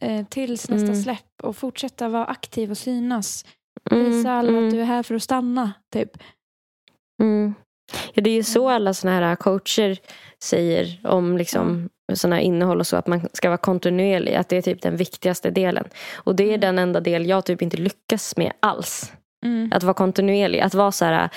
eh, 0.00 0.26
tills 0.26 0.68
nästa 0.70 0.86
Mm. 0.88 1.02
släpp 1.02 1.42
och 1.42 1.56
fortsätta 1.56 2.08
vara 2.08 2.24
aktiv 2.24 2.70
och 2.70 2.78
synas. 2.78 3.44
Mm, 3.90 4.04
Visa 4.04 4.30
alla 4.32 4.48
mm, 4.48 4.64
att 4.66 4.72
du 4.72 4.80
är 4.80 4.84
här 4.84 5.02
för 5.02 5.14
att 5.14 5.22
stanna, 5.22 5.72
typ. 5.92 6.10
mm. 7.22 7.54
Ja, 8.14 8.22
det 8.22 8.30
är 8.30 8.34
ju 8.34 8.42
så 8.42 8.70
alla 8.70 8.94
såna 8.94 9.12
här 9.12 9.36
coacher 9.36 9.98
säger 10.42 11.00
om 11.06 11.36
liksom 11.36 11.88
här 12.24 12.38
innehåll 12.38 12.80
och 12.80 12.86
så. 12.86 12.96
Att 12.96 13.06
man 13.06 13.28
ska 13.32 13.48
vara 13.48 13.58
kontinuerlig. 13.58 14.34
Att 14.34 14.48
det 14.48 14.56
är 14.56 14.62
typ 14.62 14.82
den 14.82 14.96
viktigaste 14.96 15.50
delen. 15.50 15.84
Och 16.14 16.36
det 16.36 16.44
är 16.44 16.48
Mm. 16.48 16.60
den 16.60 16.78
enda 16.78 17.00
del 17.00 17.26
jag 17.26 17.44
typ 17.44 17.62
inte 17.62 17.76
lyckas 17.76 18.36
med 18.36 18.52
alls. 18.60 19.12
Mm. 19.44 19.70
Att 19.74 19.82
vara 19.82 19.94
kontinuerlig. 19.94 20.60
Att 20.60 20.74
vara 20.74 20.92
så 20.92 21.04
här 21.04 21.28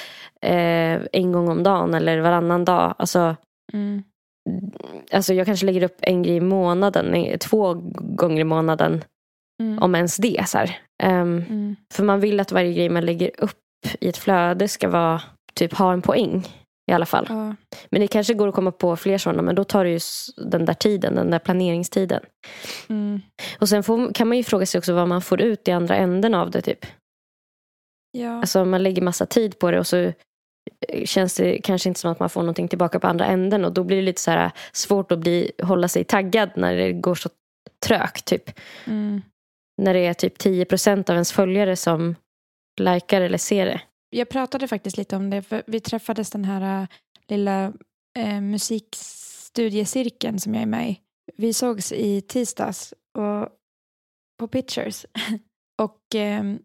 eh, 0.42 1.02
en 1.12 1.32
gång 1.32 1.50
om 1.50 1.64
dagen 1.64 1.94
eller 1.94 2.20
varannan 2.20 2.66
dag. 2.66 2.96
Alltså, 2.98 3.36
Mm. 3.74 4.04
Alltså 5.12 5.34
jag 5.34 5.46
kanske 5.46 5.66
lägger 5.66 5.84
upp 5.84 5.98
en 6.02 6.24
grej 6.24 6.36
i 6.36 6.42
månaden. 6.42 7.38
Två 7.40 7.74
gånger 8.00 8.42
i 8.42 8.44
månaden. 8.44 9.04
Mm. 9.64 9.80
Om 9.84 9.96
ens 9.96 10.18
det. 10.18 10.44
Så. 10.48 10.58
Ehm, 11.04 11.44
Mm. 11.50 11.76
För 11.94 12.04
man 12.04 12.20
vill 12.20 12.40
att 12.40 12.52
varje 12.52 12.74
grej 12.74 12.90
man 12.90 13.06
lägger 13.06 13.32
upp 13.38 13.58
i 14.00 14.10
ett 14.10 14.18
flöde 14.18 14.68
ska 14.68 14.90
vara 14.90 15.22
typ 15.54 15.74
ha 15.74 15.94
en 15.94 16.02
poäng. 16.02 16.48
I 16.92 16.94
alla 16.94 17.06
fall. 17.06 17.26
Ja. 17.30 17.56
Men 17.90 18.02
det 18.02 18.08
kanske 18.08 18.34
går 18.34 18.48
att 18.48 18.56
komma 18.56 18.72
på 18.72 18.96
fler 18.96 19.18
sådana. 19.18 19.42
Men 19.42 19.56
då 19.56 19.64
tar 19.64 19.84
det 19.84 19.90
ju 19.90 20.00
den 20.38 20.66
där 20.66 20.74
tiden. 20.74 21.16
Den 21.16 21.32
där 21.32 21.40
planeringstiden. 21.40 22.22
Mm. 22.90 23.22
Och 23.60 23.70
sen 23.70 23.84
får, 23.84 24.14
kan 24.14 24.28
man 24.28 24.38
ju 24.38 24.44
fråga 24.44 24.66
sig 24.66 24.80
också 24.80 24.94
vad 24.94 25.08
man 25.08 25.22
får 25.22 25.42
ut 25.42 25.68
i 25.68 25.72
andra 25.72 25.96
änden 25.96 26.34
av 26.34 26.52
det. 26.52 26.62
typ. 26.62 26.86
Ja. 28.12 28.40
Alltså 28.40 28.66
man 28.66 28.84
lägger 28.84 29.02
massa 29.02 29.26
tid 29.26 29.60
på 29.60 29.72
det 29.72 29.80
och 29.80 29.88
så 29.88 30.14
känns 31.06 31.36
det 31.36 31.62
kanske 31.62 31.90
inte 31.90 32.00
som 32.00 32.12
att 32.12 32.20
man 32.20 32.30
får 32.30 32.42
någonting 32.42 32.68
tillbaka 32.68 33.00
på 33.00 33.08
andra 33.08 33.26
änden. 33.26 33.66
Och 33.66 33.74
då 33.74 33.84
blir 33.84 33.98
det 33.98 34.04
lite 34.04 34.22
så 34.22 34.32
här 34.32 34.52
svårt 34.72 35.12
att 35.12 35.20
bli, 35.20 35.52
hålla 35.64 35.88
sig 35.88 36.04
taggad 36.04 36.50
när 36.56 36.76
det 36.76 36.94
går 36.94 37.16
så 37.16 37.30
trögt. 37.86 38.26
Typ. 38.26 38.60
Mm. 38.86 39.22
När 39.78 39.94
det 39.94 40.00
är 40.00 40.14
typ 40.14 40.38
10% 40.38 41.10
av 41.10 41.14
ens 41.16 41.32
följare 41.32 41.76
som 41.76 42.16
likar 42.80 43.22
eller 43.22 43.38
ser 43.38 43.66
det. 43.66 43.82
Jag 44.10 44.30
pratade 44.30 44.68
faktiskt 44.68 44.98
lite 44.98 45.16
om 45.16 45.30
det, 45.30 45.42
för 45.42 45.64
vi 45.68 45.80
träffades 45.80 46.30
den 46.30 46.46
här 46.46 46.82
äh, 46.82 46.88
lilla 47.28 47.74
äh, 48.18 48.42
musikstudiecirkeln 48.42 50.40
som 50.40 50.54
jag 50.54 50.62
är 50.62 50.68
med 50.68 50.90
i. 50.90 51.00
Vi 51.38 51.54
sågs 51.54 51.92
i 51.92 52.22
tisdags 52.22 52.94
och, 53.18 53.50
på 54.40 54.48
Pictures 54.48 55.06
och 55.82 56.02
ehm, 56.16 56.60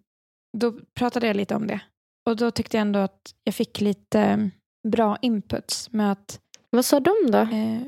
då 0.59 0.73
pratade 0.95 1.27
jag 1.27 1.37
lite 1.37 1.55
om 1.55 1.67
det. 1.67 1.81
Och 2.27 2.37
då 2.37 2.51
tyckte 2.51 2.77
jag 2.77 2.83
ändå 2.83 2.99
att 2.99 3.35
jag 3.45 3.55
fick 3.55 3.81
lite 3.81 4.21
eh, 4.21 4.39
bra 4.89 5.19
inputs 5.23 5.93
med 5.93 6.13
att 6.13 6.41
Vad 6.71 6.85
sa 6.85 7.01
de 7.01 7.15
då? 7.31 7.39
Eh, 7.39 7.81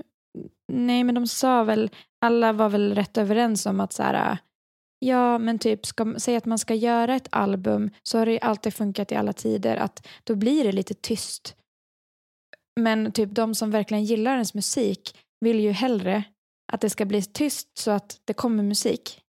nej, 0.72 1.04
men 1.04 1.14
de 1.14 1.26
sa 1.26 1.64
väl, 1.64 1.90
alla 2.20 2.52
var 2.52 2.68
väl 2.68 2.94
rätt 2.94 3.18
överens 3.18 3.66
om 3.66 3.80
att 3.80 3.92
så 3.92 4.02
här, 4.02 4.38
ja, 4.98 5.38
men 5.38 5.58
typ, 5.58 5.86
ska, 5.86 6.14
säg 6.18 6.36
att 6.36 6.44
man 6.44 6.58
ska 6.58 6.74
göra 6.74 7.14
ett 7.14 7.28
album 7.30 7.90
så 8.02 8.18
har 8.18 8.26
det 8.26 8.32
ju 8.32 8.38
alltid 8.38 8.74
funkat 8.74 9.12
i 9.12 9.14
alla 9.14 9.32
tider 9.32 9.76
att 9.76 10.06
då 10.24 10.34
blir 10.34 10.64
det 10.64 10.72
lite 10.72 10.94
tyst. 10.94 11.56
Men 12.80 13.12
typ 13.12 13.30
de 13.34 13.54
som 13.54 13.70
verkligen 13.70 14.04
gillar 14.04 14.32
ens 14.32 14.54
musik 14.54 15.18
vill 15.40 15.60
ju 15.60 15.70
hellre 15.70 16.24
att 16.72 16.80
det 16.80 16.90
ska 16.90 17.04
bli 17.04 17.22
tyst 17.22 17.78
så 17.78 17.90
att 17.90 18.20
det 18.24 18.34
kommer 18.34 18.62
musik 18.62 19.20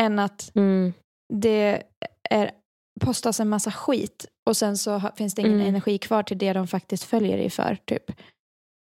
än 0.00 0.18
att 0.18 0.52
Mm. 0.54 0.92
det 1.32 1.82
är, 2.30 2.50
postas 2.98 3.40
en 3.40 3.48
massa 3.48 3.70
skit 3.70 4.26
och 4.46 4.56
sen 4.56 4.76
så 4.78 5.00
finns 5.16 5.34
det 5.34 5.42
ingen 5.42 5.54
Mm. 5.54 5.66
energi 5.68 5.98
kvar 5.98 6.22
till 6.22 6.38
det 6.38 6.52
de 6.52 6.66
faktiskt 6.66 7.04
följer 7.04 7.36
dig 7.36 7.50
för. 7.50 7.78
Typ. 7.84 8.12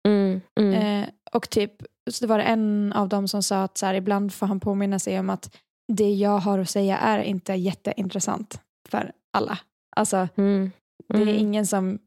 Mm. 0.07 0.41
Mm. 0.59 0.73
Eh, 1.03 1.09
och 1.33 1.49
typ, 1.49 1.71
så 2.11 2.25
det 2.25 2.27
var 2.29 2.37
det 2.37 2.43
en 2.43 2.93
av 2.93 3.09
dem 3.09 3.27
som 3.27 3.43
sa 3.43 3.63
att 3.63 3.77
så 3.77 3.85
här, 3.85 3.93
ibland 3.93 4.33
får 4.33 4.47
han 4.47 4.59
påminna 4.59 4.99
sig 4.99 5.19
om 5.19 5.29
att 5.29 5.55
det 5.93 6.13
jag 6.13 6.37
har 6.39 6.59
att 6.59 6.69
säga 6.69 6.97
är 6.97 7.19
inte 7.19 7.53
jätteintressant 7.53 8.61
för 8.89 9.11
alla. 9.37 9.59
Alltså, 9.95 10.27
Mm. 10.35 10.71
det 11.07 11.17
är 11.17 11.21
Mm. 11.21 11.35
ingen 11.35 11.67
som 11.67 11.99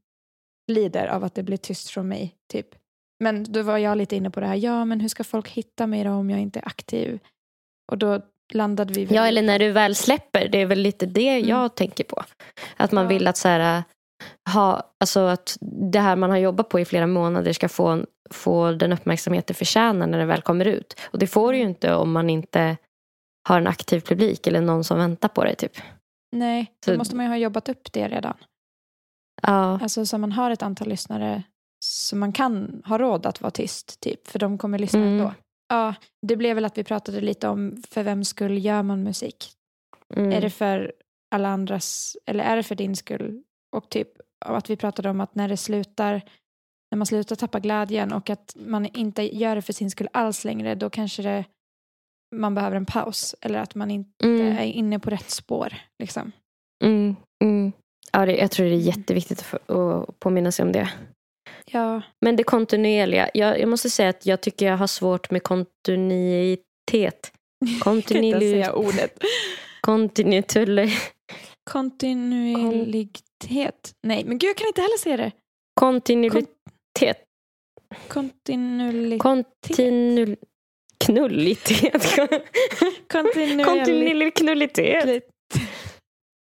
lider 0.72 1.06
av 1.06 1.24
att 1.24 1.34
det 1.34 1.42
blir 1.42 1.56
tyst 1.56 1.90
från 1.90 2.08
mig. 2.08 2.34
typ. 2.52 2.66
Men 3.24 3.44
då 3.52 3.62
var 3.62 3.78
jag 3.78 3.98
lite 3.98 4.16
inne 4.16 4.30
på 4.30 4.40
det 4.40 4.46
här, 4.46 4.54
ja 4.54 4.84
men 4.84 5.00
hur 5.00 5.08
ska 5.08 5.24
folk 5.24 5.48
hitta 5.48 5.86
mig 5.86 6.04
då 6.04 6.10
om 6.10 6.30
jag 6.30 6.40
inte 6.40 6.58
är 6.58 6.66
aktiv? 6.68 7.18
Och 7.92 7.98
då 7.98 8.20
landade 8.54 8.94
vi 8.94 9.04
väl 9.04 9.14
Ja, 9.16 9.26
eller 9.26 9.42
när 9.42 9.58
du 9.58 9.72
väl 9.72 9.94
släpper. 9.94 10.48
Det 10.48 10.58
är 10.58 10.66
väl 10.66 10.78
lite 10.78 11.06
det 11.06 11.38
jag 11.38 11.74
tänker 11.74 12.04
på. 12.04 12.22
Att 12.76 12.92
man 12.92 13.04
Mm. 13.04 13.12
Ja. 13.14 13.18
vill 13.18 13.26
att 13.28 13.36
så 13.36 13.48
här, 13.48 13.82
ha, 14.54 14.92
alltså 15.00 15.20
att 15.20 15.56
det 15.92 16.00
här 16.00 16.16
man 16.16 16.30
har 16.30 16.36
jobbat 16.36 16.68
på 16.68 16.80
i 16.80 16.84
flera 16.84 17.06
månader 17.06 17.52
ska 17.52 17.68
få, 17.68 18.04
få 18.30 18.72
den 18.72 18.92
uppmärksamhet 18.92 19.46
det 19.46 19.54
förtjänar 19.54 20.06
när 20.06 20.18
det 20.18 20.24
väl 20.26 20.42
kommer 20.42 20.64
ut. 20.64 21.00
Och 21.04 21.18
det 21.18 21.26
får 21.26 21.52
du 21.52 21.58
ju 21.58 21.64
inte 21.64 21.94
om 21.94 22.12
man 22.12 22.30
inte 22.30 22.76
har 23.48 23.58
en 23.60 23.66
aktiv 23.66 24.00
publik 24.00 24.46
eller 24.46 24.60
någon 24.60 24.84
som 24.84 24.98
väntar 24.98 25.28
på 25.28 25.44
dig. 25.44 25.56
Typ. 25.56 25.72
Nej, 26.36 26.72
då 26.86 26.92
Så- 26.92 26.98
måste 26.98 27.16
man 27.16 27.24
ju 27.24 27.30
ha 27.30 27.36
jobbat 27.36 27.68
upp 27.68 27.92
det 27.92 28.08
redan. 28.08 28.34
Ja. 29.42 29.78
Alltså 29.82 30.06
så 30.06 30.18
man 30.18 30.32
har 30.32 30.50
ett 30.50 30.62
antal 30.62 30.88
lyssnare 30.88 31.42
så 31.84 32.16
man 32.16 32.32
kan 32.32 32.82
ha 32.86 32.98
råd 32.98 33.26
att 33.26 33.40
vara 33.40 33.50
tyst, 33.50 34.00
typ, 34.00 34.28
för 34.28 34.38
de 34.38 34.58
kommer 34.58 34.78
lyssna 34.78 35.00
Mm. 35.00 35.12
ändå. 35.12 35.34
Ja, 35.68 35.94
det 36.26 36.36
blev 36.36 36.54
väl 36.54 36.64
att 36.64 36.78
vi 36.78 36.84
pratade 36.84 37.20
lite 37.20 37.48
om 37.48 37.82
för 37.88 38.02
vem 38.02 38.24
skull 38.24 38.64
gör 38.64 38.82
man 38.82 39.02
musik? 39.02 39.52
Mm. 40.16 40.32
Är 40.32 40.40
det 40.40 40.50
för 40.50 40.92
alla 41.34 41.48
andras, 41.48 42.16
eller 42.26 42.44
är 42.44 42.56
det 42.56 42.62
för 42.62 42.74
din 42.74 42.96
skull? 42.96 43.42
Och 43.76 43.88
typ 43.90 44.08
att 44.44 44.70
vi 44.70 44.76
pratade 44.76 45.10
om 45.10 45.20
att 45.20 45.34
när 45.34 45.48
det 45.48 45.56
slutar, 45.56 46.22
när 46.90 46.96
man 46.96 47.06
slutar 47.06 47.36
tappa 47.36 47.60
glädjen 47.60 48.12
och 48.12 48.30
att 48.30 48.56
man 48.58 48.86
inte 48.86 49.36
gör 49.38 49.54
det 49.56 49.62
för 49.62 49.72
sin 49.72 49.90
skull 49.90 50.08
alls 50.12 50.44
längre, 50.44 50.74
då 50.74 50.90
kanske 50.90 51.22
det, 51.22 51.44
man 52.36 52.54
behöver 52.54 52.76
en 52.76 52.86
paus. 52.86 53.34
Eller 53.40 53.58
att 53.58 53.74
man 53.74 53.90
inte 53.90 54.26
Mm. 54.26 54.56
är 54.58 54.64
inne 54.64 54.98
på 54.98 55.10
rätt 55.10 55.30
spår. 55.30 55.74
Liksom. 55.98 56.32
Mm. 56.84 57.16
Mm. 57.44 57.72
Ja, 58.12 58.26
det, 58.26 58.36
jag 58.36 58.50
tror 58.50 58.66
det 58.66 58.72
är 58.72 58.76
jätteviktigt 58.76 59.38
att, 59.38 59.46
få- 59.46 60.02
att 60.08 60.20
påminna 60.20 60.52
sig 60.52 60.62
om 60.62 60.72
det. 60.72 60.90
Ja, 61.70 62.02
Men 62.20 62.36
det 62.36 62.42
kontinuerliga. 62.42 63.30
Jag, 63.34 63.60
jag 63.60 63.68
måste 63.68 63.90
säga 63.90 64.08
att 64.08 64.26
jag 64.26 64.40
tycker 64.40 64.66
jag 64.66 64.76
har 64.76 64.86
svårt 64.86 65.30
med 65.30 65.42
kontinuitet. 65.42 67.32
Kontinuitet. 67.80 68.74
ordet. 68.74 69.18
Kontinuitet. 69.80 70.90
Kontinuitet. 71.70 73.12
Nej, 74.02 74.24
men 74.24 74.38
gud 74.38 74.48
jag 74.50 74.56
kan 74.56 74.66
inte 74.66 74.80
heller 74.80 74.98
se 74.98 75.16
det. 75.16 75.32
Kontinuitet. 75.74 76.48
Kontinuitet. 78.08 79.18
Kontinu... 79.20 80.36
Knullitet. 81.04 82.16
Kontinuerligt. 83.08 83.64
Kontinuerlig 83.66 84.34
knullitet. 84.34 85.24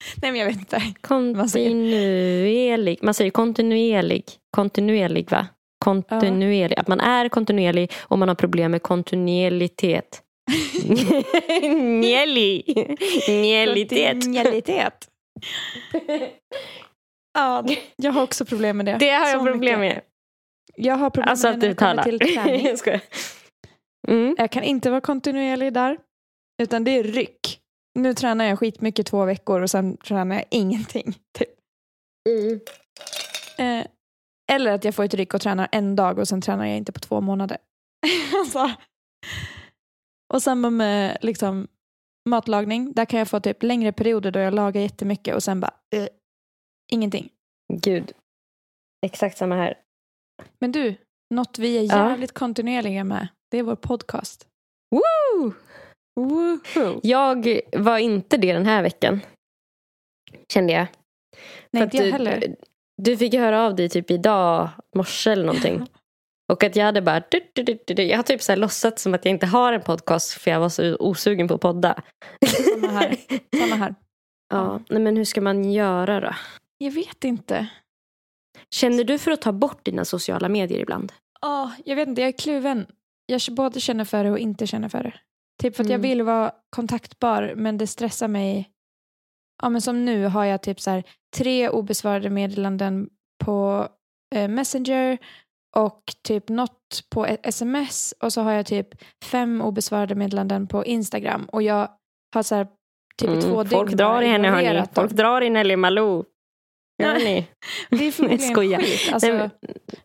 Nej, 0.22 0.30
men 0.32 0.40
jag 0.40 0.46
vet 0.46 0.56
inte. 0.56 0.82
Kontinuerlig. 1.00 2.98
Man 3.02 3.14
säger 3.14 3.30
kontinuerlig. 3.30 4.24
Kontinuerlig 4.56 5.30
va? 5.30 5.46
Kontinuerlig. 5.84 6.78
Att 6.78 6.88
man 6.88 7.00
är 7.00 7.28
kontinuerlig 7.28 7.92
och 7.98 8.18
man 8.18 8.28
har 8.28 8.34
problem 8.34 8.70
med 8.70 8.82
kontinuerlitet. 8.82 10.22
Njäli. 11.72 12.62
Njälitet. 13.28 14.12
Kontinuitet. 14.24 15.08
Ja, 17.38 17.64
jag 17.96 18.12
har 18.12 18.22
också 18.22 18.44
problem 18.44 18.76
med 18.76 18.86
det. 18.86 18.96
Det 19.00 19.10
har 19.10 19.28
jag 19.28 19.40
Så 19.40 19.44
problem 19.46 19.80
mycket. 19.80 19.96
med. 19.96 20.02
Jag 20.76 20.94
har 20.96 21.10
problem 21.10 21.30
Alltså 21.30 21.46
med 21.48 21.58
när 21.58 21.68
det 21.68 21.74
kommer 21.74 21.92
uttala. 21.92 22.02
till 22.18 22.34
träning. 22.34 22.66
Jag. 22.86 23.00
Mm. 24.08 24.34
Jag 24.38 24.50
kan 24.50 24.62
inte 24.62 24.90
vara 24.90 25.00
kontinuerlig 25.00 25.72
där. 25.72 25.98
Utan 26.62 26.84
det 26.84 26.90
är 26.90 27.04
ryck. 27.04 27.59
Nu 27.98 28.14
tränar 28.14 28.44
jag 28.44 28.58
skitmycket 28.58 29.06
två 29.06 29.24
veckor 29.24 29.60
och 29.62 29.70
sen 29.70 29.96
tränar 29.96 30.36
jag 30.36 30.44
ingenting. 30.50 31.18
Typ. 31.38 31.48
Mm. 32.28 32.60
Eh, 33.58 33.86
eller 34.52 34.72
att 34.72 34.84
jag 34.84 34.94
får 34.94 35.04
ett 35.04 35.14
ryck 35.14 35.34
och 35.34 35.40
tränar 35.40 35.68
en 35.72 35.96
dag 35.96 36.18
och 36.18 36.28
sen 36.28 36.40
tränar 36.40 36.66
jag 36.66 36.76
inte 36.76 36.92
på 36.92 37.00
två 37.00 37.20
månader. 37.20 37.58
alltså. 38.40 38.70
Och 40.34 40.42
samma 40.42 40.70
med 40.70 41.18
liksom, 41.22 41.68
matlagning. 42.28 42.92
Där 42.92 43.04
kan 43.04 43.18
jag 43.18 43.28
få 43.28 43.40
typ 43.40 43.62
längre 43.62 43.92
perioder 43.92 44.30
då 44.30 44.38
jag 44.38 44.54
lagar 44.54 44.80
jättemycket 44.80 45.34
och 45.34 45.42
sen 45.42 45.60
bara 45.60 45.74
eh, 45.96 46.08
ingenting. 46.92 47.28
Gud. 47.72 48.12
Exakt 49.06 49.38
samma 49.38 49.54
här. 49.54 49.78
Men 50.58 50.72
du, 50.72 50.94
något 51.34 51.58
vi 51.58 51.78
är 51.78 51.82
Ja. 51.82 52.10
jävligt 52.10 52.32
kontinuerliga 52.32 53.04
med, 53.04 53.28
det 53.50 53.58
är 53.58 53.62
vår 53.62 53.76
podcast. 53.76 54.46
Woo! 54.90 55.52
Woohoo! 56.28 57.00
Jag 57.02 57.60
var 57.72 57.98
inte 57.98 58.36
det 58.36 58.52
den 58.52 58.66
här 58.66 58.82
veckan. 58.82 59.20
Kände 60.52 60.72
jag. 60.72 60.86
Nej, 61.72 61.82
inte 61.82 61.96
jag 61.96 62.06
du, 62.06 62.10
heller. 62.12 62.56
Du 63.02 63.16
fick 63.16 63.34
höra 63.34 63.62
av 63.66 63.76
dig 63.76 63.88
typ 63.88 64.10
idag 64.10 64.68
morse 64.96 65.30
eller 65.30 65.44
någonting. 65.44 65.86
Och 66.52 66.64
att 66.64 66.76
jag 66.76 66.84
hade 66.84 67.02
bara... 67.02 67.22
Du, 67.30 67.40
du, 67.52 67.78
du. 67.86 68.02
Jag 68.02 68.18
har 68.18 68.22
typ 68.22 68.42
så 68.42 68.52
här 68.52 68.56
låtsats 68.56 69.02
som 69.02 69.14
att 69.14 69.24
jag 69.24 69.32
inte 69.32 69.46
har 69.46 69.72
en 69.72 69.82
podcast 69.82 70.32
för 70.32 70.50
jag 70.50 70.60
var 70.60 70.68
så 70.68 70.96
osugen 70.96 71.48
på 71.48 71.54
att 71.54 71.60
podda. 71.60 72.02
Samma 72.46 72.88
här. 72.88 73.16
Samma 73.60 73.74
här. 73.74 73.94
Ja, 74.48 74.80
nej, 74.88 75.02
men 75.02 75.16
hur 75.16 75.24
ska 75.24 75.40
man 75.40 75.72
göra 75.72 76.20
då? 76.20 76.34
Jag 76.78 76.90
vet 76.90 77.24
inte. 77.24 77.66
Känner 78.74 79.04
du 79.04 79.18
för 79.18 79.30
att 79.30 79.42
ta 79.42 79.52
bort 79.52 79.84
dina 79.84 80.04
sociala 80.04 80.48
medier 80.48 80.78
ibland? 80.78 81.12
Ja, 81.40 81.72
jag 81.84 81.96
vet 81.96 82.08
inte, 82.08 82.20
jag 82.20 82.28
är 82.28 82.38
kluven. 82.38 82.86
Jag 83.26 83.40
både 83.50 83.80
känner 83.80 84.04
för 84.04 84.24
det 84.24 84.30
och 84.30 84.38
inte 84.38 84.66
känner 84.66 84.88
för 84.88 85.02
det. 85.02 85.14
Typ 85.62 85.76
för 85.76 85.82
att 85.84 85.90
jag 85.90 85.98
Mm. 85.98 86.08
vill 86.10 86.22
vara 86.22 86.52
kontaktbar 86.76 87.52
men 87.56 87.78
det 87.78 87.86
stressar 87.86 88.28
mig. 88.28 88.70
Ja 89.62 89.68
men 89.68 89.80
som 89.80 90.04
nu 90.04 90.24
har 90.26 90.44
jag 90.44 90.62
typ 90.62 90.80
så 90.80 90.90
här 90.90 91.04
tre 91.36 91.68
obesvarade 91.68 92.30
meddelanden 92.30 93.08
på 93.44 93.88
eh, 94.34 94.48
Messenger 94.48 95.18
och 95.76 96.02
typ 96.28 96.48
något 96.48 97.04
på 97.14 97.26
sms 97.26 98.14
och 98.22 98.32
så 98.32 98.42
har 98.42 98.52
jag 98.52 98.66
typ 98.66 98.88
fem 99.24 99.60
obesvarade 99.62 100.14
meddelanden 100.14 100.66
på 100.66 100.84
Instagram 100.84 101.44
och 101.52 101.62
jag 101.62 101.88
har 102.34 102.42
så 102.42 102.54
här 102.54 102.66
typ 103.16 103.30
i 103.30 103.42
två 103.42 103.54
Mm, 103.60 103.68
Folk 103.68 103.88
dygn 103.88 103.96
drar 103.96 104.22
i 104.22 104.26
henne 104.26 104.48
hörni. 104.48 104.82
Folk 104.94 105.12
drar 105.12 105.40
i 105.42 105.50
Nelly 105.50 105.76
Malou. 105.76 106.24
Gör 107.00 107.12
Nej. 107.14 107.24
ni? 107.24 107.48
Det 107.98 108.06
är 108.06 108.12
förmodligen 108.12 108.54
skit. 108.80 109.12
Alltså, 109.12 109.32
Nej, 109.32 109.50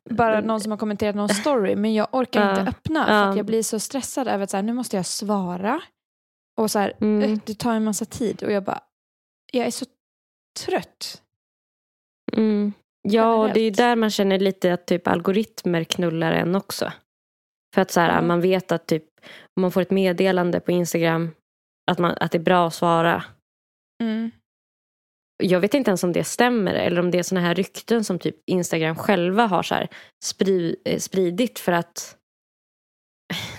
bara 0.10 0.42
någon 0.42 0.62
som 0.62 0.72
har 0.72 0.78
kommenterat 0.78 1.16
någon 1.16 1.30
story 1.30 1.76
men 1.76 1.94
jag 1.94 2.08
orkar 2.12 2.50
inte 2.50 2.62
öppna 2.72 3.06
för 3.06 3.14
att 3.30 3.38
jag 3.38 3.46
blir 3.46 3.64
så 3.64 3.80
stressad 3.80 4.28
över 4.28 4.44
att 4.44 4.50
så 4.50 4.58
här, 4.58 4.64
nu 4.64 4.74
måste 4.74 4.96
jag 4.96 5.06
svara. 5.06 5.82
Och 6.62 6.72
så 6.72 6.80
här, 6.80 6.94
Mm. 7.02 7.32
eh, 7.34 7.40
det 7.46 7.54
tar 7.60 7.74
en 7.74 7.84
massa 7.84 8.06
tid 8.06 8.44
och 8.44 8.52
jag 8.52 8.64
bara, 8.64 8.80
jag 9.54 9.66
är 9.68 9.72
så 9.72 9.86
trött. 10.66 11.22
Mm. 12.34 12.74
Ja, 13.02 13.36
och 13.36 13.54
det 13.54 13.60
är 13.60 13.72
där 13.72 13.96
man 13.96 14.10
känner 14.10 14.40
lite 14.40 14.74
att 14.74 14.86
typ 14.86 15.08
algoritmer 15.08 15.84
knullar 15.84 16.32
en 16.32 16.56
också. 16.56 16.92
För 17.76 17.82
att 17.82 17.92
så 17.92 18.00
här, 18.00 18.16
Ja. 18.16 18.22
man 18.22 18.42
vet 18.42 18.72
att 18.72 18.88
typ 18.88 19.04
om 19.56 19.62
man 19.62 19.72
får 19.72 19.82
ett 19.82 19.92
meddelande 19.92 20.60
på 20.60 20.72
Instagram 20.72 21.32
att, 21.92 22.00
man, 22.00 22.16
att 22.20 22.32
det 22.32 22.38
är 22.38 22.44
bra 22.44 22.68
att 22.68 22.74
svara. 22.74 23.24
Mm. 24.04 24.32
Jag 25.44 25.60
vet 25.60 25.74
inte 25.74 25.90
ens 25.92 26.04
om 26.04 26.14
det 26.14 26.24
stämmer 26.24 26.74
eller 26.74 27.00
om 27.00 27.12
det 27.12 27.20
är 27.20 27.24
såna 27.24 27.42
här 27.42 27.56
rykten 27.56 28.04
som 28.04 28.20
typ 28.20 28.36
Instagram 28.46 28.96
själva 28.96 29.46
har 29.46 29.64
så 29.64 29.76
här 29.76 29.88
spri, 30.26 30.76
eh, 30.86 31.00
spridit 31.00 31.60
för 31.60 31.72
att 31.72 32.18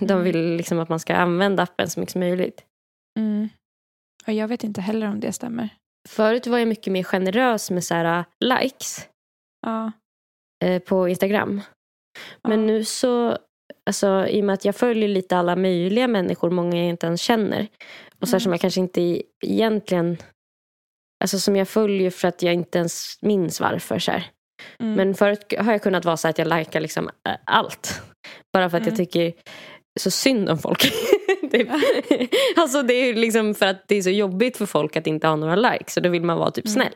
de 0.01 0.11
Mm. 0.12 0.24
vill 0.24 0.57
liksom 0.57 0.79
att 0.79 0.89
man 0.89 1.01
ska 1.01 1.14
använda 1.16 1.62
appen 1.62 1.91
så 1.91 2.01
mycket 2.01 2.12
som 2.12 2.20
möjligt. 2.20 2.64
Mm. 3.18 3.49
Och 4.27 4.33
jag 4.33 4.49
vet 4.49 4.64
inte 4.64 4.81
heller 4.81 5.09
om 5.09 5.20
det 5.20 5.33
stämmer. 5.33 5.68
Förut 6.09 6.47
var 6.47 6.59
jag 6.59 6.68
mycket 6.68 6.93
mer 6.93 7.03
generös 7.03 7.70
med 7.70 7.85
så 7.85 7.95
här, 7.95 8.24
likes 8.45 9.09
Ja. 9.66 9.93
eh, 10.64 10.83
på 10.83 11.09
Instagram. 11.09 11.61
Men 12.49 12.61
ja. 12.61 12.66
nu 12.66 12.85
så, 12.85 13.39
alltså, 13.87 14.27
i 14.29 14.41
och 14.41 14.45
med 14.45 14.55
att 14.55 14.64
jag 14.64 14.77
följer 14.77 15.09
lite 15.09 15.37
alla 15.37 15.57
möjliga 15.57 16.09
människor, 16.09 16.51
många 16.51 16.77
jag 16.77 16.87
inte 16.89 17.07
ens 17.07 17.20
känner. 17.20 17.68
Och 18.20 18.29
så 18.29 18.33
här 18.37 18.41
Mm. 18.41 18.41
som 18.41 18.53
jag 18.53 18.61
kanske 18.61 18.81
inte 18.81 19.22
egentligen, 19.45 20.16
alltså 21.24 21.38
som 21.38 21.56
jag 21.56 21.68
följer 21.68 22.10
för 22.10 22.28
att 22.28 22.42
jag 22.42 22.54
inte 22.54 22.78
ens 22.78 23.18
minns 23.22 23.60
varför. 23.60 23.98
Så 23.98 24.10
här. 24.10 24.30
Mm. 24.80 24.92
Men 24.94 25.14
förut 25.14 25.54
har 25.58 25.72
jag 25.72 25.82
kunnat 25.82 26.04
vara 26.04 26.16
så 26.16 26.28
att 26.28 26.38
jag 26.38 26.58
likar 26.58 26.80
liksom 26.80 27.10
allt. 27.44 28.02
Bara 28.52 28.70
för 28.70 28.76
att 28.76 28.86
jag 28.86 28.94
Mm. 28.94 29.06
tycker 29.06 29.32
så 30.00 30.10
synd 30.10 30.50
om 30.50 30.58
folk. 30.58 30.82
typ. 31.50 31.68
Alltså 32.56 32.82
det 32.82 32.94
är 32.94 33.14
liksom 33.14 33.54
för 33.54 33.66
att 33.66 33.88
det 33.88 33.96
är 33.96 34.02
så 34.02 34.10
jobbigt 34.10 34.56
för 34.56 34.66
folk 34.66 34.96
att 34.96 35.06
inte 35.06 35.26
ha 35.26 35.36
några 35.36 35.56
likes. 35.56 35.94
Så 35.94 36.00
då 36.00 36.08
vill 36.08 36.22
man 36.22 36.38
vara 36.38 36.50
typ 36.50 36.66
Mm. 36.66 36.74
snäll. 36.74 36.94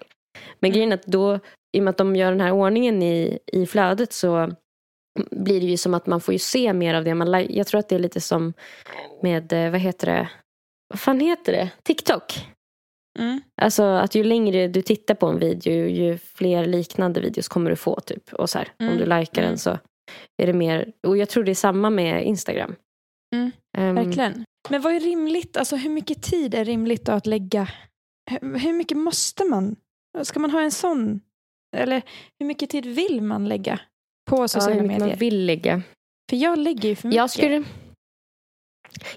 Men 0.60 0.68
Mm. 0.68 0.74
grejen 0.74 0.92
är 0.92 0.96
att 0.96 1.06
då, 1.06 1.38
i 1.76 1.78
och 1.80 1.82
med 1.84 1.90
att 1.90 1.96
de 1.98 2.16
gör 2.16 2.30
den 2.30 2.40
här 2.40 2.52
ordningen 2.52 3.02
i, 3.02 3.38
i 3.52 3.66
flödet 3.66 4.12
så 4.12 4.50
blir 5.30 5.60
det 5.60 5.66
ju 5.66 5.76
som 5.76 5.94
att 5.94 6.06
man 6.06 6.20
får 6.20 6.32
ju 6.34 6.38
se 6.38 6.72
mer 6.72 6.94
av 6.94 7.04
det 7.04 7.14
man 7.14 7.32
like. 7.32 7.52
Jag 7.56 7.66
tror 7.66 7.78
att 7.78 7.88
det 7.88 7.94
är 7.94 7.98
lite 7.98 8.20
som 8.20 8.52
med, 9.22 9.52
eh, 9.52 9.70
vad 9.70 9.80
heter 9.80 10.06
det, 10.06 10.28
vad 10.88 11.00
fan 11.00 11.20
heter 11.20 11.52
det? 11.52 11.70
TikTok. 11.82 12.46
Mm. 13.20 13.40
Alltså 13.62 13.82
att 13.82 14.14
ju 14.14 14.24
längre 14.24 14.68
du 14.68 14.82
tittar 14.82 15.14
på 15.14 15.26
en 15.26 15.38
video 15.38 15.86
ju 15.88 16.18
fler 16.18 16.66
liknande 16.66 17.20
videos 17.20 17.48
kommer 17.48 17.70
du 17.70 17.76
få 17.76 18.00
typ. 18.00 18.32
Och 18.32 18.50
så 18.50 18.58
här, 18.58 18.68
Mm. 18.78 18.92
om 18.92 18.98
du 18.98 19.04
likar 19.04 19.42
Mm. 19.42 19.50
den 19.50 19.58
så 19.58 19.78
är 20.42 20.46
det 20.46 20.52
mer, 20.52 20.92
och 21.06 21.16
jag 21.16 21.28
tror 21.28 21.44
det 21.44 21.50
är 21.52 21.54
samma 21.54 21.90
med 21.90 22.24
Instagram. 22.24 22.74
Mm. 23.34 23.50
Ehm, 23.78 23.94
Verkligen. 23.94 24.44
Men 24.68 24.80
vad 24.82 24.92
är 24.92 25.00
rimligt? 25.00 25.56
Alltså 25.56 25.76
hur 25.76 25.90
mycket 25.90 26.22
tid 26.22 26.54
är 26.54 26.64
rimligt 26.64 27.04
då 27.04 27.12
att 27.12 27.26
lägga? 27.26 27.68
Hur, 28.30 28.58
hur 28.58 28.72
mycket 28.72 28.96
måste 28.98 29.44
man? 29.44 29.76
Ska 30.22 30.40
man 30.40 30.50
ha 30.50 30.60
en 30.62 30.70
sån? 30.70 31.20
Eller 31.76 32.02
hur 32.38 32.46
mycket 32.46 32.70
tid 32.70 32.86
vill 32.86 33.22
man 33.22 33.48
lägga 33.48 33.80
på 34.30 34.36
ja, 34.42 34.48
sociala 34.48 34.74
hur 34.74 34.82
mycket 34.82 34.98
medier? 34.98 35.08
man 35.16 35.18
vill 35.18 35.46
lägga. 35.46 35.82
För 36.30 36.36
jag 36.36 36.58
lägger 36.58 36.88
ju 36.88 36.96
för 36.96 37.08
mycket. 37.08 37.16
Jag 37.16 37.30
skulle, 37.30 37.64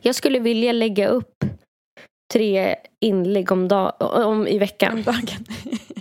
jag 0.02 0.16
skulle 0.16 0.40
vilja 0.40 0.72
lägga 0.72 1.08
upp 1.08 1.44
tre 2.34 2.76
inlägg 3.00 3.52
om, 3.52 3.68
dag, 3.68 3.94
om 4.00 4.48
i 4.48 4.58
veckan. 4.60 4.94
om 4.94 5.04
dagen. 5.04 5.46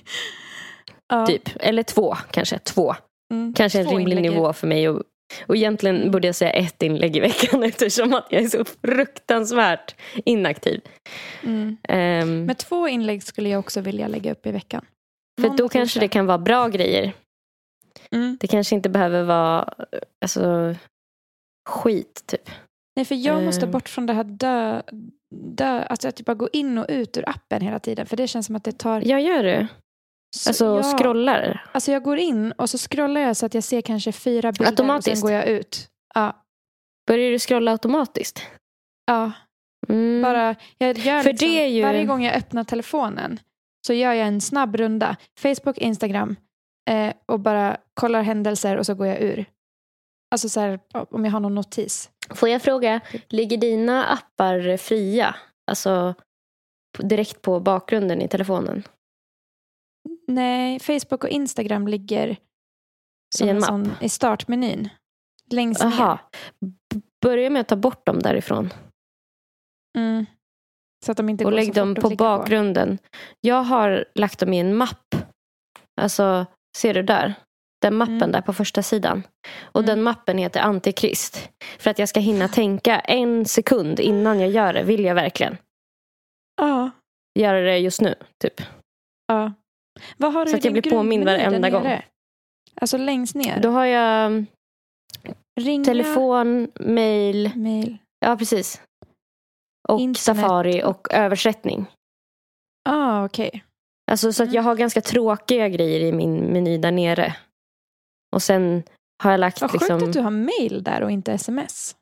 ja. 1.08 1.26
Typ. 1.26 1.48
Eller 1.60 1.82
två 1.82 2.16
kanske. 2.30 2.58
Två. 2.58 2.94
Mm. 3.32 3.54
Kanske 3.54 3.78
en 3.80 3.86
Två 3.86 3.98
rimlig 3.98 4.16
inlägg. 4.16 4.30
nivå 4.32 4.52
för 4.52 4.66
mig. 4.66 4.88
Och, 4.88 5.02
och 5.46 5.56
egentligen 5.56 6.10
borde 6.10 6.28
jag 6.28 6.34
säga 6.34 6.50
ett 6.50 6.82
inlägg 6.82 7.16
i 7.16 7.20
veckan 7.20 7.62
eftersom 7.64 8.14
att 8.14 8.26
jag 8.30 8.42
är 8.42 8.48
så 8.48 8.64
fruktansvärt 8.64 9.94
inaktiv. 10.24 10.80
Mm. 11.42 11.76
Ehm, 11.88 12.44
Men 12.46 12.56
två 12.56 12.88
inlägg 12.88 13.22
skulle 13.22 13.48
jag 13.48 13.58
också 13.58 13.80
vilja 13.80 14.08
lägga 14.08 14.32
upp 14.32 14.46
i 14.46 14.50
veckan. 14.50 14.84
för 15.40 15.48
Måndag, 15.48 15.62
då 15.62 15.68
kanske 15.68 16.00
det 16.00 16.08
kan 16.08 16.26
vara 16.26 16.38
bra 16.38 16.68
grejer. 16.68 17.12
Mm. 18.10 18.38
Det 18.40 18.46
kanske 18.46 18.74
inte 18.74 18.88
behöver 18.88 19.22
vara 19.22 19.74
alltså, 20.24 20.74
skit 21.70 22.22
typ. 22.26 22.50
Nej, 22.96 23.04
för 23.04 23.14
jag 23.14 23.42
måste 23.44 23.64
Ehm. 23.66 23.70
bort 23.72 23.88
från 23.88 24.06
det 24.06 24.12
här 24.12 24.24
dö... 24.24 24.82
dö 25.56 25.82
alltså 25.82 26.08
att 26.08 26.16
typ 26.16 26.26
bara 26.26 26.34
gå 26.34 26.48
in 26.52 26.78
och 26.78 26.86
ut 26.88 27.16
ur 27.16 27.28
appen 27.28 27.62
hela 27.62 27.78
tiden. 27.78 28.06
För 28.06 28.16
det 28.16 28.28
känns 28.28 28.46
som 28.46 28.56
att 28.56 28.64
det 28.64 28.72
tar... 28.78 29.02
Jag 29.06 29.20
gör 29.20 29.42
det. 29.42 29.66
så- 30.36 30.50
Alltså 30.50 30.64
ja. 30.66 30.82
scrollar. 30.98 31.64
Alltså 31.72 31.92
jag 31.92 32.02
går 32.02 32.18
in 32.18 32.52
och 32.52 32.70
så 32.70 32.78
scrollar 32.78 33.20
jag 33.20 33.36
så 33.36 33.46
att 33.46 33.54
jag 33.54 33.64
ser 33.64 33.80
kanske 33.80 34.12
fyra 34.12 34.52
bilder. 34.52 34.64
Och 34.64 34.68
Automatiskt. 34.70 35.16
sen 35.16 35.20
går 35.22 35.32
jag 35.32 35.46
ut. 35.46 35.88
Ja. 36.14 36.44
Börjar 37.06 37.30
du 37.30 37.38
scrolla 37.38 37.70
automatiskt? 37.72 38.42
ja. 39.06 39.32
Mm. 39.88 40.22
Bara, 40.22 40.54
jag 40.78 40.98
gör 40.98 41.22
För 41.22 41.30
liksom, 41.32 41.48
det 41.48 41.62
är 41.62 41.66
ju- 41.66 41.82
Varje 41.82 42.04
gång 42.04 42.24
jag 42.24 42.34
öppnar 42.34 42.64
telefonen 42.64 43.40
så 43.86 43.92
gör 43.92 44.12
jag 44.12 44.26
en 44.26 44.40
snabb 44.40 44.76
runda. 44.76 45.16
Facebook, 45.38 45.78
Instagram 45.78 46.36
eh, 46.90 47.12
och 47.26 47.40
bara 47.40 47.76
kollar 47.94 48.22
händelser 48.22 48.76
och 48.76 48.86
så 48.86 48.94
går 48.94 49.06
jag 49.06 49.20
ur. 49.20 49.44
Alltså 50.32 50.48
så 50.48 50.60
här, 50.60 50.80
om 50.92 51.24
jag 51.24 51.32
har 51.32 51.40
någon 51.40 51.54
notis. 51.54 52.10
Får 52.30 52.48
jag 52.48 52.62
fråga, 52.62 53.00
ligger 53.28 53.56
dina 53.56 54.04
appar 54.04 54.76
fria? 54.76 55.36
Alltså 55.70 56.14
på- 56.96 57.02
direkt 57.02 57.42
på 57.42 57.60
bakgrunden 57.60 58.22
i 58.22 58.28
telefonen? 58.28 58.82
Nej, 60.26 60.80
Facebook 60.80 61.24
och 61.24 61.30
Instagram 61.30 61.88
ligger 61.88 62.36
som 63.36 63.48
I 63.48 63.50
en 63.50 63.62
sån, 63.62 63.92
i 64.00 64.08
startmenyn. 64.08 64.88
Längst 65.50 65.84
Aha. 65.84 66.18
ner. 66.60 66.72
Börja 67.22 67.50
med 67.50 67.60
att 67.60 67.68
ta 67.68 67.76
bort 67.76 68.06
dem 68.06 68.18
därifrån. 68.18 68.72
Mm. 69.98 70.26
Så 71.04 71.12
att 71.12 71.16
de 71.16 71.28
inte 71.28 71.44
och 71.44 71.50
går 71.50 71.56
lägg 71.56 71.66
så 71.74 71.80
dem 71.80 71.94
på 71.94 72.10
bakgrunden. 72.10 72.98
Jag 73.40 73.62
har 73.62 74.04
lagt 74.14 74.38
dem 74.38 74.52
i 74.52 74.58
en 74.60 74.76
mapp. 74.76 75.14
Alltså, 76.00 76.46
ser 76.76 76.94
du 76.94 77.02
där? 77.02 77.34
Den 77.82 77.94
mappen 77.94 78.16
Mm. 78.16 78.32
där 78.32 78.40
på 78.40 78.52
första 78.52 78.82
sidan. 78.82 79.22
Och 79.62 79.80
Mm. 79.80 79.86
den 79.86 80.02
mappen 80.02 80.38
heter 80.38 80.60
Antikrist. 80.60 81.48
För 81.78 81.90
att 81.90 81.98
jag 81.98 82.08
ska 82.08 82.20
hinna 82.20 82.48
tänka 82.48 83.00
en 83.00 83.44
sekund 83.44 84.00
innan 84.00 84.40
jag 84.40 84.50
gör 84.50 84.72
det. 84.72 84.82
Vill 84.82 85.04
jag 85.04 85.14
verkligen 85.14 85.56
Ja. 86.56 86.90
göra 87.38 87.60
det 87.60 87.78
just 87.78 88.00
nu? 88.00 88.14
Typ. 88.42 88.60
ja. 89.26 89.52
Vad 90.16 90.32
har 90.32 90.44
du 90.44 90.50
Så 90.50 90.56
att 90.56 90.64
jag 90.64 90.72
blir 90.72 90.90
påmind 90.90 91.24
varenda 91.24 91.70
gång. 91.70 92.00
Alltså 92.80 92.96
längst 92.98 93.34
ner. 93.34 93.60
Då 93.60 93.68
har 93.70 93.84
jag 93.84 94.44
Ringa, 95.60 95.84
telefon, 95.84 96.70
mail. 96.80 97.50
mail. 97.56 97.98
Ja, 98.20 98.36
precis. 98.36 98.82
Och 99.88 100.00
Internet. 100.00 100.18
Safari 100.18 100.82
och 100.84 101.08
översättning. 101.14 101.86
Ah, 102.88 103.24
okej. 103.24 103.64
Alltså, 104.10 104.32
så 104.32 104.42
att 104.42 104.46
Mm. 104.46 104.54
jag 104.56 104.62
har 104.62 104.76
ganska 104.76 105.00
tråkiga 105.00 105.68
grejer 105.68 106.00
i 106.00 106.12
min 106.12 106.34
meny 106.52 106.78
där 106.78 106.90
nere. 106.92 107.36
Och 108.32 108.42
sen 108.42 108.82
har 109.22 109.30
jag 109.30 109.40
lagt 109.40 109.60
Vad 109.60 109.70
sjukt 109.70 109.82
liksom... 109.82 110.08
att 110.08 110.12
du 110.12 110.20
har 110.20 110.30
mail 110.30 110.82
där 110.82 111.02
och 111.02 111.10
inte 111.10 111.32
sms. 111.32 111.96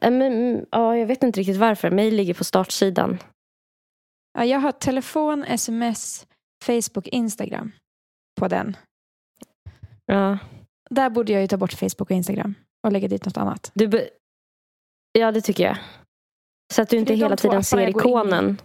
Men, 0.00 0.22
mm, 0.22 0.64
ja, 0.70 0.96
jag 0.96 1.06
vet 1.06 1.22
inte 1.22 1.40
riktigt 1.40 1.56
varför. 1.56 1.90
Mail 1.90 2.14
ligger 2.14 2.34
på 2.34 2.44
startsidan. 2.44 3.18
Ja, 4.38 4.44
jag 4.44 4.58
har 4.58 4.72
telefon, 4.72 5.44
sms, 5.44 6.26
Facebook, 6.64 7.08
Instagram 7.08 7.72
på 8.40 8.48
den. 8.48 8.76
Ja, 10.06 10.38
Där 10.90 11.10
borde 11.10 11.32
jag 11.32 11.42
ju 11.42 11.48
ta 11.48 11.56
bort 11.56 11.72
Facebook 11.72 12.10
och 12.10 12.16
Instagram 12.16 12.54
och 12.86 12.92
lägga 12.92 13.08
dit 13.08 13.24
något 13.24 13.36
annat. 13.36 13.70
du 13.74 13.88
be- 13.88 14.08
ja 15.12 15.32
det 15.32 15.40
tycker 15.40 15.64
jag. 15.64 15.76
Så 16.74 16.82
att 16.82 16.88
du 16.88 16.96
inte 16.96 17.14
hela 17.14 17.36
tiden 17.36 17.64
ser 17.64 17.88
ikonen. 17.88 18.60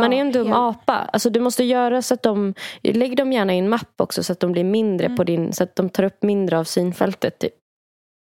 Man 0.00 0.12
är 0.12 0.20
en 0.20 0.32
dum 0.32 0.52
apa. 0.52 0.92
Alltså, 0.92 1.30
du 1.30 1.40
måste 1.40 1.64
göra 1.64 2.02
så 2.02 2.14
att 2.14 2.22
de... 2.22 2.54
Lägg 2.82 3.16
dem 3.16 3.32
gärna 3.32 3.54
i 3.54 3.58
en 3.58 3.68
mapp 3.68 3.94
också 4.00 4.22
så 4.22 4.32
att 4.32 4.40
de 4.40 4.52
blir 4.52 4.64
mindre 4.64 5.06
Mm. 5.06 5.16
på 5.16 5.24
din... 5.24 5.52
Så 5.52 5.62
att 5.62 5.76
de 5.76 5.88
tar 5.90 6.02
upp 6.02 6.22
mindre 6.22 6.58
av 6.58 6.64
synfältet. 6.64 7.38
Typ. 7.38 7.52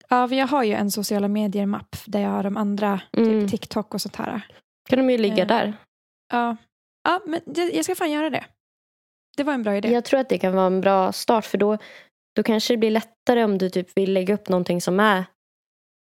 Ja, 0.09 0.27
jag 0.33 0.47
har 0.47 0.63
ju 0.63 0.73
en 0.73 0.91
sociala 0.91 1.27
medier-mapp 1.27 1.95
där 2.05 2.19
jag 2.21 2.29
har 2.29 2.43
de 2.43 2.57
andra, 2.57 3.01
Mm. 3.17 3.41
typ 3.41 3.51
TikTok 3.51 3.93
och 3.93 4.01
sånt 4.01 4.15
här. 4.15 4.41
kan 4.89 4.99
de 4.99 5.09
ju 5.09 5.17
ligga 5.17 5.43
Eh, 5.43 5.47
där. 5.47 5.73
Ja, 6.33 6.57
ja 7.03 7.21
men 7.25 7.39
jag 7.55 7.73
jag 7.75 7.85
ska 7.85 7.95
fan 7.95 8.11
göra 8.11 8.29
det. 8.29 8.45
Det 9.37 9.43
var 9.43 9.53
en 9.53 9.63
bra 9.63 9.75
idé. 9.75 9.91
Jag 9.91 10.05
tror 10.05 10.19
att 10.19 10.29
det 10.29 10.37
kan 10.37 10.55
vara 10.55 10.65
en 10.65 10.81
bra 10.81 11.11
start 11.11 11.45
för 11.45 11.57
då 11.57 11.77
Då 12.35 12.43
kanske 12.43 12.73
det 12.73 12.77
blir 12.77 12.91
lättare 12.91 13.43
om 13.43 13.57
du 13.57 13.69
typ 13.69 13.97
vill 13.97 14.13
lägga 14.13 14.33
upp 14.33 14.49
någonting 14.49 14.81
som 14.81 14.99
är 14.99 15.25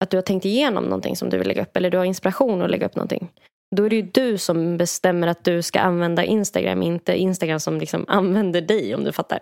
att 0.05 0.11
du 0.11 0.17
har 0.17 0.23
tänkt 0.23 0.45
igenom 0.45 0.85
någonting 0.85 1.17
som 1.17 1.31
du 1.31 1.39
vill 1.39 1.49
lägga 1.49 1.63
upp 1.63 1.77
eller 1.77 1.91
du 1.91 1.99
har 1.99 2.05
inspiration 2.05 2.63
att 2.63 2.71
lägga 2.71 2.87
upp 2.87 2.97
någonting. 2.97 3.29
Då 3.77 3.85
är 3.85 3.91
det 3.91 3.97
ju 3.97 4.03
du 4.03 4.39
som 4.39 4.77
bestämmer 4.77 5.27
att 5.29 5.45
du 5.45 5.63
ska 5.63 5.81
använda 5.81 6.25
Instagram, 6.25 6.83
inte 6.83 7.17
Instagram 7.17 7.61
som 7.61 7.79
liksom 7.81 8.05
använder 8.09 8.61
dig 8.61 8.95
om 8.95 9.05
du 9.05 9.13
fattar. 9.13 9.39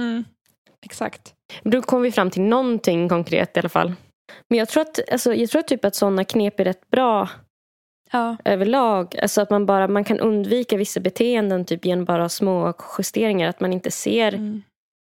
Mm. 0.00 0.24
Exakt. 0.86 1.34
Då 1.62 1.82
kommer 1.82 2.02
vi 2.02 2.12
fram 2.12 2.30
till 2.30 2.42
någonting 2.42 3.08
konkret 3.08 3.56
i 3.56 3.60
alla 3.60 3.68
fall. 3.68 3.92
Men 4.48 4.58
jag 4.58 4.68
tror 4.68 4.82
att, 4.82 5.10
alltså, 5.12 5.34
jag 5.34 5.50
tror 5.50 5.62
typ 5.62 5.84
att 5.84 5.94
sådana 5.94 6.24
knep 6.24 6.60
är 6.60 6.64
rätt 6.64 6.90
bra 6.90 7.28
Ja. 8.10 8.36
överlag. 8.44 9.18
Alltså 9.22 9.40
att 9.40 9.50
man, 9.50 9.66
bara, 9.66 9.88
man 9.88 10.04
kan 10.04 10.20
undvika 10.20 10.76
vissa 10.76 11.00
beteenden 11.00 11.64
typ 11.64 11.84
genom 11.84 12.04
bara 12.04 12.28
små 12.28 12.74
justeringar. 12.98 13.48
Att 13.48 13.60
man 13.60 13.72
inte 13.72 13.90
ser. 13.90 14.34
Mm. 14.34 14.62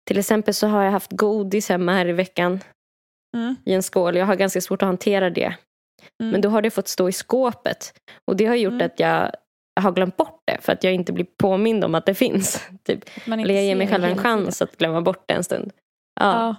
Till 0.07 0.19
exempel 0.19 0.55
så 0.55 0.67
har 0.67 0.83
jag 0.85 0.91
haft 0.93 1.13
godis 1.13 1.69
hemma 1.69 1.93
här 1.93 2.07
i 2.07 2.13
veckan 2.13 2.61
Mm. 3.37 3.57
i 3.65 3.73
en 3.73 3.83
skål. 3.83 4.17
Jag 4.17 4.27
har 4.27 4.37
ganska 4.37 4.61
svårt 4.61 4.83
att 4.83 4.87
hantera 4.87 5.31
det. 5.31 5.55
Mm. 6.23 6.33
Men 6.33 6.41
då 6.41 6.49
har 6.49 6.63
det 6.63 6.71
fått 6.71 6.89
stå 6.89 7.09
i 7.09 7.13
skåpet. 7.13 7.95
Och 8.25 8.37
det 8.37 8.45
har 8.47 8.55
gjort 8.55 8.73
Mm. 8.73 8.87
att 8.87 9.01
jag 9.01 9.31
har 9.81 9.93
glömt 9.93 10.17
bort 10.17 10.43
det. 10.47 10.59
För 10.61 10.73
att 10.73 10.85
jag 10.85 10.93
inte 10.95 11.13
blir 11.13 11.27
påmind 11.39 11.85
om 11.85 11.95
att 11.95 12.07
det 12.07 12.15
finns. 12.15 12.69
Typ. 12.85 13.05
Eller 13.27 13.55
jag 13.55 13.65
ger 13.65 13.77
mig 13.77 13.87
själv 13.89 14.05
en 14.05 14.19
chans 14.19 14.63
att 14.63 14.77
glömma 14.77 15.01
bort 15.01 15.25
det 15.29 15.35
en 15.35 15.45
stund. 15.45 15.73
Ja. 16.21 16.33
Ja. 16.33 16.57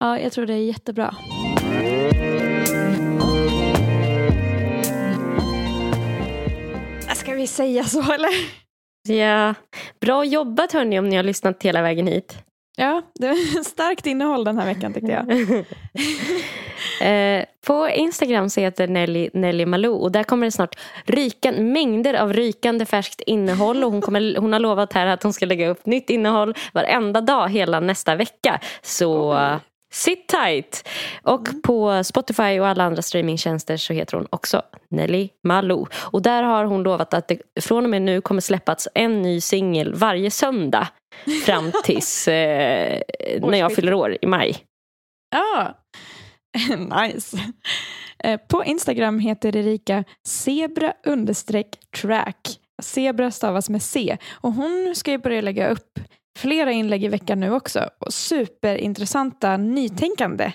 ja, 0.00 0.18
jag 0.20 0.32
tror 0.32 0.46
det 0.46 0.54
är 0.54 0.58
jättebra. 0.64 1.14
Ska 7.14 7.34
vi 7.34 7.46
säga 7.46 7.84
så 7.84 8.12
eller? 8.12 8.30
ja. 9.08 9.54
Bra 10.00 10.24
jobbat 10.24 10.72
hörni 10.72 10.98
om 10.98 11.08
ni 11.08 11.16
har 11.16 11.22
lyssnat 11.22 11.62
hela 11.62 11.82
vägen 11.82 12.06
hit. 12.06 12.38
Ja, 12.76 13.02
det 13.14 13.26
var 13.26 13.62
starkt 13.64 14.06
innehåll 14.06 14.44
den 14.44 14.58
här 14.58 14.66
veckan 14.66 14.92
tyckte 14.94 15.12
jag. 15.12 15.64
Eh, 17.00 17.44
på 17.66 17.88
Instagram 17.88 18.50
så 18.50 18.60
heter 18.60 18.88
Nelly, 18.88 19.30
Nelly 19.32 19.66
Malou 19.66 19.94
och 19.94 20.12
där 20.12 20.22
kommer 20.22 20.46
det 20.46 20.50
snart 20.50 20.78
rykan, 21.04 21.72
mängder 21.72 22.14
av 22.14 22.32
rykande 22.32 22.86
färskt 22.86 23.20
innehåll 23.20 23.84
och 23.84 23.92
hon, 23.92 24.00
kommer, 24.00 24.36
hon 24.40 24.52
har 24.52 24.60
lovat 24.60 24.92
här 24.92 25.06
att 25.06 25.22
hon 25.22 25.32
ska 25.32 25.46
lägga 25.46 25.68
upp 25.68 25.86
nytt 25.86 26.10
innehåll 26.10 26.54
varenda 26.72 27.20
dag 27.20 27.48
hela 27.48 27.80
nästa 27.80 28.14
vecka. 28.14 28.60
Så 28.82 29.34
Oj. 29.34 29.58
Sit 29.94 30.28
tight! 30.28 30.88
Och 31.22 31.48
på 31.62 32.04
Spotify 32.04 32.60
och 32.60 32.66
alla 32.66 32.84
andra 32.84 33.02
streamingtjänster 33.02 33.76
så 33.76 33.92
heter 33.92 34.16
hon 34.16 34.26
också 34.30 34.62
Nelly 34.90 35.28
Malou. 35.44 35.86
Och 35.94 36.22
där 36.22 36.42
har 36.42 36.64
hon 36.64 36.82
lovat 36.82 37.14
att 37.14 37.28
det 37.28 37.38
från 37.60 37.84
och 37.84 37.90
med 37.90 38.02
nu 38.02 38.20
kommer 38.20 38.40
släppas 38.40 38.88
en 38.94 39.22
ny 39.22 39.40
singel 39.40 39.94
varje 39.94 40.30
söndag 40.30 40.88
fram 41.46 41.72
tills 41.84 42.28
eh, 42.28 43.00
när 43.40 43.58
jag 43.58 43.74
fyller 43.74 43.94
år 43.94 44.16
i 44.22 44.26
maj. 44.26 44.56
Ja, 45.30 45.74
nice. 47.06 47.36
Eh, 48.24 48.40
På 48.48 48.64
Instagram 48.64 49.18
heter 49.18 49.56
Erika 49.56 50.04
zebra 50.26 50.92
understreck 51.06 51.76
track. 52.02 52.60
Zebra 52.82 53.30
stavas 53.30 53.70
med 53.70 53.82
C. 53.82 54.16
Och 54.32 54.52
hon 54.52 54.92
ska 54.96 55.10
ju 55.10 55.18
börja 55.18 55.40
lägga 55.40 55.68
upp 55.68 56.00
flera 56.38 56.72
inlägg 56.72 57.04
i 57.04 57.08
veckan 57.08 57.40
nu 57.40 57.50
också. 57.52 57.90
Och 58.00 58.12
superintressanta, 58.14 59.56
nytänkande 59.56 60.52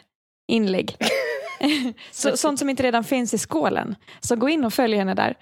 inlägg. 0.51 0.95
Så, 2.11 2.37
sånt 2.37 2.59
som 2.59 2.69
inte 2.69 2.83
redan 2.83 3.03
finns 3.03 3.33
i 3.33 3.37
skålen. 3.37 3.95
Så 4.19 4.35
gå 4.35 4.49
in 4.49 4.65
och 4.65 4.73
följ 4.73 4.95
henne 4.95 5.13
där. 5.13 5.35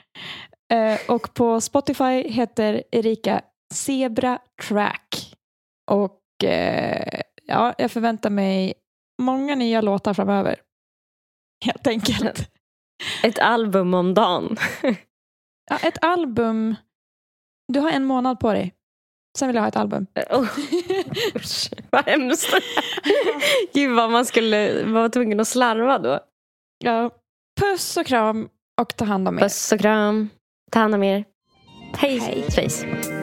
Eh, 0.74 1.00
Och 1.08 1.34
på 1.34 1.62
Spotify 1.62 2.30
heter 2.30 2.84
Erika 2.92 3.42
Zebra 3.74 4.40
Track. 4.68 5.34
Och 5.92 6.44
eh, 6.44 7.22
ja, 7.46 7.74
jag 7.78 7.92
förväntar 7.92 8.30
mig 8.30 8.74
många 9.22 9.56
nya 9.56 9.82
låtar 9.82 10.14
framöver. 10.14 10.56
Helt 11.66 11.88
enkelt. 11.88 12.50
Ett 13.24 13.40
album 13.40 13.94
om 13.94 14.14
dagen. 14.14 14.58
Ja, 15.70 15.78
ett 15.78 16.04
album. 16.04 16.76
Du 17.74 17.80
har 17.80 17.92
en 17.92 18.06
månad 18.06 18.40
på 18.40 18.54
dig. 18.54 18.74
Sen 19.38 19.48
vill 19.48 19.56
jag 19.56 19.64
ha 19.64 19.68
ett 19.68 19.76
album. 19.76 20.08
Oh, 20.30 20.46
usch, 21.36 21.70
vad 21.90 22.06
hemskt. 22.06 22.54
Gud 23.74 23.96
vad 23.96 24.12
man 24.12 24.26
skulle 24.26 24.84
vara 24.84 25.10
tvungen 25.10 25.40
att 25.40 25.48
slarva 25.48 26.00
då. 26.00 26.20
Ja. 26.78 27.10
Puss 27.60 27.98
och 27.98 28.06
kram 28.06 28.50
och 28.82 28.96
ta 28.96 29.06
hand 29.06 29.28
om 29.28 29.38
er. 29.38 29.42
Puss 29.42 29.72
och 29.72 29.80
kram. 29.80 30.30
Ta 30.72 30.80
hand 30.80 30.96
om 30.96 31.04
er. 31.04 31.26
Hej, 31.98 32.20
Hej. 32.20 32.42
Trace. 32.42 33.17